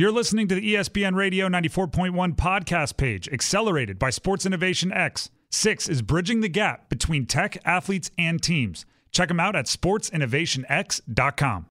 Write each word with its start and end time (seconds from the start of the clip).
You're 0.00 0.10
listening 0.10 0.48
to 0.48 0.54
the 0.54 0.76
ESPN 0.76 1.14
Radio 1.14 1.46
94.1 1.46 2.34
podcast 2.34 2.96
page, 2.96 3.28
accelerated 3.28 3.98
by 3.98 4.08
Sports 4.08 4.46
Innovation 4.46 4.90
X. 4.90 5.28
Six 5.50 5.90
is 5.90 6.00
bridging 6.00 6.40
the 6.40 6.48
gap 6.48 6.88
between 6.88 7.26
tech, 7.26 7.58
athletes, 7.66 8.10
and 8.16 8.42
teams. 8.42 8.86
Check 9.12 9.28
them 9.28 9.38
out 9.38 9.54
at 9.54 9.66
sportsinnovationx.com. 9.66 11.66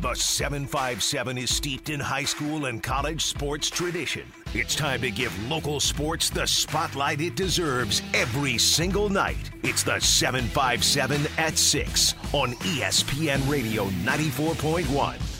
The 0.00 0.14
757 0.14 1.36
is 1.36 1.54
steeped 1.54 1.90
in 1.90 2.00
high 2.00 2.24
school 2.24 2.64
and 2.64 2.82
college 2.82 3.26
sports 3.26 3.68
tradition. 3.68 4.22
It's 4.54 4.74
time 4.74 5.02
to 5.02 5.10
give 5.10 5.50
local 5.50 5.78
sports 5.78 6.30
the 6.30 6.46
spotlight 6.46 7.20
it 7.20 7.36
deserves 7.36 8.00
every 8.14 8.56
single 8.56 9.10
night. 9.10 9.50
It's 9.62 9.82
the 9.82 10.00
757 10.00 11.20
at 11.36 11.58
6 11.58 12.14
on 12.32 12.52
ESPN 12.52 13.46
Radio 13.46 13.90
94.1. 14.06 15.35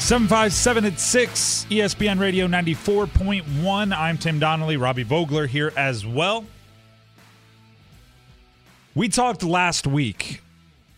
757 0.00 0.86
at 0.86 0.98
6, 0.98 1.66
ESPN 1.70 2.18
Radio 2.18 2.48
94.1. 2.48 3.96
I'm 3.96 4.18
Tim 4.18 4.40
Donnelly, 4.40 4.76
Robbie 4.76 5.04
Vogler 5.04 5.46
here 5.46 5.72
as 5.76 6.04
well. 6.04 6.46
We 8.94 9.08
talked 9.08 9.44
last 9.44 9.86
week 9.86 10.42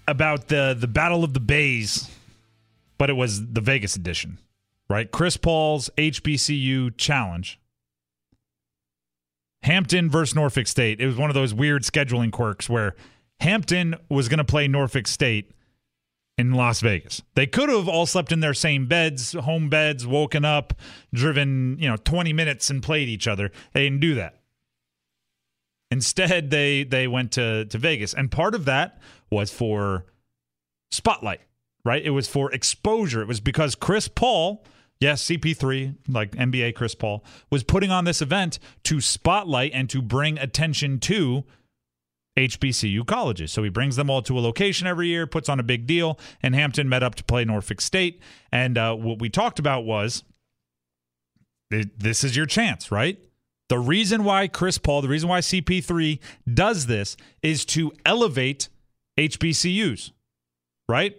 about 0.08 0.48
the 0.48 0.74
the 0.78 0.86
Battle 0.86 1.24
of 1.24 1.34
the 1.34 1.40
Bays, 1.40 2.10
but 2.96 3.10
it 3.10 3.14
was 3.14 3.52
the 3.52 3.60
Vegas 3.60 3.96
edition, 3.96 4.38
right? 4.88 5.10
Chris 5.10 5.36
Paul's 5.36 5.90
HBCU 5.98 6.96
challenge. 6.96 7.58
Hampton 9.62 10.10
versus 10.10 10.34
Norfolk 10.34 10.66
State. 10.66 11.00
It 11.00 11.06
was 11.06 11.16
one 11.16 11.28
of 11.28 11.34
those 11.34 11.52
weird 11.52 11.82
scheduling 11.82 12.32
quirks 12.32 12.68
where 12.70 12.94
Hampton 13.40 13.96
was 14.08 14.28
going 14.28 14.38
to 14.38 14.44
play 14.44 14.68
Norfolk 14.68 15.06
State 15.06 15.50
in 16.38 16.52
Las 16.52 16.80
Vegas. 16.80 17.22
They 17.34 17.46
could 17.46 17.68
have 17.68 17.88
all 17.88 18.06
slept 18.06 18.32
in 18.32 18.40
their 18.40 18.54
same 18.54 18.86
beds, 18.86 19.32
home 19.32 19.68
beds, 19.68 20.06
woken 20.06 20.44
up, 20.44 20.74
driven, 21.12 21.76
you 21.78 21.88
know, 21.88 21.96
20 21.96 22.32
minutes 22.32 22.70
and 22.70 22.82
played 22.82 23.08
each 23.08 23.28
other. 23.28 23.50
They 23.72 23.84
didn't 23.84 24.00
do 24.00 24.14
that. 24.14 24.38
Instead, 25.90 26.50
they 26.50 26.84
they 26.84 27.06
went 27.06 27.32
to 27.32 27.66
to 27.66 27.76
Vegas, 27.76 28.14
and 28.14 28.30
part 28.30 28.54
of 28.54 28.64
that 28.64 28.98
was 29.30 29.52
for 29.52 30.06
spotlight, 30.90 31.42
right? 31.84 32.02
It 32.02 32.10
was 32.10 32.26
for 32.26 32.50
exposure. 32.50 33.20
It 33.20 33.28
was 33.28 33.40
because 33.40 33.74
Chris 33.74 34.08
Paul, 34.08 34.64
yes, 35.00 35.22
CP3, 35.24 35.96
like 36.08 36.30
NBA 36.30 36.74
Chris 36.76 36.94
Paul, 36.94 37.22
was 37.50 37.62
putting 37.62 37.90
on 37.90 38.06
this 38.06 38.22
event 38.22 38.58
to 38.84 39.02
spotlight 39.02 39.72
and 39.74 39.90
to 39.90 40.00
bring 40.00 40.38
attention 40.38 40.98
to 41.00 41.44
HBCU 42.36 43.06
colleges. 43.06 43.52
So 43.52 43.62
he 43.62 43.68
brings 43.68 43.96
them 43.96 44.08
all 44.08 44.22
to 44.22 44.38
a 44.38 44.40
location 44.40 44.86
every 44.86 45.08
year, 45.08 45.26
puts 45.26 45.48
on 45.48 45.60
a 45.60 45.62
big 45.62 45.86
deal, 45.86 46.18
and 46.42 46.54
Hampton 46.54 46.88
met 46.88 47.02
up 47.02 47.14
to 47.16 47.24
play 47.24 47.44
Norfolk 47.44 47.80
State. 47.80 48.20
And 48.50 48.78
uh, 48.78 48.94
what 48.94 49.20
we 49.20 49.28
talked 49.28 49.58
about 49.58 49.84
was 49.84 50.24
this 51.70 52.24
is 52.24 52.36
your 52.36 52.46
chance, 52.46 52.90
right? 52.90 53.18
The 53.68 53.78
reason 53.78 54.24
why 54.24 54.48
Chris 54.48 54.76
Paul, 54.78 55.02
the 55.02 55.08
reason 55.08 55.28
why 55.28 55.40
CP3 55.40 56.18
does 56.52 56.86
this 56.86 57.16
is 57.42 57.64
to 57.66 57.92
elevate 58.04 58.68
HBCUs, 59.18 60.12
right? 60.88 61.16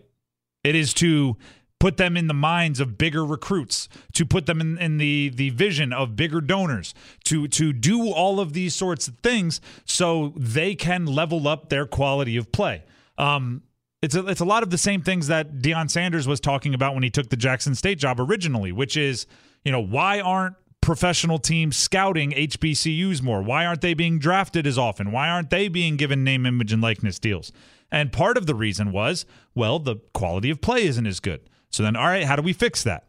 It 0.63 0.75
is 0.75 0.93
to 0.95 1.37
put 1.83 1.97
them 1.97 2.15
in 2.15 2.27
the 2.27 2.33
minds 2.33 2.79
of 2.79 2.97
bigger 2.97 3.25
recruits, 3.25 3.89
to 4.13 4.25
put 4.25 4.45
them 4.45 4.61
in, 4.61 4.77
in 4.77 4.99
the 4.99 5.27
the 5.35 5.49
vision 5.49 5.91
of 5.91 6.15
bigger 6.15 6.39
donors, 6.39 6.93
to 7.25 7.45
to 7.49 7.73
do 7.73 8.09
all 8.09 8.39
of 8.39 8.53
these 8.53 8.73
sorts 8.73 9.09
of 9.09 9.17
things 9.17 9.59
so 9.83 10.31
they 10.37 10.75
can 10.75 11.05
level 11.05 11.45
up 11.45 11.67
their 11.67 11.85
quality 11.85 12.37
of 12.37 12.49
play. 12.53 12.85
Um, 13.17 13.63
it's 14.01 14.15
a, 14.15 14.25
it's 14.27 14.39
a 14.39 14.45
lot 14.45 14.63
of 14.63 14.69
the 14.69 14.77
same 14.77 15.01
things 15.01 15.27
that 15.27 15.57
Deion 15.57 15.91
Sanders 15.91 16.25
was 16.25 16.39
talking 16.39 16.73
about 16.73 16.93
when 16.93 17.03
he 17.03 17.09
took 17.09 17.27
the 17.27 17.35
Jackson 17.35 17.75
State 17.75 17.97
job 17.97 18.17
originally, 18.17 18.71
which 18.71 18.95
is, 18.95 19.27
you 19.65 19.71
know, 19.73 19.81
why 19.81 20.21
aren't 20.21 20.55
professional 20.79 21.37
teams 21.37 21.75
scouting 21.75 22.31
HBCUs 22.31 23.21
more? 23.21 23.41
Why 23.41 23.65
aren't 23.65 23.81
they 23.81 23.93
being 23.93 24.19
drafted 24.19 24.65
as 24.65 24.77
often? 24.77 25.11
Why 25.11 25.27
aren't 25.27 25.49
they 25.49 25.67
being 25.67 25.97
given 25.97 26.23
name, 26.23 26.45
image, 26.45 26.71
and 26.71 26.81
likeness 26.81 27.19
deals? 27.19 27.51
And 27.91 28.13
part 28.13 28.37
of 28.37 28.45
the 28.45 28.55
reason 28.55 28.93
was, 28.93 29.25
well, 29.53 29.79
the 29.79 29.97
quality 30.13 30.49
of 30.49 30.61
play 30.61 30.85
isn't 30.85 31.05
as 31.05 31.19
good. 31.19 31.41
So 31.73 31.83
then, 31.83 31.95
all 31.95 32.05
right, 32.05 32.23
how 32.23 32.35
do 32.35 32.43
we 32.43 32.53
fix 32.53 32.83
that? 32.83 33.07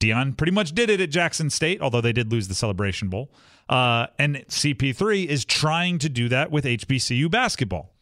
Deion 0.00 0.36
pretty 0.36 0.52
much 0.52 0.72
did 0.72 0.88
it 0.88 1.00
at 1.00 1.10
Jackson 1.10 1.50
State, 1.50 1.80
although 1.80 2.00
they 2.00 2.12
did 2.12 2.30
lose 2.30 2.48
the 2.48 2.54
Celebration 2.54 3.08
Bowl. 3.08 3.30
Uh, 3.68 4.06
and 4.18 4.36
CP3 4.48 5.26
is 5.26 5.44
trying 5.44 5.98
to 5.98 6.08
do 6.08 6.28
that 6.28 6.50
with 6.50 6.64
HBCU 6.64 7.30
basketball. 7.30 7.92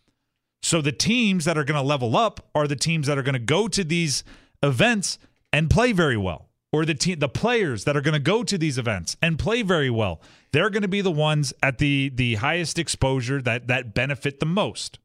So 0.62 0.80
the 0.80 0.92
teams 0.92 1.44
that 1.44 1.56
are 1.56 1.64
going 1.64 1.80
to 1.80 1.86
level 1.86 2.16
up 2.16 2.48
are 2.54 2.68
the 2.68 2.76
teams 2.76 3.06
that 3.06 3.18
are 3.18 3.22
going 3.22 3.34
to 3.34 3.38
go 3.38 3.68
to 3.68 3.82
these 3.82 4.22
events 4.62 5.18
and 5.52 5.70
play 5.70 5.92
very 5.92 6.16
well. 6.16 6.48
Or 6.72 6.86
the 6.86 6.94
team, 6.94 7.18
the 7.18 7.28
players 7.28 7.84
that 7.84 7.96
are 7.96 8.00
going 8.00 8.14
to 8.14 8.20
go 8.20 8.42
to 8.42 8.56
these 8.56 8.78
events 8.78 9.16
and 9.20 9.38
play 9.38 9.60
very 9.60 9.90
well, 9.90 10.22
they're 10.52 10.70
going 10.70 10.82
to 10.82 10.88
be 10.88 11.02
the 11.02 11.10
ones 11.10 11.52
at 11.62 11.76
the 11.76 12.10
the 12.14 12.36
highest 12.36 12.78
exposure 12.78 13.42
that 13.42 13.66
that 13.66 13.92
benefit 13.92 14.40
the 14.40 14.46
most. 14.46 14.98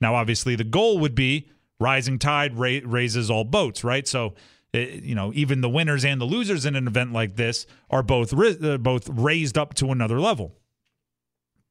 Now, 0.00 0.16
obviously, 0.16 0.56
the 0.56 0.64
goal 0.64 0.98
would 0.98 1.14
be 1.14 1.48
rising 1.80 2.18
tide 2.18 2.56
ra- 2.56 2.80
raises 2.84 3.30
all 3.30 3.44
boats, 3.44 3.82
right? 3.82 4.06
So, 4.06 4.34
it, 4.72 5.02
you 5.02 5.16
know, 5.16 5.32
even 5.34 5.62
the 5.62 5.68
winners 5.68 6.04
and 6.04 6.20
the 6.20 6.26
losers 6.26 6.64
in 6.64 6.76
an 6.76 6.86
event 6.86 7.12
like 7.12 7.34
this 7.34 7.66
are 7.90 8.04
both 8.04 8.32
ri- 8.32 8.58
uh, 8.62 8.78
both 8.78 9.08
raised 9.08 9.58
up 9.58 9.74
to 9.74 9.90
another 9.90 10.20
level. 10.20 10.54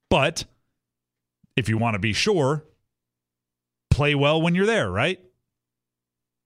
But 0.09 0.45
if 1.55 1.69
you 1.69 1.77
want 1.77 1.93
to 1.93 1.99
be 1.99 2.13
sure, 2.13 2.65
play 3.89 4.15
well 4.15 4.41
when 4.41 4.55
you're 4.55 4.65
there, 4.65 4.91
right? 4.91 5.19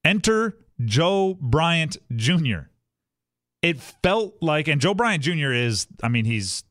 Enter 0.04 0.58
Joe 0.84 1.36
Bryant 1.40 1.96
Jr. 2.14 2.68
It 3.62 3.80
felt 3.80 4.36
like, 4.42 4.68
and 4.68 4.80
Joe 4.80 4.92
Bryant 4.92 5.22
Jr. 5.22 5.52
is, 5.52 5.86
I 6.02 6.08
mean, 6.08 6.26
he's, 6.26 6.64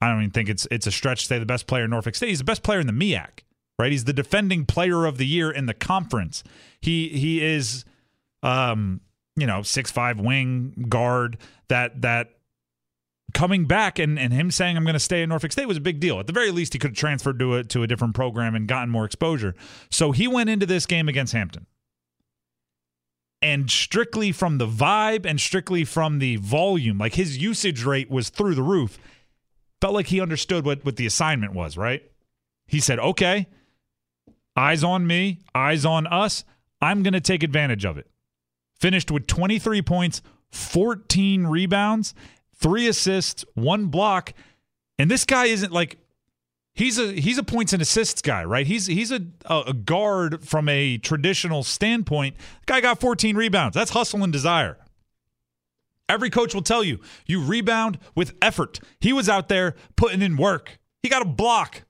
I 0.00 0.08
don't 0.08 0.20
even 0.20 0.30
think 0.30 0.48
it's 0.48 0.66
it's 0.70 0.86
a 0.86 0.92
stretch 0.92 1.22
to 1.22 1.26
say 1.26 1.38
the 1.38 1.46
best 1.46 1.66
player 1.66 1.84
in 1.84 1.90
Norfolk 1.90 2.14
State. 2.14 2.28
He's 2.28 2.38
the 2.38 2.44
best 2.44 2.62
player 2.62 2.80
in 2.80 2.86
the 2.86 2.92
MEAC, 2.92 3.40
right? 3.78 3.90
He's 3.90 4.04
the 4.04 4.12
defending 4.12 4.64
player 4.64 5.06
of 5.06 5.18
the 5.18 5.26
year 5.26 5.50
in 5.50 5.66
the 5.66 5.74
conference. 5.74 6.44
He 6.80 7.08
he 7.08 7.44
is, 7.44 7.84
um, 8.42 9.00
you 9.36 9.46
know, 9.46 9.62
six 9.62 9.90
five 9.90 10.20
wing 10.20 10.86
guard 10.88 11.38
that 11.68 12.02
that 12.02 12.30
coming 13.34 13.64
back 13.64 13.98
and, 13.98 14.18
and 14.18 14.32
him 14.32 14.50
saying 14.50 14.76
I'm 14.76 14.84
going 14.84 14.92
to 14.94 15.00
stay 15.00 15.22
at 15.22 15.28
Norfolk 15.28 15.52
State 15.52 15.66
was 15.66 15.76
a 15.76 15.80
big 15.80 16.00
deal. 16.00 16.20
At 16.20 16.26
the 16.26 16.32
very 16.32 16.50
least, 16.50 16.74
he 16.74 16.78
could 16.78 16.90
have 16.90 16.96
transferred 16.96 17.38
to 17.38 17.56
a 17.56 17.64
to 17.64 17.82
a 17.82 17.86
different 17.86 18.14
program 18.14 18.54
and 18.54 18.68
gotten 18.68 18.90
more 18.90 19.04
exposure. 19.04 19.54
So 19.90 20.12
he 20.12 20.28
went 20.28 20.50
into 20.50 20.66
this 20.66 20.86
game 20.86 21.08
against 21.08 21.32
Hampton. 21.32 21.66
And 23.40 23.68
strictly 23.68 24.30
from 24.30 24.58
the 24.58 24.68
vibe 24.68 25.26
and 25.26 25.40
strictly 25.40 25.84
from 25.84 26.20
the 26.20 26.36
volume, 26.36 26.98
like 26.98 27.14
his 27.14 27.38
usage 27.38 27.82
rate 27.82 28.08
was 28.08 28.28
through 28.28 28.54
the 28.54 28.62
roof. 28.62 28.98
Felt 29.80 29.94
like 29.94 30.06
he 30.06 30.20
understood 30.20 30.64
what, 30.64 30.84
what 30.84 30.94
the 30.94 31.06
assignment 31.06 31.52
was, 31.52 31.76
right? 31.76 32.04
He 32.68 32.78
said, 32.78 33.00
okay, 33.00 33.48
eyes 34.56 34.84
on 34.84 35.06
me, 35.06 35.40
eyes 35.54 35.84
on 35.84 36.06
us. 36.06 36.44
I'm 36.80 37.02
going 37.02 37.14
to 37.14 37.20
take 37.20 37.42
advantage 37.42 37.84
of 37.84 37.96
it. 37.96 38.08
Finished 38.78 39.10
with 39.10 39.26
23 39.26 39.82
points, 39.82 40.22
14 40.50 41.46
rebounds, 41.46 42.14
three 42.56 42.88
assists, 42.88 43.44
one 43.54 43.86
block. 43.86 44.32
And 44.98 45.10
this 45.10 45.24
guy 45.24 45.46
isn't 45.46 45.72
like 45.72 45.98
he's 46.74 46.98
a 46.98 47.12
he's 47.12 47.38
a 47.38 47.42
points 47.42 47.72
and 47.72 47.80
assists 47.80 48.22
guy, 48.22 48.44
right? 48.44 48.66
He's 48.66 48.86
he's 48.86 49.12
a 49.12 49.20
a 49.48 49.72
guard 49.72 50.46
from 50.46 50.68
a 50.68 50.98
traditional 50.98 51.62
standpoint. 51.62 52.36
Guy 52.66 52.80
got 52.80 53.00
14 53.00 53.36
rebounds. 53.36 53.74
That's 53.74 53.92
hustle 53.92 54.22
and 54.22 54.32
desire. 54.32 54.78
Every 56.08 56.30
coach 56.30 56.54
will 56.54 56.62
tell 56.62 56.84
you, 56.84 56.98
you 57.26 57.42
rebound 57.42 57.98
with 58.14 58.34
effort. 58.42 58.80
He 59.00 59.12
was 59.12 59.28
out 59.28 59.48
there 59.48 59.74
putting 59.96 60.20
in 60.20 60.36
work. 60.36 60.78
He 61.02 61.08
got 61.08 61.22
a 61.22 61.26
block. 61.26 61.82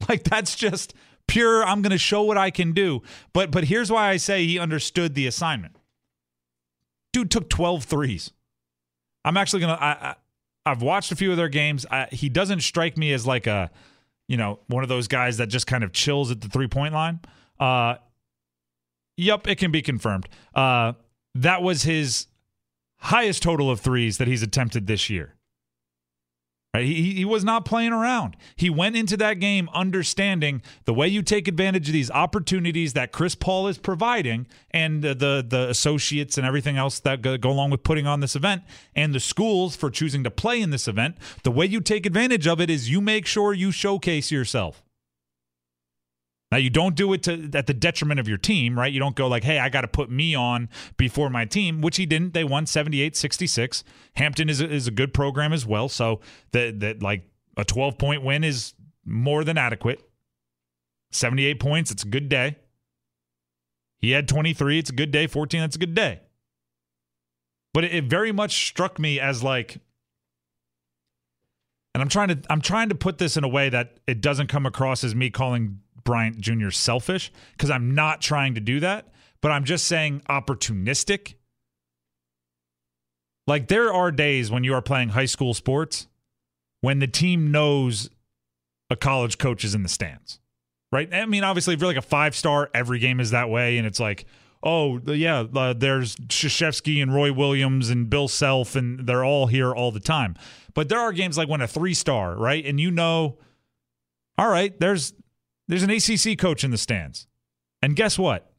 Like 0.08 0.22
that's 0.22 0.54
just 0.54 0.94
pure 1.28 1.64
I'm 1.64 1.82
going 1.82 1.92
to 1.92 1.98
show 1.98 2.22
what 2.22 2.36
I 2.36 2.50
can 2.50 2.72
do. 2.72 3.02
But 3.32 3.52
but 3.52 3.64
here's 3.64 3.92
why 3.92 4.08
I 4.08 4.16
say 4.16 4.44
he 4.44 4.58
understood 4.58 5.14
the 5.14 5.28
assignment. 5.28 5.76
Dude 7.12 7.30
took 7.30 7.48
12 7.48 7.84
threes. 7.84 8.32
I'm 9.24 9.36
actually 9.36 9.60
going 9.60 9.76
to 9.76 9.82
I, 9.82 10.16
I 10.64 10.70
have 10.70 10.82
watched 10.82 11.12
a 11.12 11.16
few 11.16 11.30
of 11.30 11.36
their 11.36 11.48
games. 11.48 11.86
I, 11.90 12.08
he 12.10 12.28
doesn't 12.28 12.60
strike 12.60 12.96
me 12.96 13.12
as 13.12 13.26
like 13.26 13.46
a 13.46 13.70
you 14.26 14.36
know, 14.36 14.58
one 14.66 14.82
of 14.82 14.90
those 14.90 15.08
guys 15.08 15.38
that 15.38 15.46
just 15.46 15.66
kind 15.66 15.82
of 15.82 15.92
chills 15.92 16.30
at 16.30 16.40
the 16.40 16.48
three-point 16.48 16.92
line. 16.92 17.20
Uh 17.60 17.96
Yep, 19.16 19.48
it 19.48 19.56
can 19.56 19.70
be 19.70 19.82
confirmed. 19.82 20.28
Uh 20.54 20.94
that 21.34 21.62
was 21.62 21.82
his 21.82 22.26
highest 22.96 23.42
total 23.42 23.70
of 23.70 23.80
threes 23.80 24.18
that 24.18 24.26
he's 24.26 24.42
attempted 24.42 24.86
this 24.86 25.08
year. 25.08 25.34
Right? 26.74 26.84
He, 26.84 27.14
he 27.14 27.24
was 27.24 27.44
not 27.44 27.64
playing 27.64 27.92
around. 27.92 28.36
He 28.54 28.68
went 28.68 28.94
into 28.94 29.16
that 29.16 29.40
game 29.40 29.70
understanding 29.72 30.60
the 30.84 30.92
way 30.92 31.08
you 31.08 31.22
take 31.22 31.48
advantage 31.48 31.88
of 31.88 31.94
these 31.94 32.10
opportunities 32.10 32.92
that 32.92 33.10
Chris 33.10 33.34
Paul 33.34 33.68
is 33.68 33.78
providing 33.78 34.46
and 34.70 35.02
the, 35.02 35.14
the, 35.14 35.46
the 35.48 35.68
associates 35.70 36.36
and 36.36 36.46
everything 36.46 36.76
else 36.76 37.00
that 37.00 37.22
go, 37.22 37.38
go 37.38 37.50
along 37.50 37.70
with 37.70 37.82
putting 37.82 38.06
on 38.06 38.20
this 38.20 38.36
event 38.36 38.62
and 38.94 39.14
the 39.14 39.20
schools 39.20 39.76
for 39.76 39.90
choosing 39.90 40.22
to 40.24 40.30
play 40.30 40.60
in 40.60 40.68
this 40.68 40.86
event. 40.86 41.16
The 41.42 41.50
way 41.50 41.64
you 41.64 41.80
take 41.80 42.04
advantage 42.04 42.46
of 42.46 42.60
it 42.60 42.68
is 42.68 42.90
you 42.90 43.00
make 43.00 43.24
sure 43.24 43.54
you 43.54 43.70
showcase 43.70 44.30
yourself. 44.30 44.82
Now 46.50 46.56
you 46.56 46.70
don't 46.70 46.94
do 46.94 47.12
it 47.12 47.22
to 47.24 47.50
at 47.54 47.66
the 47.66 47.74
detriment 47.74 48.20
of 48.20 48.26
your 48.26 48.38
team, 48.38 48.78
right? 48.78 48.92
You 48.92 49.00
don't 49.00 49.14
go 49.14 49.28
like, 49.28 49.44
"Hey, 49.44 49.58
I 49.58 49.68
got 49.68 49.82
to 49.82 49.88
put 49.88 50.10
me 50.10 50.34
on 50.34 50.68
before 50.96 51.28
my 51.28 51.44
team," 51.44 51.82
which 51.82 51.96
he 51.96 52.06
didn't. 52.06 52.32
They 52.32 52.44
won 52.44 52.64
78-66. 52.64 53.82
Hampton 54.14 54.48
is 54.48 54.60
a, 54.60 54.68
is 54.68 54.86
a 54.86 54.90
good 54.90 55.12
program 55.12 55.52
as 55.52 55.66
well, 55.66 55.88
so 55.88 56.20
that 56.52 56.80
that 56.80 57.02
like 57.02 57.28
a 57.56 57.64
12-point 57.64 58.22
win 58.22 58.44
is 58.44 58.74
more 59.04 59.44
than 59.44 59.58
adequate. 59.58 60.02
78 61.10 61.60
points, 61.60 61.90
it's 61.90 62.04
a 62.04 62.08
good 62.08 62.28
day. 62.28 62.56
He 63.98 64.12
had 64.12 64.28
23, 64.28 64.78
it's 64.78 64.90
a 64.90 64.92
good 64.92 65.10
day. 65.10 65.26
14, 65.26 65.60
that's 65.60 65.76
a 65.76 65.78
good 65.78 65.94
day. 65.94 66.20
But 67.74 67.84
it, 67.84 67.94
it 67.94 68.04
very 68.04 68.30
much 68.30 68.66
struck 68.66 68.98
me 68.98 69.18
as 69.18 69.42
like 69.42 69.78
and 71.94 72.02
I'm 72.02 72.08
trying 72.08 72.28
to 72.28 72.38
I'm 72.48 72.60
trying 72.60 72.90
to 72.90 72.94
put 72.94 73.18
this 73.18 73.36
in 73.36 73.42
a 73.42 73.48
way 73.48 73.68
that 73.70 73.98
it 74.06 74.20
doesn't 74.20 74.46
come 74.46 74.66
across 74.66 75.02
as 75.02 75.16
me 75.16 75.30
calling 75.30 75.80
Bryant 76.08 76.40
Jr. 76.40 76.70
selfish 76.70 77.30
because 77.52 77.70
I'm 77.70 77.94
not 77.94 78.22
trying 78.22 78.54
to 78.54 78.62
do 78.62 78.80
that, 78.80 79.08
but 79.42 79.50
I'm 79.50 79.64
just 79.64 79.86
saying 79.86 80.22
opportunistic. 80.26 81.34
Like 83.46 83.68
there 83.68 83.92
are 83.92 84.10
days 84.10 84.50
when 84.50 84.64
you 84.64 84.72
are 84.72 84.80
playing 84.80 85.10
high 85.10 85.26
school 85.26 85.52
sports 85.52 86.08
when 86.80 87.00
the 87.00 87.06
team 87.06 87.50
knows 87.50 88.08
a 88.88 88.96
college 88.96 89.36
coach 89.36 89.64
is 89.64 89.74
in 89.74 89.82
the 89.82 89.88
stands. 89.90 90.40
Right? 90.90 91.12
I 91.12 91.26
mean, 91.26 91.44
obviously, 91.44 91.74
if 91.74 91.80
you're 91.80 91.88
like 91.88 91.98
a 91.98 92.00
five 92.00 92.34
star, 92.34 92.70
every 92.72 93.00
game 93.00 93.20
is 93.20 93.32
that 93.32 93.50
way, 93.50 93.76
and 93.76 93.86
it's 93.86 94.00
like, 94.00 94.24
oh 94.62 94.98
yeah, 95.08 95.40
uh, 95.54 95.74
there's 95.74 96.16
Krzyzewski 96.16 97.02
and 97.02 97.14
Roy 97.14 97.34
Williams 97.34 97.90
and 97.90 98.08
Bill 98.08 98.28
Self, 98.28 98.76
and 98.76 99.06
they're 99.06 99.26
all 99.26 99.48
here 99.48 99.74
all 99.74 99.92
the 99.92 100.00
time. 100.00 100.36
But 100.72 100.88
there 100.88 101.00
are 101.00 101.12
games 101.12 101.36
like 101.36 101.50
when 101.50 101.60
a 101.60 101.68
three 101.68 101.92
star, 101.92 102.34
right, 102.34 102.64
and 102.64 102.80
you 102.80 102.90
know, 102.90 103.36
all 104.38 104.48
right, 104.48 104.80
there's 104.80 105.12
there's 105.68 105.82
an 105.82 105.90
ACC 105.90 106.38
coach 106.38 106.64
in 106.64 106.70
the 106.70 106.78
stands, 106.78 107.26
and 107.82 107.94
guess 107.94 108.18
what? 108.18 108.50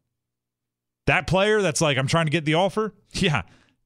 That 1.08 1.26
player 1.28 1.62
that's 1.62 1.82
like, 1.82 1.98
I'm 1.98 2.08
trying 2.08 2.28
to 2.28 2.32
get 2.32 2.46
the 2.46 2.56
offer. 2.56 2.94
Yeah, 3.12 3.42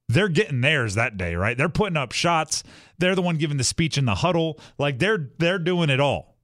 they're 0.08 0.28
getting 0.28 0.60
theirs 0.60 0.96
that 0.96 1.16
day, 1.16 1.34
right? 1.34 1.56
They're 1.56 1.70
putting 1.70 1.96
up 1.96 2.12
shots. 2.12 2.62
They're 2.98 3.14
the 3.14 3.22
one 3.22 3.38
giving 3.38 3.56
the 3.56 3.64
speech 3.64 3.96
in 3.96 4.04
the 4.04 4.16
huddle. 4.16 4.60
Like 4.78 4.98
they're 4.98 5.30
they're 5.38 5.58
doing 5.58 5.88
it 5.88 5.98
all. 5.98 6.36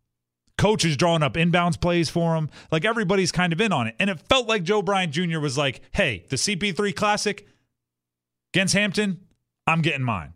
Coach 0.57 0.85
is 0.85 0.97
drawing 0.97 1.23
up 1.23 1.35
inbounds 1.35 1.81
plays 1.81 2.09
for 2.09 2.37
him. 2.37 2.49
Like 2.71 2.85
everybody's 2.85 3.33
kind 3.33 3.53
of 3.53 3.61
in 3.61 3.73
on 3.73 3.87
it. 3.87 3.97
And 3.99 4.11
it 4.11 4.21
felt 4.29 4.49
like 4.49 4.63
Joe 4.63 4.83
Bryant 4.83 5.13
Jr. 5.13 5.41
was 5.41 5.57
like, 5.57 5.81
hey, 5.93 6.25
the 6.29 6.37
CP3 6.37 6.95
Classic 6.95 7.47
against 8.53 8.75
Hampton, 8.75 9.21
I'm 9.67 9.83
getting 9.83 10.03
mine. 10.03 10.35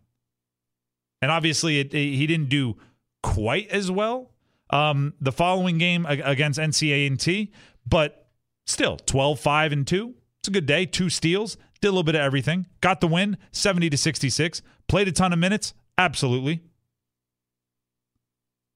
And 1.21 1.31
obviously, 1.31 1.79
it, 1.79 1.93
it, 1.93 2.15
he 2.15 2.27
didn't 2.27 2.49
do 2.49 2.77
quite 3.23 3.69
as 3.69 3.89
well 3.89 4.31
um, 4.69 5.13
the 5.21 5.31
following 5.31 5.77
game 5.77 6.05
against 6.07 6.59
NCA&T, 6.59 7.51
but 7.85 8.27
still 8.65 8.97
12-5 8.97 9.71
and 9.71 9.87
2. 9.87 10.13
It's 10.39 10.47
a 10.47 10.51
good 10.51 10.65
day. 10.65 10.85
Two 10.85 11.09
steals, 11.09 11.57
did 11.81 11.87
a 11.87 11.91
little 11.91 12.03
bit 12.03 12.15
of 12.15 12.21
everything. 12.21 12.67
Got 12.81 13.01
the 13.01 13.07
win, 13.07 13.37
70 13.51 13.89
to 13.89 13.97
66. 13.97 14.61
Played 14.87 15.07
a 15.07 15.11
ton 15.11 15.33
of 15.33 15.39
minutes, 15.39 15.73
absolutely. 15.97 16.61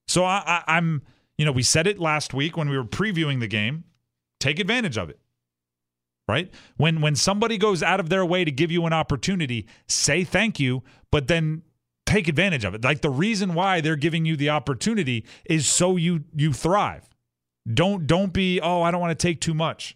So 0.07 0.23
I, 0.23 0.43
I, 0.45 0.77
I'm– 0.77 1.03
you 1.39 1.45
know, 1.45 1.53
we 1.53 1.63
said 1.63 1.87
it 1.87 1.99
last 1.99 2.33
week 2.33 2.57
when 2.57 2.67
we 2.67 2.77
were 2.77 2.83
previewing 2.83 3.39
the 3.39 3.47
game. 3.47 3.85
Take 4.41 4.59
advantage 4.59 4.97
of 4.97 5.09
it. 5.09 5.17
Right? 6.27 6.53
When 6.75 6.99
when 6.99 7.15
somebody 7.15 7.57
goes 7.57 7.81
out 7.81 8.01
of 8.01 8.09
their 8.09 8.25
way 8.25 8.43
to 8.43 8.51
give 8.51 8.71
you 8.71 8.85
an 8.85 8.91
opportunity, 8.91 9.65
say 9.87 10.25
thank 10.25 10.59
you, 10.59 10.83
but 11.11 11.29
then 11.29 11.63
take 12.09 12.27
advantage 12.27 12.65
of 12.65 12.73
it. 12.73 12.83
Like 12.83 13.01
the 13.01 13.09
reason 13.09 13.53
why 13.53 13.81
they're 13.81 13.95
giving 13.95 14.25
you 14.25 14.35
the 14.35 14.49
opportunity 14.49 15.25
is 15.45 15.67
so 15.67 15.95
you 15.95 16.23
you 16.35 16.53
thrive. 16.53 17.07
Don't 17.71 18.07
don't 18.07 18.33
be, 18.33 18.59
oh, 18.59 18.81
I 18.81 18.91
don't 18.91 19.01
want 19.01 19.17
to 19.17 19.27
take 19.27 19.39
too 19.41 19.53
much. 19.53 19.95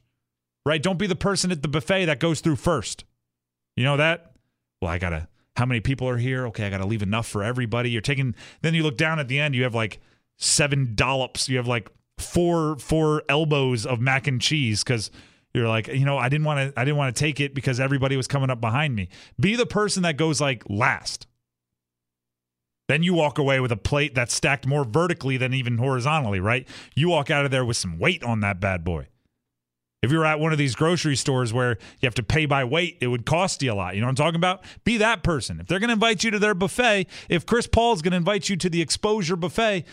Right? 0.66 0.82
Don't 0.82 1.00
be 1.00 1.08
the 1.08 1.16
person 1.16 1.52
at 1.52 1.62
the 1.62 1.68
buffet 1.68 2.06
that 2.06 2.20
goes 2.20 2.40
through 2.40 2.56
first. 2.56 3.04
You 3.76 3.84
know 3.84 3.98
that? 3.98 4.34
Well, 4.82 4.92
I 4.92 4.98
got 4.98 5.10
to 5.10 5.28
how 5.56 5.66
many 5.66 5.82
people 5.82 6.08
are 6.08 6.18
here? 6.18 6.48
Okay, 6.48 6.66
I 6.66 6.70
got 6.70 6.80
to 6.80 6.86
leave 6.86 7.04
enough 7.04 7.28
for 7.28 7.44
everybody. 7.44 7.90
You're 7.90 8.02
taking 8.02 8.36
then 8.62 8.74
you 8.74 8.84
look 8.84 8.98
down 8.98 9.20
at 9.20 9.28
the 9.28 9.40
end, 9.40 9.56
you 9.56 9.64
have 9.64 9.76
like 9.76 10.00
seven 10.38 10.94
dollops. 10.96 11.50
You 11.50 11.58
have 11.58 11.68
like 11.68 11.90
four 12.18 12.78
four 12.78 13.24
elbows 13.28 13.86
of 13.86 14.00
mac 14.00 14.28
and 14.28 14.40
cheese 14.40 14.84
because 14.84 15.12
you're 15.54 15.68
like, 15.68 15.88
you 15.88 16.06
know, 16.06 16.18
I 16.18 16.30
didn't 16.30 16.46
want 16.46 16.74
to 16.74 16.80
I 16.80 16.86
didn't 16.86 16.98
want 16.98 17.16
to 17.16 17.20
take 17.20 17.40
it 17.40 17.54
because 17.54 17.80
everybody 17.80 18.16
was 18.16 18.28
coming 18.28 18.50
up 18.50 18.62
behind 18.62 18.96
me. 18.96 19.10
Be 19.40 19.56
the 19.56 19.66
person 19.66 20.04
that 20.04 20.18
goes 20.18 20.40
like 20.40 20.64
last. 20.70 21.28
Then 22.90 23.04
you 23.04 23.14
walk 23.14 23.38
away 23.38 23.60
with 23.60 23.72
a 23.72 23.78
plate 23.78 24.14
that's 24.14 24.34
stacked 24.34 24.68
more 24.68 24.84
vertically 24.84 25.38
than 25.38 25.54
even 25.54 25.78
horizontally, 25.78 26.40
right? 26.40 26.68
You 26.96 27.10
walk 27.10 27.32
out 27.32 27.46
of 27.46 27.52
there 27.52 27.64
with 27.64 27.78
some 27.78 27.98
weight 27.98 28.24
on 28.24 28.42
that 28.42 28.60
bad 28.60 28.84
boy. 28.84 29.08
If 30.02 30.12
you're 30.12 30.26
at 30.26 30.38
one 30.38 30.52
of 30.52 30.58
these 30.58 30.76
grocery 30.76 31.16
stores 31.16 31.54
where 31.54 31.78
you 32.02 32.08
have 32.08 32.16
to 32.16 32.24
pay 32.24 32.46
by 32.46 32.66
weight, 32.66 32.98
it 33.00 33.08
would 33.08 33.26
cost 33.26 33.64
you 33.64 33.72
a 33.72 33.74
lot. 33.74 33.96
You 33.96 34.02
know 34.02 34.08
what 34.08 34.12
I'm 34.12 34.16
talking 34.16 34.36
about? 34.36 34.66
Be 34.84 34.98
that 34.98 35.24
person. 35.24 35.62
If 35.62 35.68
they're 35.68 35.80
going 35.80 35.88
to 35.88 35.94
invite 35.94 36.26
you 36.26 36.32
to 36.32 36.40
their 36.40 36.54
buffet, 36.54 37.08
if 37.30 37.46
Chris 37.46 37.68
Paul's 37.68 38.02
going 38.02 38.12
to 38.12 38.18
invite 38.18 38.50
you 38.50 38.58
to 38.58 38.70
the 38.70 38.82
exposure 38.82 39.38
buffet, 39.38 39.86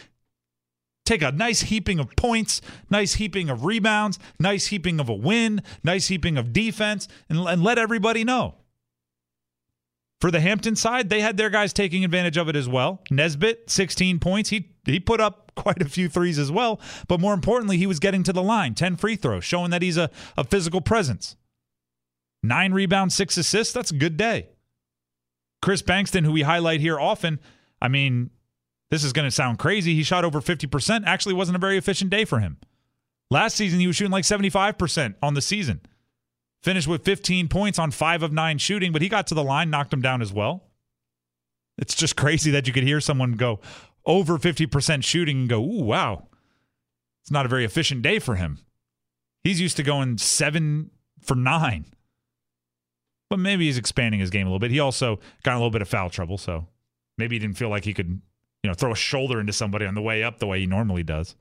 take 1.07 1.23
a 1.23 1.31
nice 1.31 1.61
heaping 1.61 2.01
of 2.01 2.17
points, 2.17 2.61
nice 2.91 3.15
heaping 3.15 3.49
of 3.49 3.65
rebounds, 3.65 4.19
nice 4.41 4.67
heaping 4.67 4.99
of 4.99 5.09
a 5.09 5.15
win, 5.15 5.63
nice 5.85 6.09
heaping 6.09 6.37
of 6.37 6.53
defense, 6.53 7.07
and, 7.29 7.39
and 7.39 7.63
let 7.63 7.79
everybody 7.79 8.25
know. 8.25 8.57
For 10.21 10.31
the 10.31 10.41
Hampton 10.41 10.77
side, 10.77 11.09
they 11.09 11.21
had 11.21 11.37
their 11.39 11.49
guys 11.49 11.73
taking 11.73 12.05
advantage 12.05 12.37
of 12.37 12.49
it 12.49 12.57
as 12.57 12.69
well. 12.69 13.01
Nesbitt, 13.11 13.71
16 13.71 14.19
points. 14.19 14.51
He 14.51 14.71
he 14.85 15.01
put 15.01 15.21
up 15.21 15.53
quite 15.57 15.81
a 15.81 15.89
few 15.89 16.09
threes 16.09 16.39
as 16.39 16.51
well, 16.51 16.81
but 17.09 17.21
more 17.21 17.35
importantly, 17.35 17.77
he 17.77 17.87
was 17.87 18.01
getting 18.01 18.23
to 18.25 18.33
the 18.33 18.43
line, 18.43 18.75
10 18.75 18.97
free 18.97 19.17
throws, 19.17 19.45
showing 19.45 19.71
that 19.71 19.83
he's 19.83 19.97
a, 19.97 20.11
a 20.37 20.45
physical 20.45 20.81
presence. 20.81 21.37
Nine 22.43 22.73
rebounds, 22.73 23.15
six 23.15 23.37
assists. 23.37 23.73
That's 23.73 23.91
a 23.91 23.97
good 23.97 24.17
day. 24.17 24.49
Chris 25.63 25.83
Bankston, 25.83 26.25
who 26.25 26.33
we 26.33 26.43
highlight 26.43 26.81
here 26.81 26.99
often, 26.99 27.39
I 27.83 27.89
mean, 27.89 28.31
this 28.91 29.05
is 29.05 29.13
going 29.13 29.27
to 29.27 29.31
sound 29.31 29.59
crazy. 29.59 29.95
He 29.95 30.03
shot 30.03 30.25
over 30.25 30.41
50%. 30.41 31.03
Actually, 31.07 31.35
wasn't 31.35 31.57
a 31.57 31.61
very 31.61 31.77
efficient 31.77 32.11
day 32.11 32.25
for 32.25 32.41
him. 32.41 32.57
Last 33.31 33.57
season, 33.57 33.79
he 33.79 33.87
was 33.87 33.97
shooting 33.97 34.11
like 34.11 34.25
75% 34.25 35.15
on 35.23 35.35
the 35.35 35.43
season. 35.43 35.81
Finished 36.63 36.89
with 36.89 37.05
15 37.05 37.49
points 37.49 37.79
on 37.79 37.91
five 37.91 38.23
of 38.23 38.33
nine 38.33 38.59
shooting, 38.59 38.93
but 38.93 39.03
he 39.03 39.09
got 39.09 39.27
to 39.29 39.35
the 39.35 39.45
line, 39.45 39.71
knocked 39.71 39.93
him 39.93 40.03
down 40.03 40.21
as 40.21 40.33
well. 40.33 40.65
It's 41.79 41.95
just 41.95 42.17
crazy 42.17 42.51
that 42.51 42.67
you 42.67 42.73
could 42.73 42.83
hear 42.83 43.01
someone 43.01 43.33
go 43.33 43.61
over 44.05 44.39
50% 44.39 45.03
shooting 45.03 45.39
and 45.39 45.49
go, 45.49 45.63
ooh, 45.63 45.85
wow. 45.85 46.27
It's 47.23 47.31
not 47.31 47.47
a 47.47 47.49
very 47.49 47.65
efficient 47.65 48.03
day 48.03 48.19
for 48.19 48.35
him. 48.35 48.59
He's 49.43 49.61
used 49.61 49.77
to 49.79 49.83
going 49.83 50.19
seven 50.19 50.91
for 51.21 51.35
nine. 51.35 51.87
But 53.31 53.39
maybe 53.39 53.67
he's 53.67 53.79
expanding 53.79 54.21
his 54.21 54.31
game 54.31 54.47
a 54.47 54.51
little 54.51 54.59
bit. 54.59 54.71
He 54.71 54.81
also 54.81 55.21
got 55.43 55.55
a 55.55 55.59
little 55.59 55.71
bit 55.71 55.83
of 55.83 55.89
foul 55.89 56.11
trouble, 56.11 56.37
so 56.37 56.67
maybe 57.17 57.37
he 57.37 57.39
didn't 57.41 57.57
feel 57.57 57.71
like 57.71 57.85
he 57.85 57.95
could 57.95 58.21
you 58.63 58.69
know, 58.69 58.75
throw 58.75 58.93
a 58.93 58.97
shoulder 58.97 59.41
into 59.41 59.53
somebody 59.53 59.87
on 59.87 59.95
the 59.95 60.03
way 60.03 60.23
up 60.23 60.39
the 60.39 60.47
way 60.47 60.61
he 60.61 60.67
normally 60.67 61.03
does. 61.03 61.37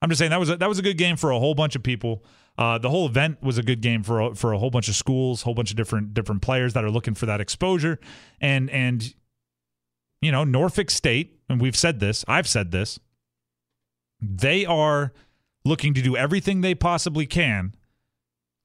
I'm 0.00 0.08
just 0.08 0.18
saying 0.18 0.30
that 0.30 0.40
was 0.40 0.50
a, 0.50 0.56
that 0.56 0.68
was 0.68 0.78
a 0.78 0.82
good 0.82 0.96
game 0.96 1.16
for 1.16 1.30
a 1.30 1.38
whole 1.38 1.54
bunch 1.54 1.76
of 1.76 1.82
people. 1.82 2.24
Uh, 2.58 2.76
the 2.76 2.90
whole 2.90 3.06
event 3.06 3.40
was 3.40 3.56
a 3.56 3.62
good 3.62 3.80
game 3.80 4.02
for 4.02 4.20
a, 4.20 4.34
for 4.34 4.52
a 4.52 4.58
whole 4.58 4.70
bunch 4.70 4.88
of 4.88 4.96
schools, 4.96 5.42
whole 5.42 5.54
bunch 5.54 5.70
of 5.70 5.76
different 5.76 6.12
different 6.12 6.42
players 6.42 6.74
that 6.74 6.84
are 6.84 6.90
looking 6.90 7.14
for 7.14 7.24
that 7.26 7.40
exposure, 7.40 8.00
and 8.40 8.68
and 8.70 9.14
you 10.20 10.32
know 10.32 10.42
Norfolk 10.42 10.90
State, 10.90 11.38
and 11.48 11.60
we've 11.60 11.76
said 11.76 12.00
this, 12.00 12.24
I've 12.26 12.48
said 12.48 12.72
this, 12.72 12.98
they 14.20 14.66
are 14.66 15.12
looking 15.64 15.94
to 15.94 16.02
do 16.02 16.16
everything 16.16 16.60
they 16.60 16.74
possibly 16.74 17.26
can 17.26 17.74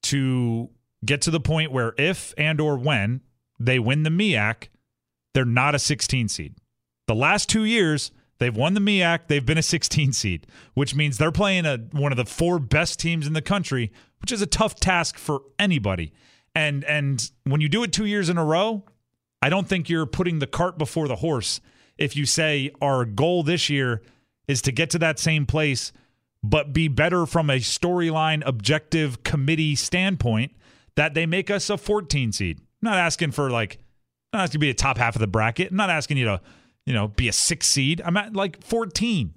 to 0.04 0.70
get 1.06 1.22
to 1.22 1.32
the 1.32 1.40
point 1.40 1.72
where 1.72 1.94
if 1.98 2.34
and 2.36 2.60
or 2.60 2.78
when 2.78 3.22
they 3.60 3.78
win 3.78 4.04
the 4.04 4.10
MEAC, 4.10 4.70
they're 5.34 5.46
not 5.46 5.76
a 5.76 5.80
16 5.80 6.30
seed. 6.30 6.56
The 7.08 7.16
last 7.16 7.50
two 7.50 7.64
years, 7.64 8.12
they've 8.44 8.56
won 8.56 8.74
the 8.74 8.82
MEAC. 8.82 9.28
They've 9.28 9.46
been 9.46 9.58
a 9.58 9.64
16 9.64 10.14
seed, 10.14 10.48
which 10.74 10.94
means 10.94 11.18
they're 11.18 11.32
playing 11.32 11.66
a, 11.66 11.78
one 11.92 12.12
of 12.12 12.18
the 12.18 12.26
four 12.26 12.60
best 12.60 13.00
teams 13.00 13.26
in 13.26 13.34
the 13.34 13.42
country, 13.42 13.92
which 14.22 14.32
is 14.32 14.42
a 14.42 14.48
tough 14.48 14.76
task 14.76 15.18
for 15.18 15.42
anybody. 15.58 16.14
And 16.56 16.84
and 16.84 17.32
when 17.46 17.62
you 17.62 17.70
do 17.70 17.84
it 17.84 17.92
two 17.92 18.06
years 18.06 18.30
in 18.30 18.38
a 18.38 18.46
row, 18.46 18.84
I 19.42 19.50
don't 19.50 19.68
think 19.68 19.90
you're 19.90 20.06
putting 20.06 20.40
the 20.40 20.48
cart 20.48 20.78
before 20.78 21.08
the 21.08 21.18
horse 21.18 21.62
if 21.98 22.16
you 22.16 22.26
say 22.26 22.72
our 22.82 23.06
goal 23.06 23.44
this 23.44 23.70
year 23.70 24.02
is 24.48 24.62
to 24.64 24.72
get 24.72 24.90
to 24.92 25.00
that 25.00 25.20
same 25.20 25.46
place, 25.46 25.92
but 26.44 26.74
be 26.74 26.88
better 26.88 27.26
from 27.26 27.50
a 27.50 27.58
storyline 27.58 28.44
objective 28.46 29.24
committee 29.24 29.76
standpoint 29.76 30.52
that 30.96 31.14
they 31.14 31.26
make 31.26 31.50
us 31.50 31.70
a 31.70 31.78
14 31.78 32.32
seed. 32.32 32.60
I'm 32.60 32.90
not 32.90 32.98
asking 32.98 33.32
for 33.32 33.50
like, 33.50 33.80
I'm 34.32 34.40
not 34.40 34.44
asking 34.44 34.54
to 34.54 34.60
be 34.60 34.70
a 34.70 34.74
top 34.74 34.98
half 34.98 35.16
of 35.16 35.22
the 35.22 35.28
bracket. 35.28 35.72
I'm 35.72 35.78
not 35.78 35.90
asking 35.90 36.18
you 36.18 36.26
to 36.26 36.42
you 36.86 36.94
know, 36.94 37.08
be 37.08 37.28
a 37.28 37.34
six 37.34 37.68
seed. 37.68 38.02
I'm 38.04 38.18
at 38.18 38.36
like 38.36 38.64
14. 38.64 39.34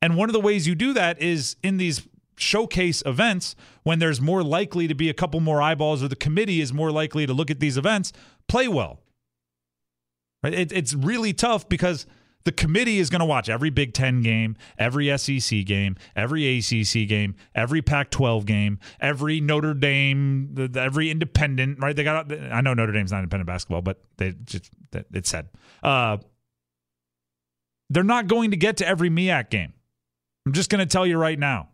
And 0.00 0.16
one 0.16 0.28
of 0.28 0.32
the 0.32 0.40
ways 0.40 0.66
you 0.66 0.74
do 0.74 0.92
that 0.92 1.20
is 1.20 1.56
in 1.62 1.76
these 1.76 2.06
showcase 2.36 3.02
events 3.04 3.56
when 3.82 3.98
there's 3.98 4.20
more 4.20 4.42
likely 4.42 4.86
to 4.86 4.94
be 4.94 5.08
a 5.08 5.14
couple 5.14 5.40
more 5.40 5.60
eyeballs 5.60 6.02
or 6.02 6.08
the 6.08 6.16
committee 6.16 6.60
is 6.60 6.72
more 6.72 6.90
likely 6.90 7.26
to 7.26 7.32
look 7.32 7.50
at 7.50 7.60
these 7.60 7.76
events, 7.76 8.12
play 8.46 8.68
well. 8.68 9.00
Right? 10.42 10.54
It, 10.54 10.72
it's 10.72 10.94
really 10.94 11.32
tough 11.32 11.68
because 11.68 12.06
the 12.44 12.52
committee 12.52 12.98
is 12.98 13.10
going 13.10 13.20
to 13.20 13.26
watch 13.26 13.48
every 13.48 13.70
Big 13.70 13.92
Ten 13.92 14.22
game, 14.22 14.56
every 14.78 15.16
SEC 15.18 15.66
game, 15.66 15.96
every 16.14 16.58
ACC 16.58 17.08
game, 17.08 17.34
every 17.54 17.82
Pac-12 17.82 18.46
game, 18.46 18.78
every 19.00 19.40
Notre 19.40 19.74
Dame, 19.74 20.50
the, 20.54 20.80
every 20.80 21.10
independent. 21.10 21.78
Right? 21.80 21.94
They 21.94 22.04
got. 22.04 22.32
I 22.32 22.60
know 22.60 22.72
Notre 22.72 22.92
Dame's 22.92 23.10
not 23.10 23.18
independent 23.18 23.48
basketball, 23.48 23.82
but 23.82 24.00
they 24.16 24.34
just 24.44 24.70
it 25.12 25.26
said 25.26 25.48
uh, 25.82 26.18
they're 27.90 28.04
not 28.04 28.26
going 28.26 28.50
to 28.50 28.56
get 28.56 28.76
to 28.78 28.88
every 28.88 29.10
MEAC 29.10 29.50
game. 29.50 29.72
I'm 30.46 30.52
just 30.52 30.70
going 30.70 30.80
to 30.80 30.86
tell 30.86 31.06
you 31.06 31.18
right 31.18 31.38
now. 31.38 31.68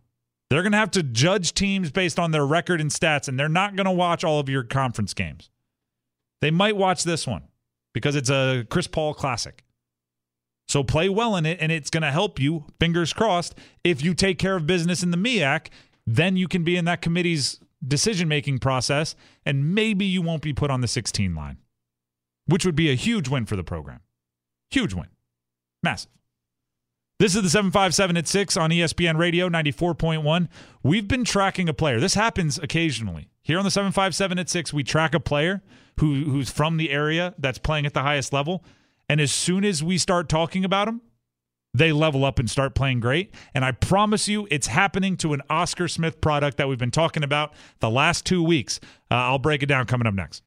They're 0.51 0.63
going 0.63 0.73
to 0.73 0.79
have 0.79 0.91
to 0.93 1.03
judge 1.03 1.55
teams 1.55 1.91
based 1.91 2.19
on 2.19 2.31
their 2.31 2.47
record 2.47 2.81
and 2.81 2.91
stats, 2.91 3.29
and 3.29 3.39
they're 3.39 3.49
not 3.49 3.77
going 3.77 3.87
to 3.87 3.91
watch 3.91 4.25
all 4.25 4.39
of 4.39 4.49
your 4.49 4.63
conference 4.63 5.15
games. 5.15 5.51
They 6.41 6.51
might 6.51 6.77
watch 6.77 7.05
this 7.05 7.27
one 7.27 7.45
because 7.93 8.15
it's 8.15 8.31
a 8.31 8.67
Chris 8.69 8.87
Paul 8.87 9.15
classic. 9.15 9.65
So 10.69 10.83
play 10.83 11.09
well 11.09 11.37
in 11.37 11.47
it, 11.47 11.59
and 11.61 11.73
it's 11.73 11.91
going 11.91 12.03
to 12.03 12.11
help 12.11 12.39
you, 12.39 12.67
fingers 12.79 13.13
crossed, 13.13 13.55
if 13.83 14.03
you 14.03 14.15
take 14.15 14.39
care 14.39 14.57
of 14.57 14.67
business 14.67 15.03
in 15.03 15.11
the 15.11 15.17
MEAC, 15.17 15.69
then 16.07 16.37
you 16.37 16.49
can 16.49 16.65
be 16.65 16.77
in 16.77 16.85
that 16.85 17.03
committee's 17.03 17.61
decision 17.87 18.29
making 18.29 18.59
process, 18.59 19.15
and 19.45 19.75
maybe 19.75 20.05
you 20.05 20.23
won't 20.23 20.43
be 20.43 20.53
put 20.53 20.71
on 20.71 20.81
the 20.81 20.89
16 20.89 21.35
line, 21.35 21.59
which 22.47 22.65
would 22.65 22.77
be 22.77 22.91
a 22.91 22.95
huge 22.95 23.29
win 23.29 23.47
for 23.47 23.57
the 23.57 23.65
program. 23.65 24.01
Huge 24.71 24.95
win. 24.95 25.09
Massive. 25.85 26.11
This 27.21 27.37
is 27.37 27.43
the 27.43 27.51
757 27.51 28.17
at 28.17 28.27
6 28.27 28.57
on 28.57 28.71
ESPN 28.71 29.17
Radio 29.17 29.49
94.1. 29.49 30.49
We've 30.83 31.07
been 31.07 31.25
tracking 31.25 31.69
a 31.69 31.75
player. 31.75 32.01
This 32.01 32.15
happens 32.15 32.59
occasionally. 32.59 33.29
Here 33.43 33.59
on 33.59 33.65
the 33.65 33.71
757 33.71 34.39
at 34.39 34.49
6, 34.49 34.73
we 34.73 34.83
track 34.83 35.15
a 35.15 35.21
player 35.21 35.63
who, 36.01 36.25
who's 36.25 36.51
from 36.51 36.77
the 36.77 36.91
area 36.91 37.35
that's 37.39 37.59
playing 37.59 37.87
at 37.87 37.95
the 37.95 38.03
highest 38.03 38.33
level. 38.33 38.65
And 39.09 39.21
as 39.21 39.31
soon 39.31 39.65
as 39.65 39.85
we 39.85 39.99
start 39.99 40.29
talking 40.29 40.65
about 40.65 40.87
them, 40.87 41.03
they 41.75 41.93
level 41.93 42.25
up 42.25 42.39
and 42.39 42.49
start 42.49 42.75
playing 42.75 43.01
great. 43.01 43.35
And 43.53 43.65
I 43.65 43.73
promise 43.73 44.29
you, 44.29 44.49
it's 44.51 44.69
happening 44.69 45.17
to 45.19 45.35
an 45.35 45.43
Oscar 45.51 45.89
Smith 45.89 46.21
product 46.21 46.57
that 46.57 46.69
we've 46.69 46.79
been 46.79 46.93
talking 46.93 47.25
about 47.25 47.53
the 47.81 47.91
last 47.91 48.25
two 48.25 48.43
weeks. 48.43 48.81
Uh, 49.11 49.17
I'll 49.17 49.41
break 49.41 49.63
it 49.63 49.67
down 49.67 49.87
coming 49.87 50.07
up 50.07 50.15
next. 50.15 50.44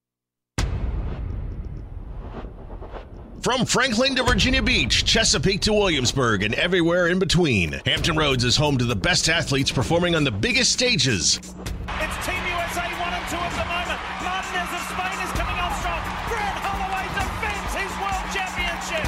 From 3.41 3.65
Franklin 3.65 4.15
to 4.15 4.23
Virginia 4.23 4.63
Beach, 4.63 5.05
Chesapeake 5.05 5.61
to 5.61 5.73
Williamsburg, 5.73 6.41
and 6.41 6.55
everywhere 6.55 7.07
in 7.07 7.19
between, 7.19 7.73
Hampton 7.85 8.17
Roads 8.17 8.43
is 8.43 8.57
home 8.57 8.77
to 8.79 8.85
the 8.85 8.95
best 8.95 9.29
athletes 9.29 9.71
performing 9.71 10.15
on 10.15 10.23
the 10.23 10.31
biggest 10.31 10.71
stages. 10.71 11.37
It's 11.37 12.17
Team 12.25 12.41
USA 12.49 12.81
1 12.81 13.13
and 13.13 13.29
2 13.29 13.37
at 13.37 13.53
the 13.53 13.67
moment. 13.69 13.99
Martinez 14.25 14.73
of 14.73 14.83
Spain 14.89 15.17
is 15.21 15.31
coming 15.37 15.53
on 15.53 15.71
strong. 15.77 16.01
Grant 16.27 16.57
Holloway 16.65 17.05
defends 17.13 17.73
his 17.77 17.93
world 18.01 18.25
championship. 18.33 19.05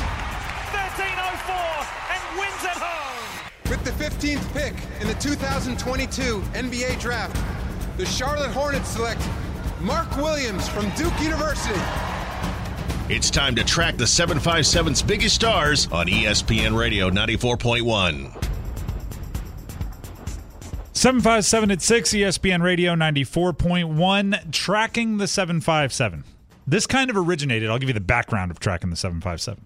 13.04 0.78 1.90
and 2.14 2.22
wins 2.38 2.64
at 2.70 2.78
home. 2.78 3.26
With 3.68 3.84
the 3.84 3.92
15th 3.98 4.46
pick 4.54 4.76
in 5.02 5.08
the 5.08 5.16
2022 5.16 6.40
NBA 6.54 7.00
Draft, 7.02 7.36
the 7.98 8.06
Charlotte 8.06 8.52
Hornets 8.52 8.90
select 8.90 9.28
Mark 9.82 10.16
Williams 10.18 10.70
from 10.70 10.88
Duke 10.92 11.20
University. 11.20 11.82
It's 13.10 13.32
time 13.32 13.56
to 13.56 13.64
track 13.64 13.98
the 13.98 14.04
757's 14.04 15.02
biggest 15.02 15.34
stars 15.34 15.88
on 15.92 16.06
ESPN 16.06 16.78
Radio 16.78 17.10
94.1. 17.10 18.46
757 20.94 21.72
at 21.72 21.82
6, 21.82 22.10
ESPN 22.12 22.62
Radio 22.62 22.94
94.1, 22.94 24.52
tracking 24.52 25.18
the 25.18 25.28
757. 25.28 26.24
This 26.68 26.86
kind 26.86 27.10
of 27.10 27.18
originated, 27.18 27.72
I'll 27.72 27.80
give 27.80 27.90
you 27.90 27.94
the 27.94 28.00
background 28.00 28.52
of 28.52 28.60
tracking 28.60 28.92
the 28.92 28.96
757. 28.96 29.66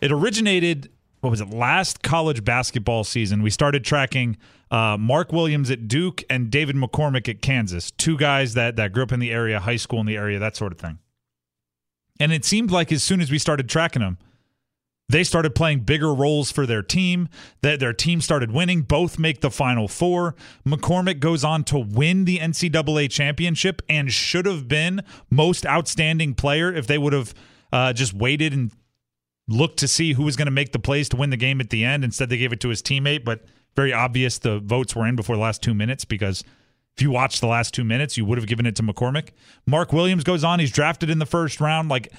It 0.00 0.10
originated, 0.10 0.88
what 1.20 1.28
was 1.28 1.42
it, 1.42 1.50
last 1.50 2.02
college 2.02 2.42
basketball 2.42 3.04
season. 3.04 3.42
We 3.42 3.50
started 3.50 3.84
tracking 3.84 4.38
uh, 4.70 4.96
Mark 4.98 5.30
Williams 5.30 5.70
at 5.70 5.88
Duke 5.88 6.24
and 6.30 6.50
David 6.50 6.74
McCormack 6.74 7.28
at 7.28 7.42
Kansas, 7.42 7.90
two 7.90 8.16
guys 8.16 8.54
that, 8.54 8.76
that 8.76 8.94
grew 8.94 9.02
up 9.02 9.12
in 9.12 9.20
the 9.20 9.30
area, 9.30 9.60
high 9.60 9.76
school 9.76 10.00
in 10.00 10.06
the 10.06 10.16
area, 10.16 10.38
that 10.38 10.56
sort 10.56 10.72
of 10.72 10.78
thing. 10.78 10.98
And 12.20 12.32
it 12.32 12.44
seemed 12.44 12.70
like 12.70 12.90
as 12.92 13.02
soon 13.02 13.20
as 13.20 13.30
we 13.30 13.38
started 13.38 13.68
tracking 13.68 14.02
them, 14.02 14.18
they 15.10 15.24
started 15.24 15.54
playing 15.54 15.80
bigger 15.80 16.12
roles 16.12 16.52
for 16.52 16.66
their 16.66 16.82
team. 16.82 17.28
That 17.62 17.80
their 17.80 17.94
team 17.94 18.20
started 18.20 18.50
winning. 18.50 18.82
Both 18.82 19.18
make 19.18 19.40
the 19.40 19.50
Final 19.50 19.88
Four. 19.88 20.34
McCormack 20.66 21.18
goes 21.18 21.44
on 21.44 21.64
to 21.64 21.78
win 21.78 22.26
the 22.26 22.38
NCAA 22.38 23.10
championship 23.10 23.80
and 23.88 24.12
should 24.12 24.44
have 24.44 24.68
been 24.68 25.02
most 25.30 25.64
outstanding 25.64 26.34
player 26.34 26.72
if 26.72 26.86
they 26.86 26.98
would 26.98 27.14
have 27.14 27.32
uh, 27.72 27.92
just 27.94 28.12
waited 28.12 28.52
and 28.52 28.70
looked 29.48 29.78
to 29.78 29.88
see 29.88 30.12
who 30.12 30.24
was 30.24 30.36
going 30.36 30.46
to 30.46 30.52
make 30.52 30.72
the 30.72 30.78
plays 30.78 31.08
to 31.08 31.16
win 31.16 31.30
the 31.30 31.36
game 31.38 31.60
at 31.60 31.70
the 31.70 31.84
end. 31.84 32.04
Instead, 32.04 32.28
they 32.28 32.36
gave 32.36 32.52
it 32.52 32.60
to 32.60 32.68
his 32.68 32.82
teammate. 32.82 33.24
But 33.24 33.44
very 33.74 33.94
obvious 33.94 34.38
the 34.38 34.58
votes 34.58 34.94
were 34.94 35.06
in 35.06 35.16
before 35.16 35.36
the 35.36 35.42
last 35.42 35.62
two 35.62 35.74
minutes 35.74 36.04
because 36.04 36.44
if 36.98 37.02
you 37.02 37.12
watched 37.12 37.40
the 37.40 37.46
last 37.46 37.72
two 37.72 37.84
minutes, 37.84 38.16
you 38.16 38.24
would 38.24 38.38
have 38.38 38.48
given 38.48 38.66
it 38.66 38.74
to 38.74 38.82
McCormack. 38.82 39.28
Mark 39.66 39.92
Williams 39.92 40.24
goes 40.24 40.42
on. 40.42 40.58
He's 40.58 40.72
drafted 40.72 41.10
in 41.10 41.20
the 41.20 41.26
first 41.26 41.60
round. 41.60 41.88
Like 41.88 42.12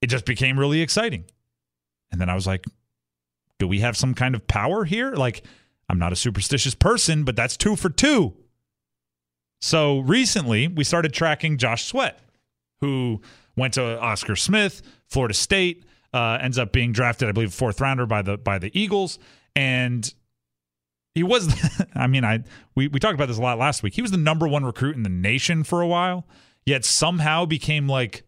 it 0.00 0.06
just 0.06 0.24
became 0.24 0.58
really 0.58 0.80
exciting. 0.80 1.26
And 2.10 2.18
then 2.18 2.30
I 2.30 2.34
was 2.34 2.46
like, 2.46 2.64
do 3.58 3.68
we 3.68 3.80
have 3.80 3.94
some 3.94 4.14
kind 4.14 4.34
of 4.34 4.46
power 4.46 4.84
here? 4.84 5.12
Like, 5.12 5.44
I'm 5.90 5.98
not 5.98 6.10
a 6.10 6.16
superstitious 6.16 6.74
person, 6.74 7.24
but 7.24 7.36
that's 7.36 7.54
two 7.54 7.76
for 7.76 7.90
two. 7.90 8.34
So 9.60 9.98
recently, 9.98 10.68
we 10.68 10.82
started 10.82 11.12
tracking 11.12 11.58
Josh 11.58 11.84
Sweat, 11.84 12.18
who 12.80 13.20
went 13.58 13.74
to 13.74 14.00
Oscar 14.00 14.36
Smith, 14.36 14.80
Florida 15.06 15.34
State, 15.34 15.84
uh, 16.14 16.38
ends 16.40 16.56
up 16.56 16.72
being 16.72 16.92
drafted, 16.92 17.28
I 17.28 17.32
believe, 17.32 17.52
fourth 17.52 17.78
rounder 17.82 18.06
by 18.06 18.22
the 18.22 18.38
by 18.38 18.58
the 18.58 18.70
Eagles, 18.78 19.18
and 19.54 20.14
he 21.16 21.22
was. 21.22 21.48
I 21.94 22.06
mean, 22.06 22.24
I 22.24 22.44
we 22.74 22.88
we 22.88 23.00
talked 23.00 23.14
about 23.14 23.26
this 23.26 23.38
a 23.38 23.42
lot 23.42 23.58
last 23.58 23.82
week. 23.82 23.94
He 23.94 24.02
was 24.02 24.10
the 24.10 24.18
number 24.18 24.46
one 24.46 24.64
recruit 24.64 24.96
in 24.96 25.02
the 25.02 25.08
nation 25.08 25.64
for 25.64 25.80
a 25.80 25.86
while, 25.86 26.26
yet 26.66 26.84
somehow 26.84 27.46
became 27.46 27.88
like 27.88 28.24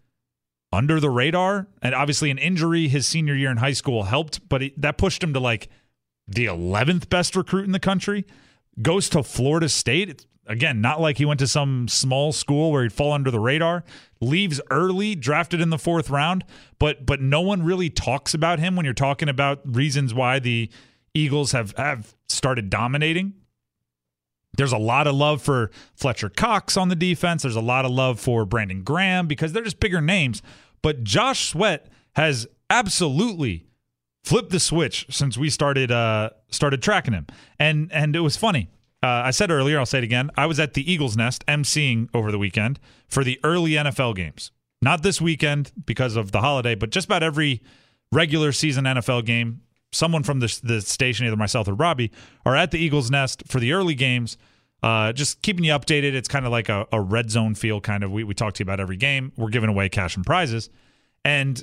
under 0.72 0.98
the 0.98 1.10
radar. 1.10 1.68
And 1.82 1.94
obviously, 1.94 2.30
an 2.30 2.38
injury 2.38 2.88
his 2.88 3.06
senior 3.06 3.34
year 3.34 3.50
in 3.50 3.58
high 3.58 3.74
school 3.74 4.04
helped, 4.04 4.48
but 4.48 4.62
it, 4.62 4.80
that 4.80 4.96
pushed 4.96 5.22
him 5.22 5.34
to 5.34 5.40
like 5.40 5.68
the 6.26 6.46
11th 6.46 7.10
best 7.10 7.36
recruit 7.36 7.66
in 7.66 7.72
the 7.72 7.78
country. 7.78 8.24
Goes 8.80 9.10
to 9.10 9.22
Florida 9.22 9.68
State. 9.68 10.08
It's, 10.08 10.26
again, 10.46 10.80
not 10.80 10.98
like 10.98 11.18
he 11.18 11.26
went 11.26 11.40
to 11.40 11.46
some 11.46 11.88
small 11.88 12.32
school 12.32 12.72
where 12.72 12.84
he'd 12.84 12.92
fall 12.92 13.12
under 13.12 13.30
the 13.30 13.40
radar. 13.40 13.84
Leaves 14.22 14.62
early, 14.70 15.14
drafted 15.14 15.60
in 15.60 15.68
the 15.68 15.78
fourth 15.78 16.08
round, 16.08 16.42
but 16.78 17.04
but 17.04 17.20
no 17.20 17.42
one 17.42 17.62
really 17.62 17.90
talks 17.90 18.32
about 18.32 18.60
him 18.60 18.76
when 18.76 18.86
you're 18.86 18.94
talking 18.94 19.28
about 19.28 19.60
reasons 19.66 20.14
why 20.14 20.38
the 20.38 20.70
Eagles 21.14 21.52
have 21.52 21.76
have 21.76 22.14
started 22.28 22.70
dominating. 22.70 23.34
There's 24.56 24.72
a 24.72 24.78
lot 24.78 25.06
of 25.06 25.14
love 25.14 25.40
for 25.42 25.70
Fletcher 25.94 26.28
Cox 26.28 26.76
on 26.76 26.88
the 26.88 26.96
defense. 26.96 27.42
There's 27.42 27.56
a 27.56 27.60
lot 27.60 27.84
of 27.84 27.90
love 27.92 28.18
for 28.18 28.44
Brandon 28.44 28.82
Graham 28.82 29.26
because 29.26 29.52
they're 29.52 29.62
just 29.62 29.78
bigger 29.78 30.00
names. 30.00 30.42
But 30.82 31.04
Josh 31.04 31.50
Sweat 31.50 31.88
has 32.16 32.46
absolutely 32.70 33.66
flipped 34.24 34.50
the 34.50 34.60
switch 34.60 35.06
since 35.10 35.38
we 35.38 35.50
started 35.50 35.90
uh, 35.92 36.30
started 36.50 36.82
tracking 36.82 37.14
him, 37.14 37.26
and 37.58 37.90
and 37.92 38.16
it 38.16 38.20
was 38.20 38.36
funny. 38.36 38.68
Uh, 39.02 39.22
I 39.26 39.30
said 39.30 39.50
earlier, 39.50 39.78
I'll 39.78 39.86
say 39.86 39.98
it 39.98 40.04
again. 40.04 40.30
I 40.36 40.46
was 40.46 40.58
at 40.58 40.74
the 40.74 40.90
Eagles 40.90 41.16
Nest 41.16 41.46
emceeing 41.46 42.08
over 42.12 42.32
the 42.32 42.38
weekend 42.38 42.80
for 43.06 43.22
the 43.22 43.38
early 43.44 43.72
NFL 43.72 44.16
games. 44.16 44.50
Not 44.82 45.02
this 45.02 45.20
weekend 45.20 45.72
because 45.86 46.16
of 46.16 46.32
the 46.32 46.40
holiday, 46.40 46.74
but 46.74 46.90
just 46.90 47.06
about 47.06 47.22
every 47.22 47.62
regular 48.12 48.50
season 48.50 48.84
NFL 48.84 49.24
game 49.24 49.60
someone 49.92 50.22
from 50.22 50.40
the, 50.40 50.60
the 50.62 50.80
station, 50.80 51.26
either 51.26 51.36
myself 51.36 51.68
or 51.68 51.74
Robbie, 51.74 52.10
are 52.44 52.56
at 52.56 52.70
the 52.70 52.78
Eagles 52.78 53.10
Nest 53.10 53.42
for 53.46 53.60
the 53.60 53.72
early 53.72 53.94
games. 53.94 54.36
Uh, 54.82 55.12
just 55.12 55.42
keeping 55.42 55.64
you 55.64 55.72
updated. 55.72 56.14
It's 56.14 56.28
kind 56.28 56.46
of 56.46 56.52
like 56.52 56.68
a, 56.68 56.86
a 56.92 57.00
red 57.00 57.30
zone 57.30 57.54
feel, 57.54 57.80
kind 57.80 58.04
of. 58.04 58.12
We, 58.12 58.24
we 58.24 58.34
talk 58.34 58.54
to 58.54 58.60
you 58.60 58.64
about 58.64 58.80
every 58.80 58.96
game. 58.96 59.32
We're 59.36 59.50
giving 59.50 59.70
away 59.70 59.88
cash 59.88 60.16
and 60.16 60.24
prizes. 60.24 60.70
And 61.24 61.62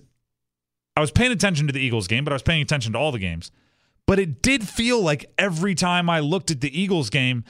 I 0.98 1.02
was 1.02 1.12
paying 1.12 1.32
attention 1.32 1.68
to 1.68 1.74
the 1.74 1.80
Eagles 1.80 2.08
game, 2.08 2.24
but 2.24 2.34
I 2.34 2.36
was 2.36 2.44
paying 2.44 2.62
attention 2.62 2.94
to 2.94 3.00
all 3.00 3.12
the 3.12 3.20
games. 3.20 3.52
But 4.06 4.20
it 4.20 4.42
did 4.42 4.68
feel 4.68 5.02
like 5.02 5.26
every 5.38 5.76
time 5.76 6.10
I 6.10 6.20
looked 6.20 6.52
at 6.52 6.62
the 6.62 6.80
Eagles 6.80 7.10
game, 7.10 7.44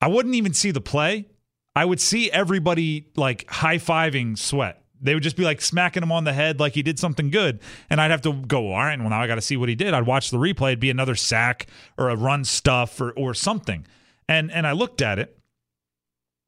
I 0.00 0.08
wouldn't 0.08 0.34
even 0.34 0.54
see 0.54 0.70
the 0.70 0.80
play. 0.80 1.26
I 1.74 1.84
would 1.84 2.00
see 2.00 2.30
everybody 2.30 3.08
like 3.16 3.48
high 3.48 3.78
fiving 3.78 4.36
Sweat. 4.38 4.77
They 5.00 5.14
would 5.14 5.22
just 5.22 5.36
be 5.36 5.44
like 5.44 5.60
smacking 5.60 6.02
him 6.02 6.12
on 6.12 6.24
the 6.24 6.32
head 6.32 6.60
like 6.60 6.74
he 6.74 6.82
did 6.82 6.98
something 6.98 7.30
good. 7.30 7.60
And 7.90 8.00
I'd 8.00 8.10
have 8.10 8.22
to 8.22 8.32
go, 8.32 8.72
all 8.72 8.78
right, 8.78 8.98
well, 8.98 9.10
now 9.10 9.20
I 9.20 9.26
got 9.26 9.36
to 9.36 9.40
see 9.40 9.56
what 9.56 9.68
he 9.68 9.74
did. 9.74 9.94
I'd 9.94 10.06
watch 10.06 10.30
the 10.30 10.38
replay. 10.38 10.68
It'd 10.68 10.80
be 10.80 10.90
another 10.90 11.14
sack 11.14 11.66
or 11.96 12.08
a 12.08 12.16
run 12.16 12.44
stuff 12.44 13.00
or, 13.00 13.12
or 13.12 13.34
something. 13.34 13.86
And, 14.28 14.50
and 14.50 14.66
I 14.66 14.72
looked 14.72 15.00
at 15.00 15.18
it 15.18 15.38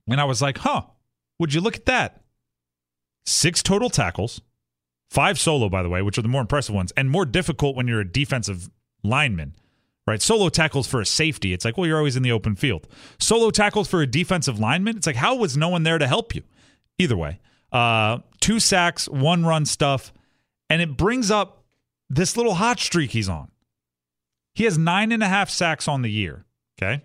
and 0.09 0.21
I 0.21 0.25
was 0.25 0.42
like, 0.42 0.59
huh, 0.59 0.83
would 1.38 1.54
you 1.54 1.61
look 1.61 1.76
at 1.76 1.87
that? 1.87 2.23
Six 3.26 3.62
total 3.62 3.90
tackles, 3.90 4.40
five 5.11 5.38
solo, 5.38 5.69
by 5.69 5.83
the 5.83 5.88
way, 5.88 6.02
which 6.02 6.19
are 6.19 6.23
the 6.23 6.28
more 6.28 6.40
impressive 6.40 6.75
ones 6.75 6.92
and 6.97 7.11
more 7.11 7.25
difficult 7.25 7.76
when 7.76 7.87
you're 7.87 8.00
a 8.00 8.11
defensive 8.11 8.71
lineman 9.02 9.54
right? 10.11 10.21
Solo 10.21 10.49
tackles 10.49 10.88
for 10.88 11.00
a 11.00 11.07
safety. 11.07 11.52
It's 11.52 11.64
like, 11.64 11.78
well, 11.78 11.87
you're 11.87 11.99
always 11.99 12.16
in 12.16 12.23
the 12.23 12.33
open 12.33 12.57
field. 12.57 12.88
Solo 13.19 13.50
tackles 13.50 13.88
for 13.88 14.02
a 14.02 14.07
defensive 14.07 14.59
lineman. 14.59 14.97
It's 14.97 15.07
like, 15.07 15.16
how 15.16 15.37
was 15.37 15.57
no 15.57 15.69
one 15.69 15.85
there 15.85 15.99
to 15.99 16.07
help 16.07 16.35
you? 16.35 16.42
Either 16.99 17.16
way, 17.16 17.38
uh, 17.73 18.19
two 18.40 18.61
sacks, 18.61 19.09
one 19.09 19.44
run 19.44 19.66
stuff. 19.66 20.12
And 20.68 20.80
it 20.80 20.97
brings 20.97 21.30
up 21.30 21.64
this 22.09 22.37
little 22.37 22.54
hot 22.54 22.78
streak 22.78 23.11
he's 23.11 23.28
on. 23.28 23.50
He 24.54 24.64
has 24.64 24.76
nine 24.76 25.12
and 25.12 25.23
a 25.23 25.28
half 25.28 25.50
sacks 25.50 25.88
on 25.88 26.02
the 26.02 26.11
year. 26.11 26.44
Okay. 26.80 27.02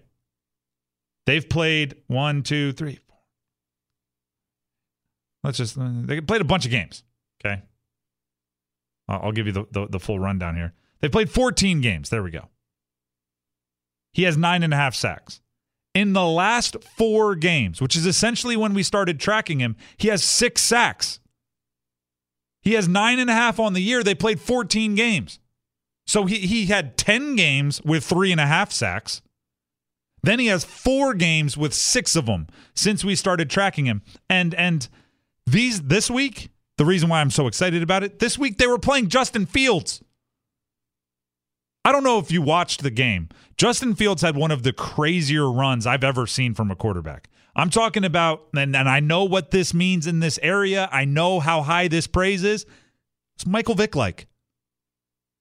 They've 1.25 1.47
played 1.47 1.95
one, 2.07 2.43
two, 2.43 2.71
three, 2.73 2.99
four. 3.07 3.17
Let's 5.43 5.57
just, 5.57 5.75
they 5.77 6.21
played 6.21 6.41
a 6.41 6.45
bunch 6.45 6.65
of 6.65 6.71
games. 6.71 7.03
Okay. 7.43 7.61
I'll 9.07 9.31
give 9.31 9.45
you 9.45 9.53
the, 9.53 9.65
the, 9.71 9.87
the 9.87 9.99
full 9.99 10.19
rundown 10.19 10.55
here. 10.55 10.73
They 11.01 11.09
played 11.09 11.29
14 11.29 11.81
games. 11.81 12.09
There 12.09 12.23
we 12.23 12.31
go. 12.31 12.49
He 14.11 14.23
has 14.23 14.37
nine 14.37 14.63
and 14.63 14.73
a 14.73 14.77
half 14.77 14.95
sacks. 14.95 15.41
In 15.93 16.13
the 16.13 16.25
last 16.25 16.77
four 16.97 17.35
games, 17.35 17.81
which 17.81 17.95
is 17.95 18.05
essentially 18.05 18.57
when 18.57 18.73
we 18.73 18.83
started 18.83 19.19
tracking 19.19 19.59
him, 19.59 19.75
he 19.97 20.07
has 20.07 20.23
six 20.23 20.61
sacks. 20.61 21.19
He 22.65 22.73
has 22.73 22.87
nine 22.87 23.19
and 23.19 23.29
a 23.29 23.33
half 23.33 23.59
on 23.59 23.73
the 23.73 23.79
year. 23.79 24.03
They 24.03 24.15
played 24.15 24.41
14 24.41 24.95
games. 24.95 25.39
So 26.07 26.25
he, 26.25 26.39
he 26.39 26.65
had 26.65 26.97
10 26.97 27.35
games 27.35 27.81
with 27.83 28.03
three 28.03 28.31
and 28.31 28.41
a 28.41 28.45
half 28.45 28.71
sacks. 28.71 29.21
Then 30.23 30.39
he 30.39 30.47
has 30.47 30.65
four 30.65 31.13
games 31.13 31.55
with 31.55 31.73
six 31.73 32.15
of 32.15 32.25
them 32.25 32.47
since 32.73 33.05
we 33.05 33.15
started 33.15 33.47
tracking 33.49 33.85
him. 33.85 34.01
And 34.27 34.55
and 34.55 34.89
these 35.45 35.83
this 35.83 36.09
week, 36.09 36.49
the 36.77 36.85
reason 36.85 37.09
why 37.09 37.21
I'm 37.21 37.29
so 37.29 37.45
excited 37.45 37.83
about 37.83 38.03
it, 38.03 38.17
this 38.17 38.37
week 38.37 38.57
they 38.57 38.65
were 38.65 38.79
playing 38.79 39.09
Justin 39.09 39.45
Fields. 39.45 40.03
I 41.83 41.91
don't 41.91 42.03
know 42.03 42.17
if 42.17 42.31
you 42.31 42.41
watched 42.41 42.81
the 42.81 42.89
game. 42.89 43.29
Justin 43.57 43.95
Fields 43.95 44.21
had 44.21 44.35
one 44.35 44.51
of 44.51 44.63
the 44.63 44.73
crazier 44.73 45.49
runs 45.49 45.87
I've 45.87 46.03
ever 46.03 46.27
seen 46.27 46.53
from 46.53 46.71
a 46.71 46.75
quarterback. 46.75 47.29
I'm 47.55 47.69
talking 47.69 48.03
about, 48.03 48.47
and, 48.55 48.75
and 48.75 48.89
I 48.89 48.99
know 48.99 49.23
what 49.23 49.51
this 49.51 49.73
means 49.73 50.07
in 50.07 50.19
this 50.19 50.37
area. 50.41 50.89
I 50.91 51.05
know 51.05 51.39
how 51.39 51.61
high 51.61 51.87
this 51.87 52.05
praise 52.05 52.43
is. 52.43 52.65
It's 53.35 53.45
Michael 53.45 53.75
Vick 53.75 53.95
like. 53.95 54.27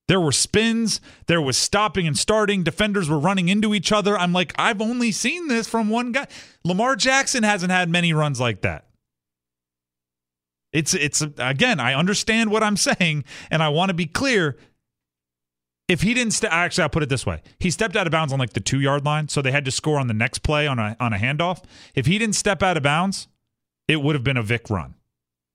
There 0.07 0.21
were 0.21 0.33
spins, 0.33 1.01
there 1.27 1.41
was 1.41 1.57
stopping 1.57 2.07
and 2.07 2.17
starting, 2.17 2.63
defenders 2.63 3.09
were 3.09 3.19
running 3.19 3.49
into 3.49 3.75
each 3.75 3.91
other. 3.91 4.19
I'm 4.19 4.35
like, 4.35 4.53
I've 4.59 4.83
only 4.83 5.11
seen 5.13 5.49
this 5.49 5.67
from 5.67 5.89
one 5.89 6.13
guy. 6.13 6.27
Lamar 6.63 6.95
Jackson 6.95 7.43
hasn't 7.43 7.73
had 7.73 7.89
many 7.89 8.13
runs 8.13 8.39
like 8.39 8.61
that. 8.61 8.87
It's 10.75 10.93
it's 10.93 11.23
again, 11.39 11.81
I 11.81 11.95
understand 11.95 12.51
what 12.51 12.63
I'm 12.63 12.77
saying 12.99 13.25
and 13.51 13.63
I 13.63 13.71
want 13.71 13.89
to 13.91 13.95
be 13.95 14.07
clear 14.07 14.57
if 15.89 16.03
he 16.03 16.15
didn't 16.15 16.33
st- 16.33 16.53
actually 16.53 16.83
I'll 16.83 16.89
put 16.89 17.03
it 17.03 17.09
this 17.09 17.27
way. 17.27 17.43
He 17.59 17.71
stepped 17.71 17.97
out 17.97 18.07
of 18.07 18.11
bounds 18.11 18.33
on 18.33 18.39
like 18.39 18.53
the 18.53 18.61
2-yard 18.61 19.05
line, 19.05 19.29
so 19.29 19.43
they 19.43 19.53
had 19.53 19.65
to 19.65 19.71
score 19.71 19.99
on 19.99 20.07
the 20.07 20.15
next 20.15 20.39
play 20.39 20.67
on 20.67 20.79
a 20.79 20.97
on 21.01 21.13
a 21.13 21.17
handoff. 21.17 21.63
If 21.95 22.07
he 22.07 22.19
didn't 22.19 22.37
step 22.37 22.63
out 22.63 22.77
of 22.77 22.83
bounds, 22.83 23.29
it 23.89 24.03
would 24.03 24.15
have 24.15 24.25
been 24.25 24.37
a 24.37 24.43
Vick 24.43 24.71
run. 24.71 24.95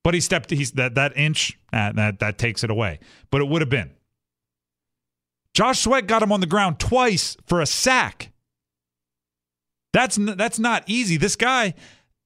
But 0.03 0.13
he 0.13 0.21
stepped 0.21 0.51
he's 0.51 0.71
that 0.74 0.95
that 0.95 1.15
inch 1.17 1.57
uh, 1.74 1.91
that 1.93 2.19
that 2.19 2.38
takes 2.38 2.63
it 2.63 2.69
away. 2.69 3.00
But 3.31 3.41
it 3.41 3.48
would 3.48 3.62
have 3.62 3.69
been. 3.69 3.91
Josh 5.53 5.79
Sweat 5.79 6.07
got 6.07 6.21
him 6.21 6.31
on 6.31 6.39
the 6.39 6.48
ground 6.48 6.79
twice 6.79 7.36
for 7.45 7.59
a 7.59 7.65
sack. 7.65 8.31
That's 9.93 10.15
that's 10.15 10.59
not 10.59 10.83
easy. 10.88 11.17
This 11.17 11.36
guy 11.36 11.74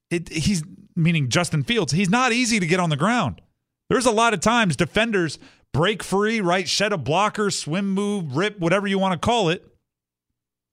it, 0.10 0.29
he's 0.29 0.63
meaning 0.95 1.29
Justin 1.29 1.63
Fields. 1.63 1.93
He's 1.93 2.10
not 2.10 2.31
easy 2.31 2.60
to 2.60 2.67
get 2.67 2.79
on 2.79 2.89
the 2.89 2.98
ground. 2.98 3.41
There's 3.89 4.05
a 4.05 4.12
lot 4.12 4.33
of 4.33 4.39
times 4.39 4.75
defenders 4.75 5.39
break 5.74 6.03
free, 6.03 6.39
right? 6.39 6.68
Shed 6.68 6.94
a 6.94 6.98
blocker, 6.98 7.51
swim 7.51 7.89
move, 7.89 8.36
rip, 8.36 8.60
whatever 8.60 8.88
you 8.88 9.00
want 9.00 9.20
to 9.20 9.25
call 9.25 9.50
it. 9.50 9.68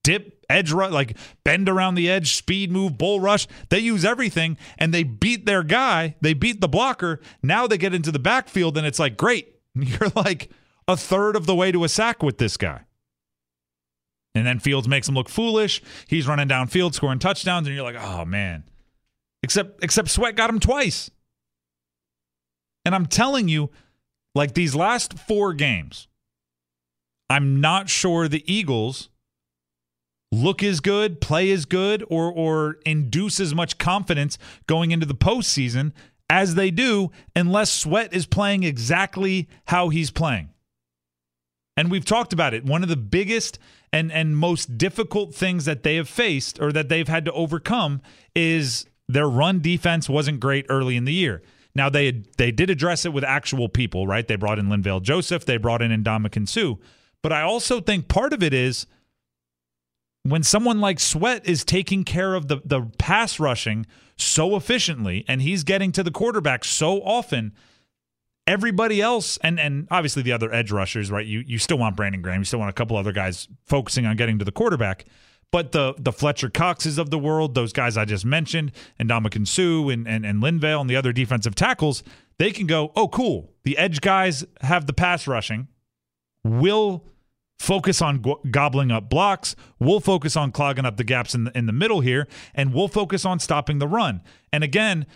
Dip, 0.05 0.45
edge 0.49 0.73
rush, 0.73 0.93
like 0.93 1.17
bend 1.45 1.69
around 1.69 1.95
the 1.95 2.11
edge, 2.11 2.35
speed 2.35 2.71
move, 2.71 2.97
bull 2.97 3.21
rush. 3.21 3.47
They 3.69 3.81
use 3.81 4.05
everything 4.05 4.57
and 4.79 4.95
they 4.95 5.03
beat 5.03 5.47
their 5.47 5.63
guy. 5.63 6.17
They 6.21 6.35
beat 6.35 6.61
the 6.61 6.69
blocker. 6.69 7.21
Now 7.43 7.67
they 7.67 7.77
get 7.77 7.95
into 7.95 8.13
the 8.13 8.19
backfield 8.19 8.79
and 8.79 8.87
it's 8.87 8.99
like, 8.99 9.17
great. 9.17 9.57
You're 9.75 10.11
like 10.15 10.51
a 10.89 10.97
third 10.97 11.37
of 11.37 11.47
the 11.47 11.55
way 11.55 11.73
to 11.73 11.85
a 11.85 11.89
sack 11.89 12.23
with 12.23 12.39
this 12.39 12.57
guy. 12.57 12.83
And 14.35 14.47
then 14.47 14.61
Fields 14.61 14.89
makes 14.89 15.09
him 15.09 15.15
look 15.15 15.29
foolish. 15.29 15.83
He's 16.07 16.27
running 16.27 16.49
downfield, 16.49 16.95
scoring 16.95 17.19
touchdowns, 17.19 17.67
and 17.67 17.75
you're 17.75 17.85
like, 17.85 17.97
oh 17.99 18.25
man. 18.25 18.65
Except 19.43 19.83
except 19.83 20.09
Sweat 20.09 20.37
got 20.37 20.51
him 20.51 20.61
twice. 20.61 21.11
And 22.85 22.95
I'm 22.95 23.07
telling 23.07 23.49
you, 23.49 23.71
like 24.35 24.55
these 24.55 24.75
last 24.75 25.19
four 25.19 25.53
games, 25.53 26.09
I'm 27.29 27.61
not 27.61 27.89
sure 27.89 28.29
the 28.29 28.45
Eagles 28.53 29.09
look 30.33 30.63
as 30.63 30.81
good, 30.81 31.21
play 31.21 31.51
as 31.51 31.65
good, 31.65 32.05
or 32.09 32.33
or 32.33 32.79
induce 32.87 33.41
as 33.41 33.55
much 33.55 33.79
confidence 33.79 34.39
going 34.67 34.91
into 34.91 35.07
the 35.07 35.15
postseason 35.15 35.93
as 36.29 36.55
they 36.55 36.71
do 36.71 37.11
unless 37.35 37.71
Sweat 37.71 38.15
is 38.15 38.27
playing 38.27 38.63
exactly 38.63 39.49
how 39.67 39.89
he's 39.89 40.11
playing. 40.11 40.51
And 41.77 41.91
we've 41.91 42.05
talked 42.05 42.33
about 42.33 42.55
it. 42.55 42.65
One 42.65 42.83
of 42.83 42.89
the 42.89 42.97
biggest 42.97 43.59
and 43.93 44.13
and 44.13 44.37
most 44.37 44.79
difficult 44.79 45.35
things 45.35 45.65
that 45.65 45.83
they 45.83 45.97
have 45.97 46.09
faced 46.09 46.61
or 46.61 46.73
that 46.73 46.89
they've 46.89 47.09
had 47.09 47.25
to 47.25 47.33
overcome 47.33 48.01
is 48.35 48.87
their 49.09 49.29
run 49.29 49.61
defense 49.61 50.09
wasn't 50.09 50.41
great 50.41 50.67
early 50.69 50.97
in 50.97 51.05
the 51.05 51.13
year. 51.13 51.43
Now 51.75 51.89
they 51.89 52.23
they 52.37 52.51
did 52.51 52.71
address 52.71 53.05
it 53.05 53.13
with 53.13 53.25
actual 53.25 53.69
people, 53.69 54.07
right? 54.07 54.27
They 54.27 54.37
brought 54.37 54.59
in 54.59 54.67
Linval 54.67 55.03
Joseph, 55.03 55.45
they 55.45 55.57
brought 55.57 55.83
in 55.83 55.91
Ndamukong 55.91 56.49
Suh. 56.49 56.75
But 57.23 57.33
I 57.33 57.43
also 57.43 57.81
think 57.81 58.09
part 58.09 58.33
of 58.33 58.43
it 58.43 58.55
is 58.55 58.87
when 60.23 60.43
someone 60.43 60.81
like 60.81 61.01
Sweat 61.01 61.47
is 61.47 61.65
taking 61.65 62.05
care 62.05 62.35
of 62.35 62.49
the 62.49 62.61
the 62.65 62.91
pass 62.99 63.39
rushing 63.39 63.87
so 64.17 64.57
efficiently 64.57 65.25
and 65.29 65.43
he's 65.43 65.65
getting 65.65 65.93
to 65.93 66.03
the 66.03 66.11
quarterback 66.11 66.65
so 66.65 67.01
often, 67.03 67.53
everybody 68.47 69.01
else 69.01 69.39
and 69.39 69.61
and 69.61 69.87
obviously 69.91 70.23
the 70.23 70.33
other 70.33 70.53
edge 70.53 70.71
rushers, 70.71 71.11
right? 71.11 71.27
You 71.27 71.43
you 71.47 71.59
still 71.59 71.79
want 71.79 71.97
Brandon 71.97 72.21
Graham, 72.21 72.41
you 72.41 72.45
still 72.45 72.59
want 72.59 72.71
a 72.71 72.75
couple 72.75 72.97
other 72.97 73.13
guys 73.13 73.49
focusing 73.65 74.07
on 74.07 74.17
getting 74.17 74.39
to 74.39 74.45
the 74.45 74.53
quarterback. 74.53 75.05
But 75.53 75.73
the 75.73 75.95
the 75.99 76.13
Fletcher 76.13 76.49
Coxes 76.49 76.97
of 76.99 77.11
the 77.11 77.19
world, 77.19 77.55
those 77.55 77.73
guys 77.73 77.97
I 77.97 78.05
just 78.05 78.25
mentioned, 78.25 78.73
and 78.99 79.11
Ndamukong 79.11 79.49
Suh 79.49 79.89
and, 79.91 80.07
and, 80.07 80.25
and 80.25 80.43
Linval 80.43 80.81
and 80.81 80.89
the 80.89 80.97
other 80.97 81.13
defensive 81.13 81.55
tackles, 81.55 82.03
they 82.39 82.53
can 82.53 82.67
go, 82.67 82.93
oh, 82.97 83.09
cool. 83.09 83.53
The 83.65 83.77
edge 83.77 84.01
guys 84.01 84.45
have 84.63 84.87
the 84.87 84.93
pass 84.93 85.27
rushing. 85.27 85.69
We'll 86.45 87.05
focus 87.59 88.01
on 88.01 88.21
go- 88.23 88.41
gobbling 88.51 88.91
up 88.91 89.11
blocks. 89.11 89.55
We'll 89.79 90.01
focus 90.01 90.37
on 90.37 90.53
clogging 90.53 90.87
up 90.87 90.97
the 90.97 91.05
gaps 91.05 91.35
in 91.35 91.45
the, 91.45 91.59
in 91.59 91.67
the 91.67 91.73
middle 91.73 92.01
here, 92.01 92.27
and 92.55 92.73
we'll 92.73 92.89
focus 92.89 93.27
on 93.27 93.39
stopping 93.41 93.79
the 93.79 93.89
run. 93.89 94.23
And 94.53 94.65
again, 94.65 95.07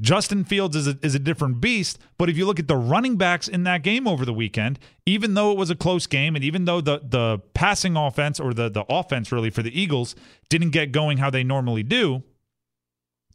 Justin 0.00 0.44
Fields 0.44 0.76
is 0.76 0.86
a, 0.86 0.98
is 1.02 1.14
a 1.14 1.18
different 1.18 1.60
beast, 1.60 1.98
but 2.18 2.28
if 2.28 2.36
you 2.36 2.44
look 2.44 2.60
at 2.60 2.68
the 2.68 2.76
running 2.76 3.16
backs 3.16 3.48
in 3.48 3.64
that 3.64 3.82
game 3.82 4.06
over 4.06 4.24
the 4.26 4.34
weekend, 4.34 4.78
even 5.06 5.32
though 5.32 5.50
it 5.50 5.56
was 5.56 5.70
a 5.70 5.74
close 5.74 6.06
game, 6.06 6.36
and 6.36 6.44
even 6.44 6.66
though 6.66 6.82
the 6.82 7.00
the 7.02 7.38
passing 7.54 7.96
offense 7.96 8.38
or 8.38 8.52
the 8.52 8.68
the 8.68 8.84
offense 8.90 9.32
really 9.32 9.48
for 9.48 9.62
the 9.62 9.80
Eagles 9.80 10.14
didn't 10.50 10.70
get 10.70 10.92
going 10.92 11.18
how 11.18 11.30
they 11.30 11.42
normally 11.42 11.82
do, 11.82 12.22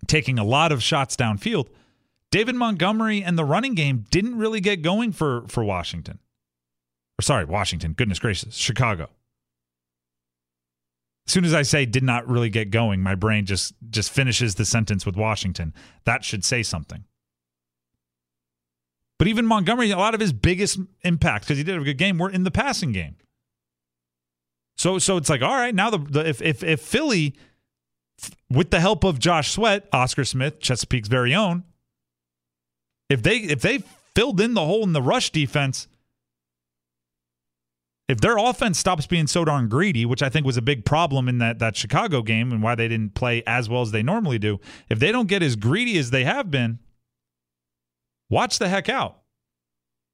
taking 0.06 0.38
a 0.38 0.44
lot 0.44 0.72
of 0.72 0.84
shots 0.84 1.16
downfield, 1.16 1.70
David 2.30 2.56
Montgomery 2.56 3.24
and 3.24 3.38
the 3.38 3.46
running 3.46 3.74
game 3.74 4.06
didn't 4.12 4.38
really 4.38 4.62
get 4.62 4.84
going 4.84 5.12
for 5.12 5.46
for 5.48 5.64
Washington. 5.64 6.20
Or 7.20 7.24
sorry, 7.24 7.46
Washington. 7.46 7.94
Goodness 7.94 8.20
gracious, 8.20 8.56
Chicago 8.56 9.10
as 11.28 11.32
soon 11.32 11.46
as 11.46 11.54
I 11.54 11.62
say 11.62 11.86
did 11.86 12.04
not 12.04 12.28
really 12.28 12.50
get 12.50 12.70
going, 12.70 13.02
my 13.02 13.16
brain 13.16 13.46
just 13.46 13.74
just 13.90 14.12
finishes 14.12 14.56
the 14.56 14.66
sentence 14.66 15.06
with 15.06 15.16
Washington. 15.16 15.74
That 16.06 16.24
should 16.24 16.44
say 16.44 16.64
something. 16.64 17.06
But 19.20 19.28
even 19.28 19.46
Montgomery, 19.46 19.92
a 19.92 19.98
lot 19.98 20.14
of 20.14 20.20
his 20.20 20.34
biggest 20.34 20.80
impacts 21.04 21.48
because 21.48 21.58
he 21.58 21.64
did 21.64 21.74
have 21.74 21.84
a 21.84 21.86
good 21.86 21.98
game 21.98 22.18
were 22.18 22.30
in 22.30 22.44
the 22.44 22.52
passing 22.52 22.92
game. 22.92 23.16
So 24.78 25.00
so 25.00 25.18
it's 25.18 25.30
like 25.30 25.42
all 25.42 25.56
right 25.56 25.74
now 25.74 25.90
the, 25.90 26.00
the 26.00 26.28
if 26.28 26.42
if 26.42 26.64
if 26.64 26.82
Philly 26.82 27.36
with 28.50 28.70
the 28.70 28.80
help 28.80 29.04
of 29.04 29.20
Josh 29.20 29.52
Sweat, 29.52 29.88
Oscar 29.94 30.26
Smith, 30.26 30.60
Chesapeake's 30.60 31.08
very 31.08 31.34
own, 31.34 31.64
if 33.10 33.24
they 33.24 33.38
if 33.38 33.62
they 33.62 33.80
filled 34.14 34.42
in 34.42 34.56
the 34.56 34.66
hole 34.66 34.84
in 34.84 34.94
the 34.94 35.02
rush 35.02 35.30
defense, 35.30 35.88
if 38.10 38.20
their 38.20 38.38
offense 38.38 38.78
stops 38.78 39.08
being 39.08 39.28
so 39.28 39.46
darn 39.46 39.70
greedy, 39.70 40.06
which 40.06 40.22
I 40.22 40.30
think 40.30 40.46
was 40.46 40.58
a 40.58 40.62
big 40.62 40.86
problem 40.86 41.30
in 41.30 41.38
that 41.38 41.60
that 41.60 41.76
Chicago 41.76 42.22
game 42.22 42.52
and 42.52 42.62
why 42.62 42.76
they 42.76 42.88
didn't 42.88 43.16
play 43.16 43.44
as 43.48 43.70
well 43.70 43.82
as 43.82 43.92
they 43.92 44.04
normally 44.04 44.40
do, 44.40 44.60
if 44.90 45.00
they 45.00 45.12
don't 45.12 45.28
get 45.28 45.42
as 45.42 45.56
greedy 45.56 45.98
as 45.98 46.12
they 46.12 46.26
have 46.26 46.52
been, 46.52 46.80
watch 48.30 48.60
the 48.60 48.68
heck 48.68 48.90
out. 48.90 49.20